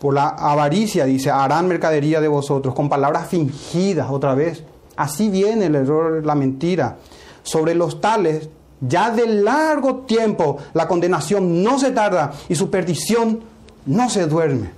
por 0.00 0.14
la 0.14 0.28
avaricia, 0.28 1.04
dice, 1.04 1.30
harán 1.30 1.68
mercadería 1.68 2.20
de 2.20 2.28
vosotros, 2.28 2.74
con 2.74 2.88
palabras 2.88 3.28
fingidas 3.28 4.10
otra 4.10 4.34
vez. 4.34 4.64
Así 4.96 5.28
viene 5.28 5.66
el 5.66 5.74
error, 5.74 6.24
la 6.24 6.34
mentira. 6.34 6.96
Sobre 7.42 7.74
los 7.74 8.00
tales 8.00 8.48
ya 8.80 9.10
de 9.10 9.26
largo 9.26 10.00
tiempo 10.00 10.58
la 10.74 10.86
condenación 10.88 11.62
no 11.62 11.78
se 11.78 11.90
tarda 11.92 12.32
y 12.48 12.54
su 12.54 12.70
perdición 12.70 13.40
no 13.86 14.10
se 14.10 14.26
duerme. 14.26 14.70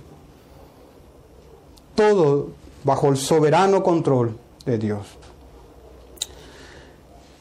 Todo 1.95 2.49
bajo 2.83 3.09
el 3.09 3.17
soberano 3.17 3.83
control 3.83 4.37
de 4.65 4.77
Dios. 4.77 5.07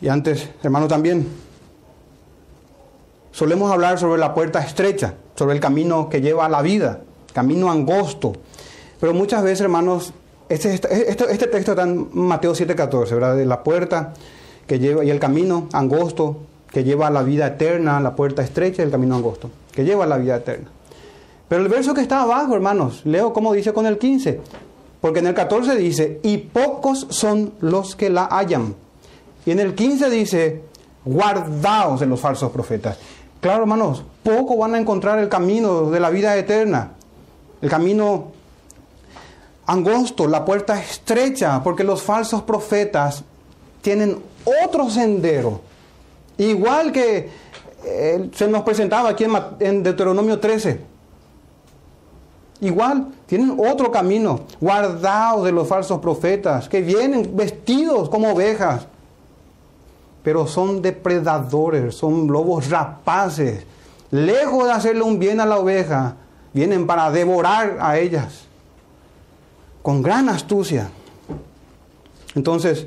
Y 0.01 0.09
antes, 0.09 0.49
hermano, 0.63 0.89
también 0.89 1.27
solemos 3.33 3.71
hablar 3.71 3.99
sobre 3.99 4.19
la 4.19 4.35
puerta 4.35 4.61
estrecha, 4.61 5.15
sobre 5.35 5.55
el 5.55 5.61
camino 5.61 6.09
que 6.09 6.21
lleva 6.21 6.47
a 6.47 6.49
la 6.49 6.63
vida, 6.63 7.01
camino 7.33 7.71
angosto. 7.71 8.33
Pero 9.01 9.15
muchas 9.15 9.43
veces, 9.43 9.63
hermanos, 9.63 10.13
este, 10.49 10.75
este, 10.75 11.11
este, 11.11 11.25
este 11.31 11.47
texto 11.49 11.73
está 11.73 11.83
en 11.83 12.09
Mateo 12.13 12.55
7:14, 12.55 13.11
¿verdad? 13.11 13.37
De 13.37 13.47
la 13.47 13.63
puerta 13.63 14.15
que 14.67 14.79
lleva 14.79 15.05
y 15.05 15.11
el 15.11 15.19
camino 15.19 15.69
angosto 15.73 16.39
que 16.71 16.85
lleva 16.85 17.07
a 17.07 17.11
la 17.11 17.23
vida 17.23 17.47
eterna, 17.47 18.01
la 18.01 18.15
puerta 18.15 18.43
estrecha 18.43 18.83
y 18.83 18.85
el 18.85 18.91
camino 18.91 19.17
angosto, 19.17 19.51
que 19.73 19.85
lleva 19.85 20.05
a 20.05 20.07
la 20.07 20.19
vida 20.19 20.37
eterna. 20.37 20.69
Pero 21.49 21.63
el 21.63 21.69
verso 21.69 21.95
que 21.95 22.01
está 22.01 22.23
abajo, 22.23 22.55
hermanos, 22.55 23.03
leo 23.05 23.33
como 23.33 23.53
dice 23.53 23.73
con 23.73 23.87
el 23.87 23.99
15, 23.99 24.41
porque 25.01 25.21
en 25.21 25.29
el 25.29 25.35
14 25.35 25.77
dice, 25.77 26.21
y 26.23 26.39
pocos 26.39 27.07
son 27.11 27.55
los 27.61 27.95
que 27.95 28.11
la 28.11 28.27
hallan. 28.27 28.75
Y 29.45 29.53
en 29.53 29.61
el 29.61 29.75
15 29.75 30.11
dice, 30.11 30.63
guardaos 31.05 32.01
de 32.01 32.07
los 32.07 32.21
falsos 32.21 32.51
profetas. 32.51 32.99
Claro, 33.41 33.63
hermanos, 33.63 34.03
pocos 34.23 34.59
van 34.59 34.75
a 34.75 34.79
encontrar 34.79 35.19
el 35.21 35.29
camino 35.29 35.91
de 35.91 36.01
la 36.01 36.11
vida 36.11 36.37
eterna, 36.37 36.93
el 37.63 37.71
camino 37.71 38.33
angosto, 39.67 40.27
la 40.27 40.45
puerta 40.45 40.81
estrecha, 40.81 41.63
porque 41.63 41.85
los 41.85 42.03
falsos 42.03 42.43
profetas 42.43 43.23
tienen 43.83 44.19
otro 44.65 44.89
sendero. 44.91 45.61
Igual 46.39 46.93
que 46.93 47.31
eh, 47.85 48.31
se 48.35 48.49
nos 48.49 48.63
presentaba 48.63 49.11
aquí 49.11 49.25
en, 49.25 49.33
en 49.61 49.83
Deuteronomio 49.83 50.39
13. 50.39 50.81
Igual, 52.61 53.09
tienen 53.27 53.59
otro 53.59 53.91
camino, 53.91 54.41
guardados 54.61 55.45
de 55.45 55.53
los 55.53 55.69
falsos 55.69 56.01
profetas, 56.01 56.69
que 56.69 56.81
vienen 56.81 57.37
vestidos 57.37 58.09
como 58.09 58.33
ovejas, 58.33 58.87
pero 60.23 60.47
son 60.47 60.81
depredadores, 60.81 61.95
son 61.95 62.29
lobos 62.29 62.71
rapaces. 62.71 63.65
Lejos 64.11 64.65
de 64.65 64.73
hacerle 64.73 65.03
un 65.03 65.19
bien 65.19 65.41
a 65.41 65.47
la 65.47 65.59
oveja, 65.59 66.17
vienen 66.53 66.87
para 66.87 67.11
devorar 67.11 67.77
a 67.81 67.99
ellas, 67.99 68.45
con 69.83 70.03
gran 70.03 70.29
astucia. 70.29 70.89
Entonces, 72.35 72.87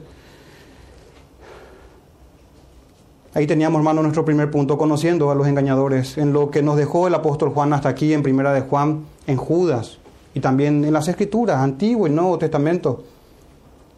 Ahí 3.36 3.46
teníamos, 3.46 3.80
hermano, 3.80 4.02
nuestro 4.02 4.26
primer 4.26 4.50
punto, 4.50 4.78
conociendo 4.78 5.30
a 5.30 5.36
los 5.36 5.48
engañadores, 5.48 6.18
en 6.18 6.34
lo 6.34 6.50
que 6.50 6.64
nos 6.64 6.78
dejó 6.78 7.08
el 7.08 7.14
apóstol 7.14 7.50
Juan 7.50 7.74
hasta 7.74 7.88
aquí, 7.88 8.12
en 8.12 8.24
Primera 8.24 8.54
de 8.54 8.62
Juan, 8.62 9.06
en 9.28 9.38
Judas, 9.38 10.00
y 10.34 10.40
también 10.40 10.84
en 10.84 10.92
las 10.92 11.08
Escrituras, 11.08 11.58
Antiguo 11.58 12.08
y 12.08 12.10
Nuevo 12.10 12.40
Testamento, 12.40 13.04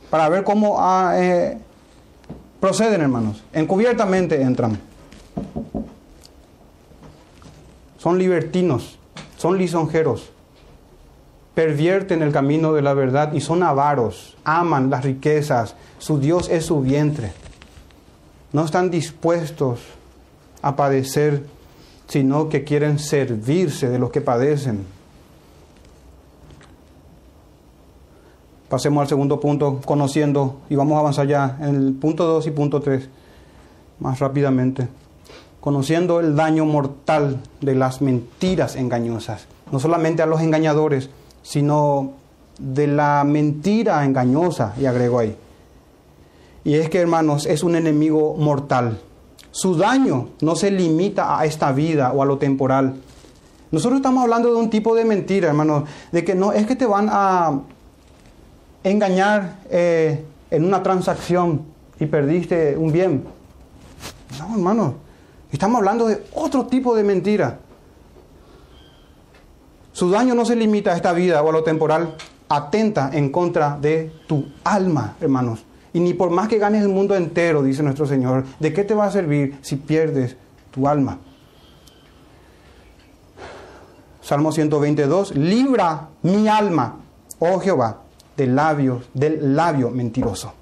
para 0.10 0.28
ver 0.28 0.44
cómo 0.44 0.76
ah, 0.80 1.14
eh, 1.16 1.58
proceden, 2.60 3.00
hermanos. 3.00 3.42
Encubiertamente 3.54 4.42
entran. 4.42 4.78
Son 7.98 8.18
libertinos, 8.18 9.00
son 9.38 9.58
lisonjeros, 9.58 10.30
pervierten 11.56 12.22
el 12.22 12.34
camino 12.34 12.74
de 12.74 12.82
la 12.82 12.94
verdad 12.94 13.32
y 13.32 13.40
son 13.40 13.64
avaros, 13.64 14.36
aman 14.44 14.90
las 14.90 15.06
riquezas, 15.06 15.76
su 16.00 16.20
Dios 16.20 16.50
es 16.50 16.66
su 16.66 16.82
vientre 16.82 17.32
no 18.54 18.66
están 18.66 18.92
dispuestos 18.92 19.80
a 20.62 20.76
padecer, 20.76 21.46
sino 22.08 22.50
que 22.50 22.64
quieren 22.64 23.00
servirse 23.00 23.90
de 23.90 24.00
los 24.00 24.12
que 24.12 24.22
padecen. 24.22 24.86
Pasemos 28.70 29.02
al 29.02 29.08
segundo 29.08 29.40
punto, 29.40 29.82
conociendo, 29.84 30.62
y 30.70 30.76
vamos 30.76 30.96
a 30.96 31.00
avanzar 31.00 31.28
ya 31.28 31.58
en 31.60 31.76
el 31.76 31.94
punto 31.94 32.26
2 32.26 32.48
y 32.48 32.52
punto 32.52 32.82
3, 32.82 33.10
más 34.00 34.20
rápidamente. 34.20 34.88
Conociendo 35.60 36.20
el 36.20 36.36
daño 36.36 36.66
mortal 36.66 37.42
de 37.60 37.76
las 37.76 38.02
mentiras 38.02 38.76
engañosas, 38.76 39.48
no 39.72 39.80
solamente 39.80 40.22
a 40.22 40.26
los 40.26 40.42
engañadores, 40.42 41.10
sino 41.44 42.14
de 42.60 42.88
la 42.88 43.24
mentira 43.26 44.06
engañosa, 44.06 44.74
y 44.80 44.86
agrego 44.86 45.20
ahí. 45.20 45.36
Y 46.64 46.76
es 46.76 46.90
que, 46.90 47.00
hermanos, 47.00 47.46
es 47.46 47.64
un 47.64 47.76
enemigo 47.76 48.36
mortal. 48.36 49.00
Su 49.52 49.76
daño 49.76 50.30
no 50.42 50.56
se 50.56 50.72
limita 50.72 51.38
a 51.38 51.46
esta 51.46 51.72
vida 51.72 52.12
o 52.14 52.22
a 52.22 52.26
lo 52.26 52.38
temporal. 52.38 52.96
Nosotros 53.72 53.98
estamos 53.98 54.24
hablando 54.24 54.50
de 54.50 54.56
un 54.56 54.70
tipo 54.70 54.96
de 54.96 55.06
mentira, 55.06 55.50
hermanos, 55.50 55.90
de 56.12 56.24
que 56.24 56.36
no 56.36 56.52
es 56.52 56.66
que 56.68 56.76
te 56.76 56.86
van 56.86 57.10
a 57.12 57.62
engañar 58.84 59.60
eh, 59.70 60.24
en 60.50 60.66
una 60.66 60.84
transacción 60.84 61.64
y 62.00 62.06
perdiste 62.06 62.78
un 62.78 62.92
bien. 62.92 63.24
No, 64.40 64.56
hermanos, 64.56 64.94
estamos 65.52 65.78
hablando 65.78 66.08
de 66.08 66.24
otro 66.34 66.66
tipo 66.66 66.96
de 66.96 67.04
mentira. 67.04 67.60
Su 69.94 70.10
daño 70.10 70.34
no 70.36 70.46
se 70.46 70.56
limita 70.56 70.92
a 70.92 70.96
esta 70.96 71.14
vida 71.14 71.42
o 71.42 71.50
a 71.50 71.52
lo 71.52 71.64
temporal, 71.64 72.16
atenta 72.50 73.12
en 73.14 73.32
contra 73.32 73.78
de 73.80 74.12
tu 74.28 74.46
alma, 74.64 75.16
hermanos. 75.20 75.64
Y 75.94 76.00
ni 76.00 76.14
por 76.14 76.30
más 76.30 76.48
que 76.48 76.58
ganes 76.58 76.84
el 76.84 76.90
mundo 76.90 77.16
entero, 77.16 77.64
dice 77.64 77.84
nuestro 77.84 78.06
Señor, 78.06 78.46
¿de 78.60 78.74
qué 78.74 78.84
te 78.84 78.94
va 78.94 79.06
a 79.06 79.12
servir 79.12 79.58
si 79.62 79.76
pierdes 79.76 80.38
tu 80.72 80.88
alma? 80.88 81.20
Salmo 84.22 84.52
122, 84.52 85.36
libra 85.36 86.10
mi 86.22 86.48
alma, 86.48 86.98
oh 87.40 87.60
Jehová, 87.60 88.02
del 88.38 88.56
labio, 88.56 89.02
del 89.14 89.56
labio 89.56 89.90
mentiroso. 89.90 90.54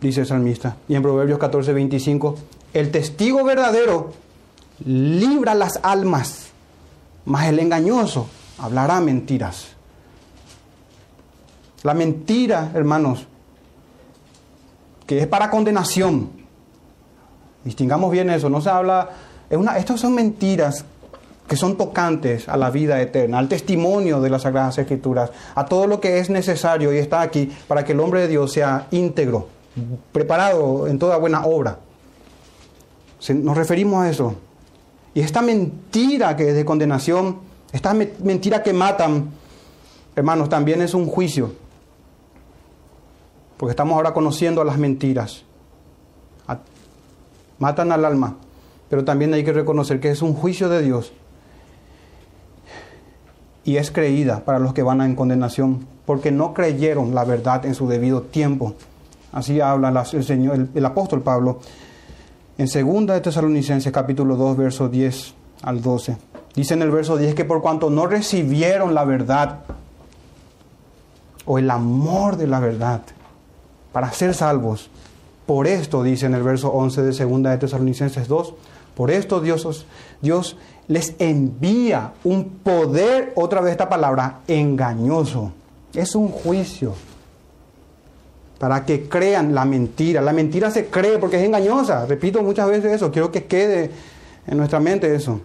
Dice 0.00 0.20
el 0.20 0.26
salmista. 0.26 0.76
Y 0.88 0.94
en 0.94 1.02
Proverbios 1.02 1.38
14, 1.38 1.72
25, 1.72 2.36
el 2.74 2.90
testigo 2.90 3.44
verdadero 3.44 4.12
libra 4.84 5.54
las 5.54 5.80
almas, 5.82 6.48
mas 7.24 7.48
el 7.48 7.58
engañoso 7.58 8.28
hablará 8.58 9.00
mentiras. 9.00 9.71
La 11.82 11.94
mentira, 11.94 12.70
hermanos, 12.74 13.26
que 15.06 15.18
es 15.18 15.26
para 15.26 15.50
condenación. 15.50 16.30
Distingamos 17.64 18.10
bien 18.12 18.30
eso, 18.30 18.48
no 18.48 18.60
se 18.60 18.70
habla, 18.70 19.10
estas 19.76 20.00
son 20.00 20.14
mentiras 20.14 20.84
que 21.48 21.56
son 21.56 21.76
tocantes 21.76 22.48
a 22.48 22.56
la 22.56 22.70
vida 22.70 23.00
eterna, 23.00 23.38
al 23.38 23.48
testimonio 23.48 24.20
de 24.20 24.30
las 24.30 24.42
Sagradas 24.42 24.78
Escrituras, 24.78 25.30
a 25.54 25.66
todo 25.66 25.86
lo 25.86 26.00
que 26.00 26.18
es 26.18 26.30
necesario 26.30 26.92
y 26.92 26.98
está 26.98 27.20
aquí 27.20 27.50
para 27.68 27.84
que 27.84 27.92
el 27.92 28.00
hombre 28.00 28.22
de 28.22 28.28
Dios 28.28 28.52
sea 28.52 28.86
íntegro, 28.90 29.48
preparado 30.12 30.86
en 30.86 30.98
toda 30.98 31.16
buena 31.18 31.44
obra. 31.44 31.78
Nos 33.28 33.56
referimos 33.56 34.04
a 34.04 34.10
eso. 34.10 34.34
Y 35.14 35.20
esta 35.20 35.42
mentira 35.42 36.36
que 36.36 36.48
es 36.48 36.54
de 36.54 36.64
condenación, 36.64 37.40
esta 37.72 37.92
mentira 37.92 38.62
que 38.62 38.72
matan, 38.72 39.30
hermanos, 40.16 40.48
también 40.48 40.80
es 40.80 40.94
un 40.94 41.06
juicio 41.06 41.52
porque 43.62 43.70
estamos 43.70 43.94
ahora 43.94 44.12
conociendo 44.12 44.64
las 44.64 44.76
mentiras. 44.76 45.44
Matan 47.60 47.92
al 47.92 48.04
alma, 48.04 48.34
pero 48.90 49.04
también 49.04 49.32
hay 49.34 49.44
que 49.44 49.52
reconocer 49.52 50.00
que 50.00 50.10
es 50.10 50.20
un 50.20 50.34
juicio 50.34 50.68
de 50.68 50.82
Dios 50.82 51.12
y 53.62 53.76
es 53.76 53.92
creída 53.92 54.44
para 54.44 54.58
los 54.58 54.74
que 54.74 54.82
van 54.82 55.00
en 55.00 55.14
condenación, 55.14 55.86
porque 56.06 56.32
no 56.32 56.54
creyeron 56.54 57.14
la 57.14 57.22
verdad 57.22 57.64
en 57.64 57.76
su 57.76 57.86
debido 57.86 58.22
tiempo. 58.22 58.74
Así 59.30 59.60
habla 59.60 59.90
el, 60.12 60.24
Señor, 60.24 60.66
el, 60.74 60.84
apóstol 60.84 61.22
Pablo 61.22 61.60
en 62.58 62.66
2 62.66 63.06
de 63.06 63.20
Tesalonicenses 63.20 63.92
capítulo 63.92 64.34
2, 64.34 64.56
verso 64.56 64.88
10 64.88 65.34
al 65.62 65.80
12. 65.80 66.16
Dice 66.56 66.74
en 66.74 66.82
el 66.82 66.90
verso 66.90 67.16
10 67.16 67.36
que 67.36 67.44
por 67.44 67.62
cuanto 67.62 67.90
no 67.90 68.08
recibieron 68.08 68.92
la 68.92 69.04
verdad 69.04 69.60
o 71.46 71.60
el 71.60 71.70
amor 71.70 72.36
de 72.36 72.48
la 72.48 72.58
verdad, 72.58 73.02
para 73.92 74.12
ser 74.12 74.34
salvos. 74.34 74.90
Por 75.46 75.66
esto, 75.66 76.02
dice 76.02 76.26
en 76.26 76.34
el 76.34 76.42
verso 76.42 76.70
11 76.72 77.02
de 77.02 77.24
2 77.24 77.42
de 77.42 77.58
Tesalonicenses 77.58 78.28
2, 78.28 78.54
por 78.94 79.10
esto 79.10 79.40
Dios, 79.40 79.86
Dios 80.20 80.56
les 80.88 81.14
envía 81.18 82.12
un 82.24 82.44
poder, 82.62 83.32
otra 83.36 83.60
vez 83.60 83.72
esta 83.72 83.88
palabra, 83.88 84.40
engañoso. 84.46 85.52
Es 85.94 86.14
un 86.14 86.28
juicio 86.28 86.94
para 88.58 88.84
que 88.84 89.08
crean 89.08 89.54
la 89.54 89.64
mentira. 89.64 90.20
La 90.20 90.32
mentira 90.32 90.70
se 90.70 90.86
cree 90.86 91.18
porque 91.18 91.36
es 91.36 91.44
engañosa. 91.44 92.06
Repito 92.06 92.42
muchas 92.42 92.68
veces 92.68 92.92
eso, 92.92 93.10
quiero 93.10 93.32
que 93.32 93.44
quede 93.44 93.90
en 94.46 94.56
nuestra 94.56 94.80
mente 94.80 95.14
eso. 95.14 95.40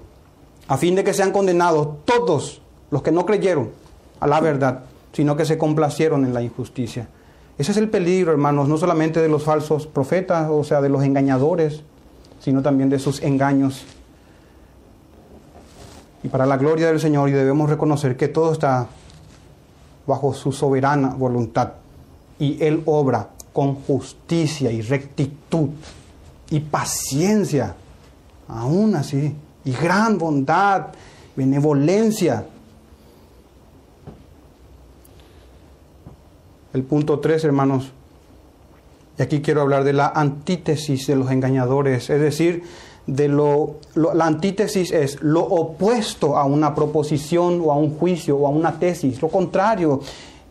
A 0.67 0.77
fin 0.77 0.95
de 0.95 1.03
que 1.03 1.13
sean 1.13 1.31
condenados 1.31 2.03
todos 2.05 2.61
los 2.91 3.01
que 3.01 3.11
no 3.11 3.25
creyeron 3.25 3.71
a 4.19 4.27
la 4.27 4.39
verdad, 4.39 4.83
sino 5.13 5.35
que 5.35 5.45
se 5.45 5.57
complacieron 5.57 6.25
en 6.25 6.33
la 6.33 6.41
injusticia. 6.41 7.07
Ese 7.57 7.71
es 7.71 7.77
el 7.77 7.89
peligro, 7.89 8.31
hermanos, 8.31 8.67
no 8.67 8.77
solamente 8.77 9.21
de 9.21 9.29
los 9.29 9.43
falsos 9.43 9.87
profetas, 9.87 10.47
o 10.51 10.63
sea, 10.63 10.79
de 10.79 10.89
los 10.89 11.03
engañadores, 11.03 11.81
sino 12.39 12.61
también 12.61 12.89
de 12.89 12.99
sus 12.99 13.21
engaños. 13.23 13.83
Y 16.23 16.27
para 16.27 16.45
la 16.45 16.57
gloria 16.57 16.87
del 16.87 16.99
Señor, 16.99 17.29
y 17.29 17.31
debemos 17.31 17.69
reconocer 17.69 18.15
que 18.15 18.27
todo 18.27 18.51
está 18.51 18.87
bajo 20.05 20.33
su 20.33 20.51
soberana 20.51 21.09
voluntad. 21.09 21.73
y 22.39 22.63
Él 22.63 22.83
obra 22.85 23.29
con 23.51 23.73
justicia 23.73 24.71
y 24.71 24.81
rectitud 24.81 25.69
y 26.51 26.59
paciencia, 26.59 27.75
aún 28.47 28.95
así, 28.95 29.35
y 29.65 29.71
gran 29.71 30.19
bondad, 30.19 30.89
benevolencia. 31.35 32.45
El 36.73 36.83
punto 36.83 37.19
3, 37.19 37.43
hermanos, 37.45 37.91
y 39.17 39.21
aquí 39.21 39.41
quiero 39.41 39.61
hablar 39.61 39.83
de 39.83 39.93
la 39.93 40.07
antítesis 40.07 41.07
de 41.07 41.15
los 41.15 41.31
engañadores, 41.31 42.09
es 42.09 42.21
decir, 42.21 42.63
de 43.07 43.29
lo, 43.29 43.77
la 43.95 44.25
antítesis 44.25 44.91
es 44.91 45.21
lo 45.21 45.41
opuesto 45.41 46.37
a 46.37 46.43
una 46.43 46.75
proposición 46.75 47.61
o 47.63 47.71
a 47.71 47.77
un 47.77 47.97
juicio 47.97 48.37
o 48.37 48.47
a 48.47 48.49
una 48.49 48.77
tesis, 48.77 49.21
lo 49.21 49.29
contrario. 49.29 50.01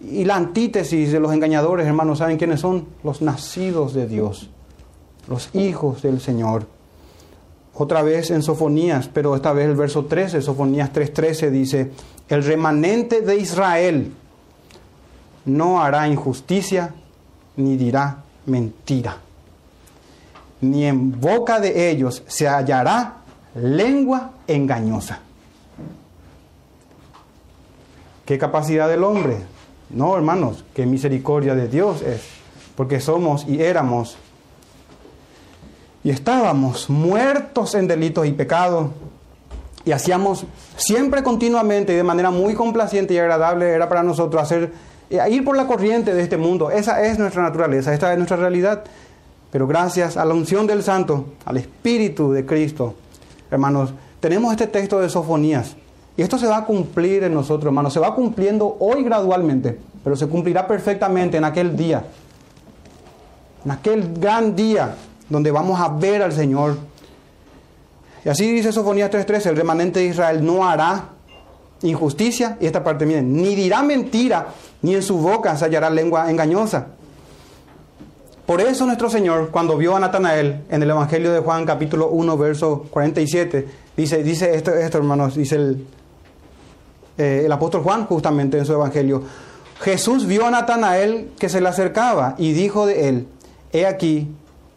Y 0.00 0.24
la 0.24 0.36
antítesis 0.36 1.12
de 1.12 1.20
los 1.20 1.32
engañadores, 1.32 1.86
hermanos, 1.86 2.18
¿saben 2.18 2.38
quiénes 2.38 2.60
son? 2.60 2.86
Los 3.04 3.22
nacidos 3.22 3.94
de 3.94 4.06
Dios, 4.06 4.50
los 5.28 5.54
hijos 5.54 6.02
del 6.02 6.20
Señor. 6.20 6.66
Otra 7.74 8.02
vez 8.02 8.30
en 8.30 8.42
Sofonías, 8.42 9.08
pero 9.08 9.36
esta 9.36 9.52
vez 9.52 9.66
el 9.66 9.76
verso 9.76 10.06
13, 10.06 10.40
Sofonías 10.40 10.92
3:13 10.92 11.50
dice, 11.50 11.90
el 12.28 12.42
remanente 12.42 13.20
de 13.20 13.36
Israel 13.36 14.12
no 15.46 15.82
hará 15.82 16.06
injusticia 16.08 16.94
ni 17.56 17.76
dirá 17.76 18.18
mentira. 18.44 19.16
Ni 20.60 20.84
en 20.84 21.18
boca 21.20 21.60
de 21.60 21.90
ellos 21.90 22.22
se 22.26 22.48
hallará 22.48 23.18
lengua 23.54 24.32
engañosa. 24.46 25.20
¿Qué 28.24 28.38
capacidad 28.38 28.88
del 28.88 29.04
hombre? 29.04 29.38
No, 29.90 30.16
hermanos, 30.16 30.64
qué 30.74 30.84
misericordia 30.84 31.54
de 31.54 31.68
Dios 31.68 32.02
es, 32.02 32.22
porque 32.74 33.00
somos 33.00 33.46
y 33.46 33.62
éramos 33.62 34.18
y 36.02 36.10
estábamos 36.10 36.88
muertos 36.88 37.74
en 37.74 37.88
delitos 37.88 38.26
y 38.26 38.32
pecados 38.32 38.90
y 39.84 39.90
hacíamos 39.90 40.44
siempre 40.76 41.22
continuamente 41.24 41.92
y 41.92 41.96
de 41.96 42.04
manera 42.04 42.30
muy 42.30 42.54
complaciente 42.54 43.14
y 43.14 43.18
agradable 43.18 43.70
era 43.70 43.88
para 43.88 44.04
nosotros 44.04 44.40
hacer 44.40 44.72
eh, 45.10 45.20
ir 45.30 45.44
por 45.44 45.56
la 45.56 45.66
corriente 45.66 46.14
de 46.14 46.22
este 46.22 46.36
mundo. 46.36 46.70
Esa 46.70 47.02
es 47.02 47.18
nuestra 47.18 47.42
naturaleza, 47.42 47.92
esta 47.94 48.12
es 48.12 48.18
nuestra 48.18 48.36
realidad. 48.36 48.84
Pero 49.50 49.66
gracias 49.66 50.16
a 50.16 50.24
la 50.24 50.34
unción 50.34 50.66
del 50.66 50.82
Santo, 50.82 51.26
al 51.44 51.56
Espíritu 51.56 52.32
de 52.32 52.44
Cristo, 52.44 52.94
hermanos, 53.50 53.94
tenemos 54.20 54.52
este 54.52 54.66
texto 54.66 55.00
de 55.00 55.08
Sofonías. 55.08 55.76
Y 56.16 56.22
esto 56.22 56.38
se 56.38 56.46
va 56.46 56.58
a 56.58 56.64
cumplir 56.64 57.24
en 57.24 57.34
nosotros, 57.34 57.66
hermanos. 57.66 57.92
Se 57.92 58.00
va 58.00 58.14
cumpliendo 58.14 58.76
hoy 58.80 59.04
gradualmente, 59.04 59.78
pero 60.02 60.16
se 60.16 60.26
cumplirá 60.26 60.66
perfectamente 60.66 61.36
en 61.36 61.44
aquel 61.44 61.76
día. 61.76 62.04
En 63.64 63.70
aquel 63.70 64.14
gran 64.14 64.56
día 64.56 64.94
donde 65.28 65.50
vamos 65.50 65.80
a 65.80 65.88
ver 65.88 66.22
al 66.22 66.32
Señor. 66.32 66.76
Y 68.24 68.28
así 68.28 68.50
dice 68.50 68.72
Sofonías 68.72 69.10
3:13, 69.10 69.50
el 69.50 69.56
remanente 69.56 70.00
de 70.00 70.06
Israel 70.06 70.44
no 70.44 70.66
hará 70.66 71.15
injusticia, 71.82 72.56
y 72.60 72.66
esta 72.66 72.82
parte, 72.82 73.06
miren, 73.06 73.34
ni 73.34 73.54
dirá 73.54 73.82
mentira, 73.82 74.48
ni 74.82 74.94
en 74.94 75.02
su 75.02 75.18
boca 75.18 75.56
se 75.56 75.64
hallará 75.66 75.90
lengua 75.90 76.30
engañosa. 76.30 76.88
Por 78.46 78.60
eso 78.60 78.86
nuestro 78.86 79.10
Señor, 79.10 79.50
cuando 79.50 79.76
vio 79.76 79.96
a 79.96 80.00
Natanael 80.00 80.62
en 80.68 80.82
el 80.82 80.90
Evangelio 80.90 81.32
de 81.32 81.40
Juan 81.40 81.66
capítulo 81.66 82.08
1, 82.10 82.38
verso 82.38 82.86
47, 82.90 83.68
dice, 83.96 84.22
dice 84.22 84.54
esto, 84.54 84.72
esto 84.72 84.98
hermanos, 84.98 85.34
dice 85.34 85.56
el, 85.56 85.86
eh, 87.18 87.42
el 87.44 87.50
apóstol 87.52 87.82
Juan 87.82 88.06
justamente 88.06 88.56
en 88.56 88.64
su 88.64 88.72
Evangelio, 88.72 89.24
Jesús 89.80 90.26
vio 90.26 90.46
a 90.46 90.50
Natanael 90.50 91.30
que 91.38 91.48
se 91.48 91.60
le 91.60 91.68
acercaba 91.68 92.36
y 92.38 92.52
dijo 92.52 92.86
de 92.86 93.08
él, 93.08 93.26
he 93.72 93.84
aquí 93.84 94.28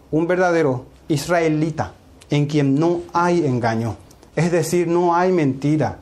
un 0.09 0.27
verdadero 0.27 0.85
israelita 1.07 1.93
en 2.31 2.47
quien 2.47 2.79
no 2.79 3.01
hay 3.13 3.45
engaño, 3.45 3.97
es 4.35 4.51
decir, 4.51 4.87
no 4.87 5.15
hay 5.15 5.31
mentira 5.31 5.99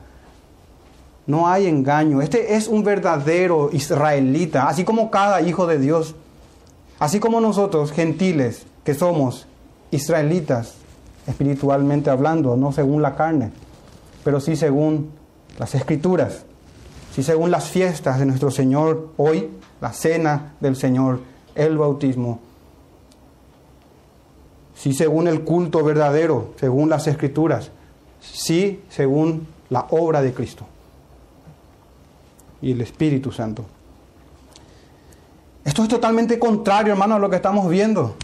no 1.28 1.46
hay 1.46 1.66
engaño. 1.66 2.22
Este 2.22 2.56
es 2.56 2.66
un 2.66 2.82
verdadero 2.82 3.68
israelita, 3.72 4.66
así 4.66 4.82
como 4.82 5.10
cada 5.10 5.42
hijo 5.42 5.66
de 5.66 5.78
Dios, 5.78 6.16
así 6.98 7.20
como 7.20 7.40
nosotros, 7.40 7.92
gentiles, 7.92 8.64
que 8.82 8.94
somos 8.94 9.46
israelitas, 9.90 10.74
espiritualmente 11.26 12.08
hablando, 12.08 12.56
no 12.56 12.72
según 12.72 13.02
la 13.02 13.14
carne, 13.14 13.52
pero 14.24 14.40
sí 14.40 14.56
según 14.56 15.10
las 15.58 15.74
escrituras, 15.74 16.44
sí 17.14 17.22
según 17.22 17.50
las 17.50 17.68
fiestas 17.68 18.18
de 18.18 18.24
nuestro 18.24 18.50
Señor 18.50 19.10
hoy, 19.18 19.50
la 19.82 19.92
cena 19.92 20.54
del 20.60 20.76
Señor, 20.76 21.20
el 21.54 21.76
bautismo, 21.76 22.40
sí 24.74 24.94
según 24.94 25.28
el 25.28 25.42
culto 25.42 25.84
verdadero, 25.84 26.54
según 26.58 26.88
las 26.88 27.06
escrituras, 27.06 27.70
sí 28.18 28.80
según 28.88 29.46
la 29.68 29.86
obra 29.90 30.22
de 30.22 30.32
Cristo 30.32 30.66
y 32.60 32.72
el 32.72 32.80
Espíritu 32.80 33.32
Santo. 33.32 33.64
Esto 35.64 35.82
es 35.82 35.88
totalmente 35.88 36.38
contrario, 36.38 36.92
hermano, 36.92 37.16
a 37.16 37.18
lo 37.18 37.28
que 37.28 37.36
estamos 37.36 37.68
viendo. 37.68 38.14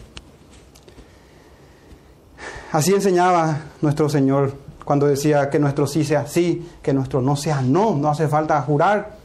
Así 2.73 2.93
enseñaba 2.93 3.61
nuestro 3.83 4.09
Señor 4.09 4.55
cuando 4.85 5.07
decía 5.07 5.49
que 5.51 5.59
nuestro 5.59 5.87
sí 5.87 6.05
sea 6.05 6.27
sí, 6.27 6.69
que 6.83 6.93
nuestro 6.93 7.21
no 7.21 7.37
sea 7.37 7.61
no. 7.61 7.95
No 7.95 8.09
hace 8.09 8.29
falta 8.29 8.61
jurar 8.63 9.17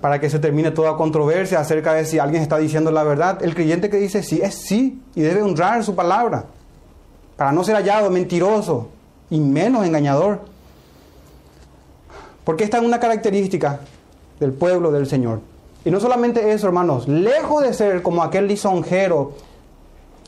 para 0.00 0.18
que 0.18 0.30
se 0.30 0.38
termine 0.38 0.70
toda 0.70 0.96
controversia 0.96 1.60
acerca 1.60 1.92
de 1.92 2.04
si 2.04 2.18
alguien 2.18 2.42
está 2.42 2.58
diciendo 2.58 2.90
la 2.90 3.04
verdad. 3.04 3.42
El 3.42 3.54
creyente 3.54 3.90
que 3.90 3.98
dice 3.98 4.22
sí 4.22 4.40
es 4.42 4.54
sí 4.54 5.02
y 5.14 5.20
debe 5.20 5.42
honrar 5.42 5.84
su 5.84 5.94
palabra 5.94 6.46
para 7.36 7.52
no 7.52 7.62
ser 7.64 7.76
hallado 7.76 8.10
mentiroso 8.10 8.88
y 9.28 9.38
menos 9.40 9.86
engañador. 9.86 10.40
Porque 12.50 12.64
esta 12.64 12.78
es 12.78 12.82
una 12.82 12.98
característica 12.98 13.78
del 14.40 14.52
pueblo 14.52 14.90
del 14.90 15.06
Señor. 15.06 15.38
Y 15.84 15.90
no 15.92 16.00
solamente 16.00 16.50
eso, 16.50 16.66
hermanos, 16.66 17.06
lejos 17.06 17.62
de 17.62 17.72
ser 17.72 18.02
como 18.02 18.24
aquel 18.24 18.48
lisonjero, 18.48 19.34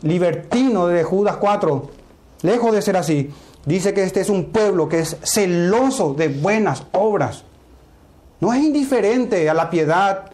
libertino 0.03 0.87
de 0.87 1.03
Judas 1.03 1.39
4, 1.39 1.91
lejos 2.43 2.73
de 2.75 2.81
ser 2.81 2.97
así, 2.97 3.33
dice 3.67 3.93
que 3.93 4.05
este 4.05 4.21
es 4.21 4.29
un 4.29 4.53
pueblo 4.53 4.89
que 4.89 5.01
es 5.01 5.17
celoso 5.25 6.15
de 6.15 6.29
buenas 6.29 6.85
obras. 6.93 7.43
No 8.39 8.53
es 8.53 8.63
indiferente 8.63 9.51
a 9.51 9.55
la 9.55 9.69
piedad 9.69 10.31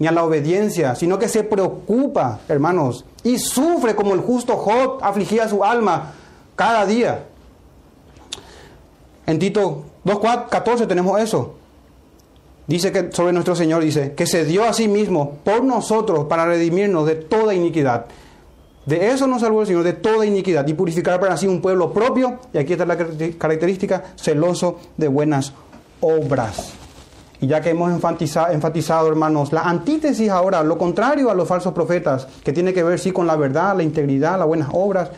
ni 0.00 0.08
a 0.08 0.10
la 0.10 0.24
obediencia, 0.24 0.96
sino 0.96 1.20
que 1.20 1.28
se 1.28 1.44
preocupa, 1.44 2.40
hermanos, 2.48 3.04
y 3.22 3.38
sufre 3.38 3.94
como 3.94 4.14
el 4.14 4.22
justo 4.22 4.56
Job 4.56 4.98
afligía 5.02 5.48
su 5.48 5.62
alma 5.62 6.14
cada 6.56 6.84
día. 6.84 7.26
En 9.24 9.38
Tito 9.38 9.84
2.14 10.04 10.86
tenemos 10.86 11.20
eso. 11.20 11.54
Dice 12.66 12.92
que 12.92 13.10
sobre 13.10 13.32
nuestro 13.32 13.56
Señor, 13.56 13.82
dice, 13.82 14.12
que 14.12 14.26
se 14.26 14.44
dio 14.44 14.64
a 14.64 14.72
sí 14.72 14.86
mismo 14.86 15.38
por 15.42 15.64
nosotros 15.64 16.26
para 16.26 16.46
redimirnos 16.46 17.06
de 17.06 17.16
toda 17.16 17.52
iniquidad. 17.52 18.06
De 18.86 19.10
eso 19.10 19.26
nos 19.26 19.42
salvó 19.42 19.62
el 19.62 19.66
Señor, 19.66 19.82
de 19.82 19.92
toda 19.92 20.24
iniquidad, 20.24 20.66
y 20.66 20.74
purificar 20.74 21.18
para 21.20 21.36
sí 21.36 21.46
un 21.46 21.60
pueblo 21.60 21.92
propio, 21.92 22.38
y 22.52 22.58
aquí 22.58 22.72
está 22.72 22.86
la 22.86 22.96
característica, 22.96 24.04
celoso 24.16 24.78
de 24.96 25.08
buenas 25.08 25.52
obras. 26.00 26.72
Y 27.40 27.46
ya 27.46 27.60
que 27.60 27.70
hemos 27.70 27.90
enfatizado, 27.90 28.52
enfatizado, 28.52 29.08
hermanos, 29.08 29.52
la 29.52 29.62
antítesis 29.62 30.28
ahora, 30.30 30.62
lo 30.62 30.78
contrario 30.78 31.30
a 31.30 31.34
los 31.34 31.48
falsos 31.48 31.72
profetas, 31.72 32.26
que 32.44 32.52
tiene 32.52 32.72
que 32.72 32.82
ver 32.82 32.98
sí 32.98 33.10
con 33.12 33.26
la 33.26 33.34
verdad, 33.36 33.76
la 33.76 33.82
integridad, 33.82 34.38
las 34.38 34.46
buenas 34.46 34.68
obras. 34.72 35.10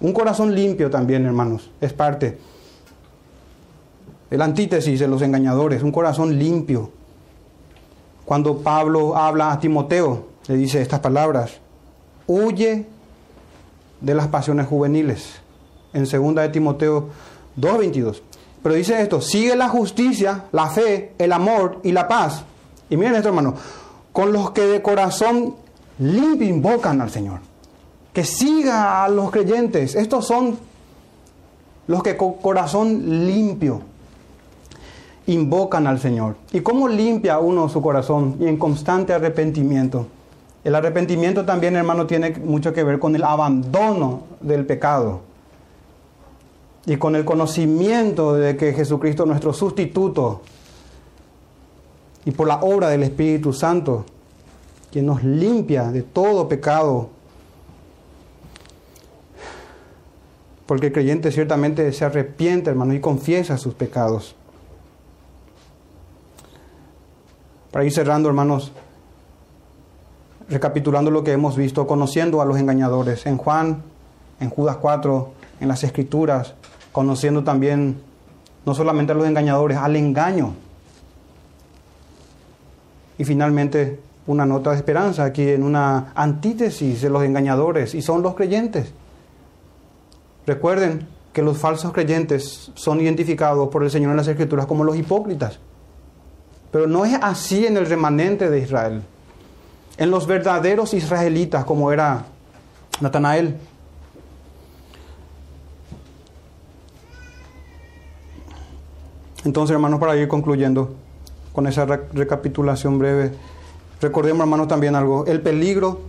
Un 0.00 0.12
corazón 0.12 0.54
limpio 0.54 0.90
también, 0.90 1.24
hermanos, 1.24 1.70
es 1.80 1.92
parte 1.92 2.36
el 4.30 4.42
antítesis 4.42 4.98
de 4.98 5.08
los 5.08 5.22
engañadores, 5.22 5.82
un 5.82 5.92
corazón 5.92 6.38
limpio. 6.38 6.90
Cuando 8.24 8.58
Pablo 8.58 9.16
habla 9.16 9.52
a 9.52 9.60
Timoteo, 9.60 10.26
le 10.48 10.56
dice 10.56 10.82
estas 10.82 11.00
palabras, 11.00 11.52
huye 12.26 12.86
de 14.00 14.14
las 14.14 14.28
pasiones 14.28 14.66
juveniles. 14.66 15.40
En 15.92 16.04
2 16.04 16.34
de 16.34 16.48
Timoteo 16.48 17.08
2.22. 17.58 18.20
Pero 18.62 18.74
dice 18.74 19.00
esto, 19.00 19.20
sigue 19.20 19.54
la 19.54 19.68
justicia, 19.68 20.46
la 20.50 20.66
fe, 20.66 21.12
el 21.18 21.32
amor 21.32 21.80
y 21.84 21.92
la 21.92 22.08
paz. 22.08 22.42
Y 22.90 22.96
miren 22.96 23.14
esto, 23.14 23.28
hermano, 23.28 23.54
con 24.12 24.32
los 24.32 24.50
que 24.50 24.62
de 24.62 24.82
corazón 24.82 25.54
limpio 25.98 26.48
invocan 26.48 27.00
al 27.00 27.10
Señor. 27.10 27.40
Que 28.12 28.24
siga 28.24 29.04
a 29.04 29.08
los 29.08 29.30
creyentes. 29.30 29.94
Estos 29.94 30.26
son 30.26 30.58
los 31.86 32.02
que 32.02 32.16
con 32.16 32.34
corazón 32.34 33.26
limpio 33.26 33.82
invocan 35.26 35.86
al 35.86 35.98
Señor. 35.98 36.36
¿Y 36.52 36.60
cómo 36.60 36.88
limpia 36.88 37.38
uno 37.38 37.68
su 37.68 37.82
corazón? 37.82 38.36
Y 38.40 38.46
en 38.46 38.56
constante 38.56 39.12
arrepentimiento. 39.12 40.06
El 40.64 40.74
arrepentimiento 40.74 41.44
también, 41.44 41.76
hermano, 41.76 42.06
tiene 42.06 42.30
mucho 42.30 42.72
que 42.72 42.82
ver 42.82 42.98
con 42.98 43.14
el 43.14 43.24
abandono 43.24 44.22
del 44.40 44.66
pecado. 44.66 45.20
Y 46.86 46.96
con 46.96 47.16
el 47.16 47.24
conocimiento 47.24 48.34
de 48.34 48.56
que 48.56 48.72
Jesucristo, 48.72 49.26
nuestro 49.26 49.52
sustituto, 49.52 50.42
y 52.24 52.32
por 52.32 52.48
la 52.48 52.56
obra 52.56 52.88
del 52.88 53.04
Espíritu 53.04 53.52
Santo, 53.52 54.04
quien 54.90 55.06
nos 55.06 55.22
limpia 55.22 55.90
de 55.92 56.02
todo 56.02 56.48
pecado. 56.48 57.10
Porque 60.66 60.88
el 60.88 60.92
creyente 60.92 61.30
ciertamente 61.30 61.92
se 61.92 62.04
arrepiente, 62.04 62.70
hermano, 62.70 62.94
y 62.94 63.00
confiesa 63.00 63.56
sus 63.56 63.74
pecados. 63.74 64.34
Para 67.76 67.84
ir 67.84 67.92
cerrando, 67.92 68.30
hermanos, 68.30 68.72
recapitulando 70.48 71.10
lo 71.10 71.22
que 71.22 71.32
hemos 71.32 71.58
visto, 71.58 71.86
conociendo 71.86 72.40
a 72.40 72.46
los 72.46 72.56
engañadores 72.56 73.26
en 73.26 73.36
Juan, 73.36 73.82
en 74.40 74.48
Judas 74.48 74.78
4, 74.78 75.32
en 75.60 75.68
las 75.68 75.84
Escrituras, 75.84 76.54
conociendo 76.90 77.44
también 77.44 78.00
no 78.64 78.74
solamente 78.74 79.12
a 79.12 79.14
los 79.14 79.26
engañadores, 79.26 79.76
al 79.76 79.94
engaño. 79.94 80.54
Y 83.18 83.24
finalmente 83.24 84.00
una 84.26 84.46
nota 84.46 84.70
de 84.70 84.76
esperanza 84.76 85.24
aquí 85.24 85.46
en 85.46 85.62
una 85.62 86.12
antítesis 86.14 87.02
de 87.02 87.10
los 87.10 87.24
engañadores 87.24 87.94
y 87.94 88.00
son 88.00 88.22
los 88.22 88.34
creyentes. 88.34 88.90
Recuerden 90.46 91.06
que 91.34 91.42
los 91.42 91.58
falsos 91.58 91.92
creyentes 91.92 92.72
son 92.74 93.02
identificados 93.02 93.68
por 93.68 93.84
el 93.84 93.90
Señor 93.90 94.12
en 94.12 94.16
las 94.16 94.28
Escrituras 94.28 94.64
como 94.64 94.82
los 94.82 94.96
hipócritas. 94.96 95.58
Pero 96.76 96.88
no 96.88 97.06
es 97.06 97.18
así 97.22 97.64
en 97.64 97.78
el 97.78 97.86
remanente 97.86 98.50
de 98.50 98.58
Israel. 98.58 99.02
En 99.96 100.10
los 100.10 100.26
verdaderos 100.26 100.92
israelitas, 100.92 101.64
como 101.64 101.90
era 101.90 102.26
Natanael. 103.00 103.56
Entonces, 109.46 109.72
hermanos, 109.72 109.98
para 109.98 110.18
ir 110.18 110.28
concluyendo 110.28 110.92
con 111.54 111.66
esa 111.66 111.86
recapitulación 111.86 112.98
breve, 112.98 113.32
recordemos, 114.02 114.40
hermanos, 114.40 114.68
también 114.68 114.96
algo. 114.96 115.24
El 115.24 115.40
peligro 115.40 116.00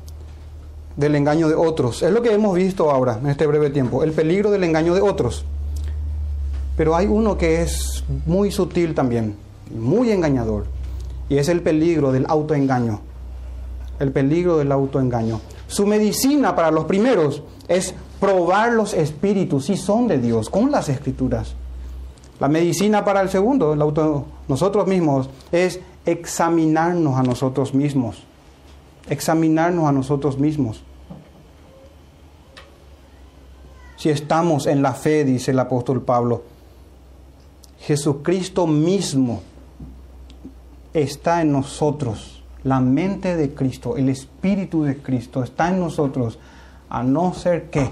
del 0.97 1.15
engaño 1.15 1.47
de 1.47 1.55
otros. 1.55 2.03
Es 2.03 2.11
lo 2.11 2.21
que 2.21 2.33
hemos 2.33 2.53
visto 2.53 2.91
ahora, 2.91 3.19
en 3.21 3.27
este 3.29 3.47
breve 3.47 3.69
tiempo. 3.69 4.03
El 4.03 4.11
peligro 4.11 4.51
del 4.51 4.65
engaño 4.65 4.93
de 4.93 4.99
otros. 4.99 5.45
Pero 6.75 6.93
hay 6.93 7.07
uno 7.07 7.37
que 7.37 7.61
es 7.61 8.03
muy 8.25 8.51
sutil 8.51 8.93
también, 8.93 9.46
muy 9.71 10.11
engañador. 10.11 10.65
Y 11.29 11.37
es 11.37 11.49
el 11.49 11.61
peligro 11.61 12.11
del 12.11 12.25
autoengaño. 12.27 13.01
El 13.99 14.11
peligro 14.11 14.57
del 14.57 14.71
autoengaño. 14.71 15.41
Su 15.67 15.85
medicina 15.85 16.55
para 16.55 16.71
los 16.71 16.85
primeros 16.85 17.43
es 17.67 17.93
probar 18.19 18.73
los 18.73 18.93
espíritus 18.93 19.65
si 19.65 19.77
son 19.77 20.07
de 20.07 20.17
Dios 20.17 20.49
con 20.49 20.71
las 20.71 20.89
escrituras. 20.89 21.55
La 22.39 22.47
medicina 22.47 23.03
para 23.03 23.21
el 23.21 23.29
segundo, 23.29 23.73
el 23.73 23.81
auto, 23.81 24.25
nosotros 24.47 24.87
mismos, 24.87 25.29
es 25.51 25.79
examinarnos 26.05 27.15
a 27.17 27.23
nosotros 27.23 27.73
mismos. 27.73 28.23
Examinarnos 29.09 29.85
a 29.85 29.91
nosotros 29.91 30.37
mismos. 30.37 30.83
Si 33.97 34.09
estamos 34.09 34.67
en 34.67 34.83
la 34.83 34.93
fe, 34.93 35.25
dice 35.25 35.51
el 35.51 35.59
apóstol 35.59 36.03
Pablo, 36.03 36.43
Jesucristo 37.79 38.67
mismo 38.67 39.41
está 40.93 41.41
en 41.41 41.51
nosotros. 41.51 42.43
La 42.63 42.79
mente 42.79 43.35
de 43.35 43.53
Cristo, 43.53 43.97
el 43.97 44.09
Espíritu 44.09 44.83
de 44.83 44.97
Cristo 44.97 45.43
está 45.43 45.69
en 45.69 45.79
nosotros, 45.79 46.39
a 46.89 47.03
no 47.03 47.33
ser 47.33 47.69
que 47.69 47.89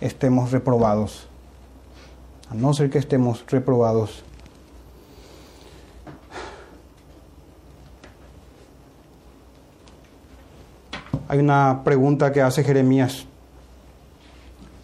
estemos 0.00 0.50
reprobados 0.50 1.28
a 2.50 2.54
no 2.54 2.74
ser 2.74 2.90
que 2.90 2.98
estemos 2.98 3.44
reprobados. 3.48 4.22
Hay 11.28 11.38
una 11.38 11.82
pregunta 11.84 12.32
que 12.32 12.42
hace 12.42 12.62
Jeremías. 12.62 13.26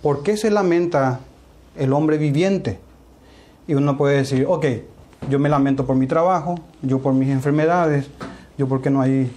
¿Por 0.03 0.23
qué 0.23 0.37
se 0.37 0.51
lamenta 0.51 1.21
el 1.77 1.93
hombre 1.93 2.17
viviente? 2.17 2.81
Y 3.69 3.75
uno 3.75 3.97
puede 3.97 4.17
decir, 4.17 4.47
ok, 4.49 4.67
yo 5.29 5.39
me 5.39 5.49
lamento 5.49 5.87
por 5.87 5.97
mi 5.97 6.07
trabajo, 6.07 6.57
yo 6.83 7.01
por 7.01 7.13
mis 7.15 7.29
enfermedades, 7.29 8.09
yo 8.57 8.69
porque 8.69 8.91
no 8.91 9.01
hay 9.01 9.31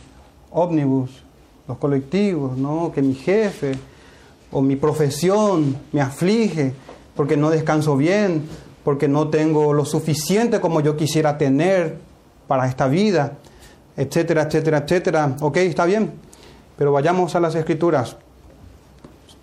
ómnibus, 0.52 1.24
los 1.68 1.78
colectivos, 1.78 2.58
¿no? 2.58 2.92
que 2.94 3.02
mi 3.02 3.16
jefe 3.16 3.74
o 4.52 4.62
mi 4.62 4.76
profesión 4.76 5.76
me 5.92 6.02
aflige, 6.02 6.74
porque 7.16 7.38
no 7.38 7.50
descanso 7.50 7.98
bien, 7.98 8.44
porque 8.84 9.08
no 9.08 9.30
tengo 9.30 9.74
lo 9.74 9.86
suficiente 9.86 10.60
como 10.60 10.82
yo 10.82 10.96
quisiera 10.98 11.38
tener 11.38 11.98
para 12.48 12.68
esta 12.68 12.88
vida, 12.88 13.38
etcétera, 13.96 14.44
etcétera, 14.44 14.80
etcétera. 14.80 15.36
Ok, 15.42 15.58
está 15.58 15.86
bien, 15.86 16.12
pero 16.78 16.92
vayamos 16.92 17.36
a 17.36 17.40
las 17.40 17.56
escrituras. 17.56 18.18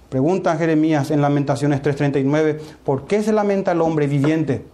Pregunta 0.09 0.57
Jeremías 0.57 1.11
en 1.11 1.23
Lamentaciones 1.23 1.83
3:39, 1.83 2.59
¿por 2.85 3.07
qué 3.07 3.23
se 3.23 3.33
lamenta 3.33 3.73
el 3.73 3.81
hombre 3.81 4.07
viviente? 4.07 4.65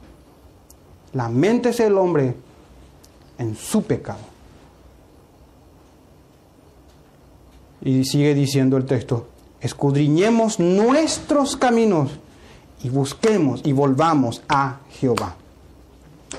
Lamentese 1.17 1.87
el 1.87 1.97
hombre 1.97 2.35
en 3.39 3.57
su 3.57 3.83
pecado. 3.83 4.21
Y 7.81 8.05
sigue 8.05 8.35
diciendo 8.35 8.77
el 8.77 8.85
texto, 8.85 9.27
escudriñemos 9.63 10.61
nuestros 10.61 11.57
caminos 11.57 12.11
y 12.83 12.91
busquemos 12.91 13.63
y 13.65 13.73
volvamos 13.73 14.43
a 14.47 14.81
Jehová. 14.91 15.37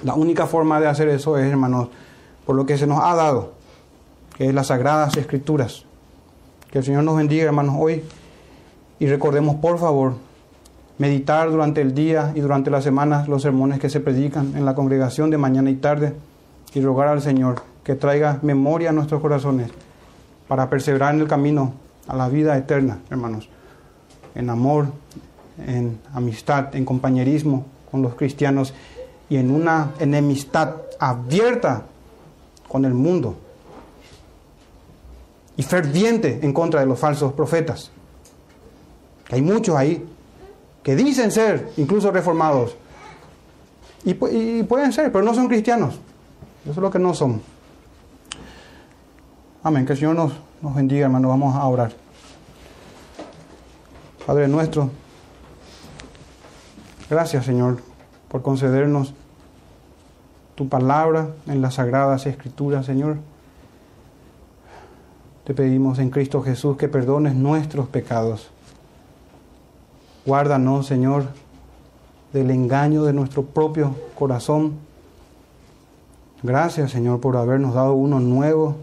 La 0.03 0.13
única 0.13 0.45
forma 0.45 0.79
de 0.79 0.85
hacer 0.85 1.09
eso 1.09 1.39
es, 1.39 1.49
hermanos, 1.49 1.89
por 2.45 2.55
lo 2.55 2.67
que 2.67 2.77
se 2.77 2.85
nos 2.85 2.99
ha 3.01 3.15
dado, 3.15 3.53
que 4.37 4.45
es 4.45 4.53
las 4.53 4.67
sagradas 4.67 5.17
escrituras. 5.17 5.85
Que 6.69 6.79
el 6.79 6.85
Señor 6.85 7.03
nos 7.03 7.17
bendiga, 7.17 7.45
hermanos, 7.45 7.75
hoy. 7.79 8.03
Y 8.99 9.07
recordemos, 9.07 9.55
por 9.55 9.79
favor, 9.79 10.26
meditar 10.97 11.49
durante 11.51 11.81
el 11.81 11.93
día 11.93 12.31
y 12.35 12.39
durante 12.39 12.71
las 12.71 12.83
semanas 12.83 13.27
los 13.27 13.41
sermones 13.41 13.79
que 13.79 13.89
se 13.89 13.99
predican 13.99 14.55
en 14.55 14.65
la 14.65 14.75
congregación 14.75 15.29
de 15.29 15.37
mañana 15.37 15.69
y 15.69 15.75
tarde 15.75 16.13
y 16.73 16.81
rogar 16.81 17.07
al 17.07 17.21
Señor 17.21 17.61
que 17.83 17.95
traiga 17.95 18.39
memoria 18.41 18.89
a 18.89 18.93
nuestros 18.93 19.21
corazones 19.21 19.71
para 20.47 20.69
perseverar 20.69 21.13
en 21.13 21.21
el 21.21 21.27
camino 21.27 21.73
a 22.07 22.15
la 22.15 22.29
vida 22.29 22.57
eterna, 22.57 22.99
hermanos, 23.09 23.49
en 24.35 24.49
amor, 24.49 24.87
en 25.65 25.99
amistad, 26.13 26.75
en 26.75 26.85
compañerismo 26.85 27.65
con 27.91 28.01
los 28.01 28.15
cristianos 28.15 28.73
y 29.29 29.37
en 29.37 29.51
una 29.51 29.91
enemistad 29.99 30.75
abierta 30.99 31.83
con 32.67 32.85
el 32.85 32.93
mundo 32.93 33.35
y 35.55 35.63
ferviente 35.63 36.39
en 36.41 36.53
contra 36.53 36.79
de 36.79 36.85
los 36.85 36.99
falsos 36.99 37.33
profetas. 37.33 37.91
Hay 39.31 39.41
muchos 39.41 39.75
ahí 39.75 40.07
que 40.87 40.95
dicen 40.95 41.33
ser 41.33 41.69
incluso 41.75 42.11
reformados 42.11 42.77
y, 44.05 44.13
pueden 44.13 44.93
ser, 44.93 45.11
pero 45.11 45.21
no 45.21 45.33
son 45.33 45.49
cristianos. 45.49 45.95
Eso 46.63 46.71
es 46.71 46.77
lo 46.77 46.89
que 46.89 46.97
no 46.97 47.13
son. 47.13 47.41
Amén. 49.63 49.85
Que 49.85 49.91
el 49.91 49.99
Señor 49.99 50.15
nos, 50.15 50.31
nos 50.61 50.73
bendiga, 50.73 51.07
hermano. 51.07 51.27
Vamos 51.27 51.57
a 51.57 51.65
orar. 51.65 51.91
Padre 54.25 54.47
nuestro. 54.47 54.89
Gracias, 57.09 57.43
Señor, 57.43 57.79
por 58.29 58.41
concedernos 58.41 59.13
tu 60.55 60.69
palabra 60.69 61.31
en 61.47 61.61
las 61.61 61.73
sagradas 61.73 62.27
escrituras, 62.27 62.85
Señor. 62.85 63.17
Te 65.43 65.53
pedimos 65.53 65.99
en 65.99 66.11
Cristo 66.11 66.41
Jesús 66.41 66.77
que 66.77 66.87
perdones 66.87 67.35
nuestros 67.35 67.89
pecados. 67.89 68.51
Guárdanos, 70.27 70.85
Señor, 70.85 71.25
del 72.33 72.51
engaño 72.51 73.03
de 73.05 73.13
nuestro 73.13 73.43
propio 73.43 73.95
corazón. 74.13 74.73
Gracias, 76.43 76.91
Señor, 76.91 77.21
por 77.21 77.37
habernos 77.37 77.73
dado 77.73 77.93
uno 77.93 78.19
nuevo 78.19 78.75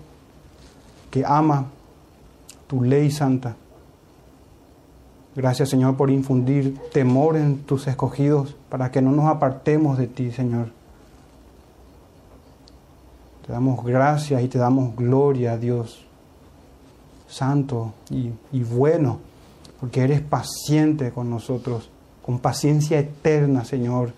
que 1.10 1.22
ama 1.24 1.66
tu 2.66 2.82
ley 2.82 3.10
santa. 3.10 3.56
Gracias 5.36 5.68
Señor 5.68 5.96
por 5.96 6.10
infundir 6.10 6.78
temor 6.92 7.36
en 7.36 7.58
tus 7.58 7.88
escogidos 7.88 8.56
para 8.68 8.90
que 8.90 9.02
no 9.02 9.10
nos 9.10 9.26
apartemos 9.26 9.98
de 9.98 10.06
ti, 10.06 10.30
Señor. 10.30 10.68
Te 13.46 13.52
damos 13.52 13.84
gracias 13.84 14.42
y 14.42 14.48
te 14.48 14.58
damos 14.58 14.96
gloria, 14.96 15.58
Dios, 15.58 16.06
santo 17.28 17.92
y, 18.10 18.30
y 18.52 18.62
bueno, 18.62 19.18
porque 19.84 20.02
eres 20.02 20.20
paciente 20.20 21.12
con 21.12 21.30
nosotros, 21.30 21.90
con 22.24 22.38
paciencia 22.38 22.98
eterna, 22.98 23.64
Señor, 23.64 24.12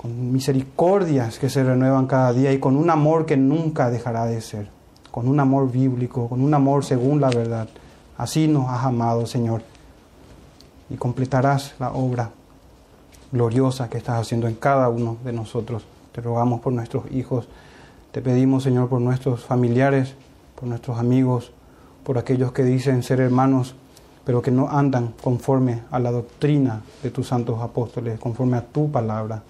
con 0.00 0.32
misericordias 0.32 1.38
que 1.38 1.48
se 1.48 1.64
renuevan 1.64 2.06
cada 2.06 2.32
día 2.32 2.52
y 2.52 2.60
con 2.60 2.76
un 2.76 2.90
amor 2.90 3.26
que 3.26 3.36
nunca 3.36 3.90
dejará 3.90 4.26
de 4.26 4.40
ser, 4.40 4.68
con 5.10 5.28
un 5.28 5.40
amor 5.40 5.72
bíblico, 5.72 6.28
con 6.28 6.42
un 6.42 6.52
amor 6.54 6.84
según 6.84 7.20
la 7.20 7.30
verdad. 7.30 7.68
Así 8.18 8.48
nos 8.48 8.68
has 8.68 8.84
amado, 8.84 9.26
Señor 9.26 9.62
y 10.90 10.96
completarás 10.96 11.74
la 11.78 11.92
obra 11.92 12.30
gloriosa 13.32 13.90
que 13.90 13.98
estás 13.98 14.20
haciendo 14.20 14.46
en 14.46 14.54
cada 14.54 14.88
uno 14.88 15.16
de 15.24 15.32
nosotros. 15.32 15.84
Te 16.12 16.20
rogamos 16.20 16.60
por 16.60 16.72
nuestros 16.72 17.10
hijos 17.10 17.48
Te 18.12 18.22
pedimos, 18.22 18.62
Señor, 18.62 18.88
por 18.88 19.00
nuestros 19.00 19.44
familiares, 19.44 20.14
por 20.54 20.66
nuestros 20.68 20.98
amigos, 20.98 21.52
por 22.02 22.16
aquellos 22.16 22.52
que 22.52 22.62
dicen 22.62 23.02
ser 23.02 23.20
hermanos, 23.20 23.74
pero 24.26 24.42
que 24.42 24.50
no 24.50 24.68
andan 24.68 25.14
conforme 25.22 25.84
a 25.92 26.00
la 26.00 26.10
doctrina 26.10 26.82
de 27.00 27.12
tus 27.12 27.28
santos 27.28 27.62
apóstoles, 27.62 28.18
conforme 28.18 28.56
a 28.56 28.66
tu 28.66 28.90
palabra. 28.90 29.40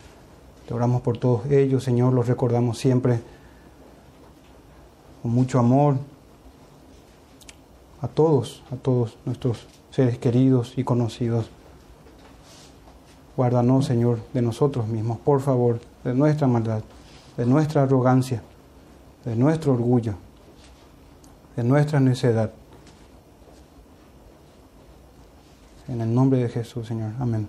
Te 0.69 0.75
oramos 0.75 1.01
por 1.01 1.17
todos 1.17 1.47
ellos, 1.47 1.83
Señor, 1.83 2.13
los 2.13 2.29
recordamos 2.29 2.77
siempre 2.77 3.19
con 5.23 5.33
mucho 5.33 5.59
amor 5.59 5.97
a 8.03 8.09
todos, 8.09 8.63
a 8.71 8.77
todos 8.77 9.17
nuestros 9.25 9.67
seres 9.91 10.19
queridos 10.19 10.75
y 10.77 10.85
conocidos. 10.85 11.49
Guárdanos, 13.35 13.87
Señor, 13.87 14.19
de 14.35 14.43
nosotros 14.43 14.87
mismos, 14.89 15.19
por 15.21 15.41
favor, 15.41 15.81
de 16.05 16.13
nuestra 16.13 16.47
maldad, 16.49 16.83
de 17.39 17.47
nuestra 17.47 17.85
arrogancia, 17.85 18.43
de 19.25 19.37
nuestro 19.37 19.73
orgullo, 19.73 20.17
de 21.57 21.65
nuestra 21.65 21.99
necedad. 21.99 22.51
En 25.89 26.01
el 26.01 26.13
nombre 26.13 26.41
de 26.41 26.49
Jesús, 26.49 26.87
Señor. 26.87 27.13
Amén. 27.21 27.49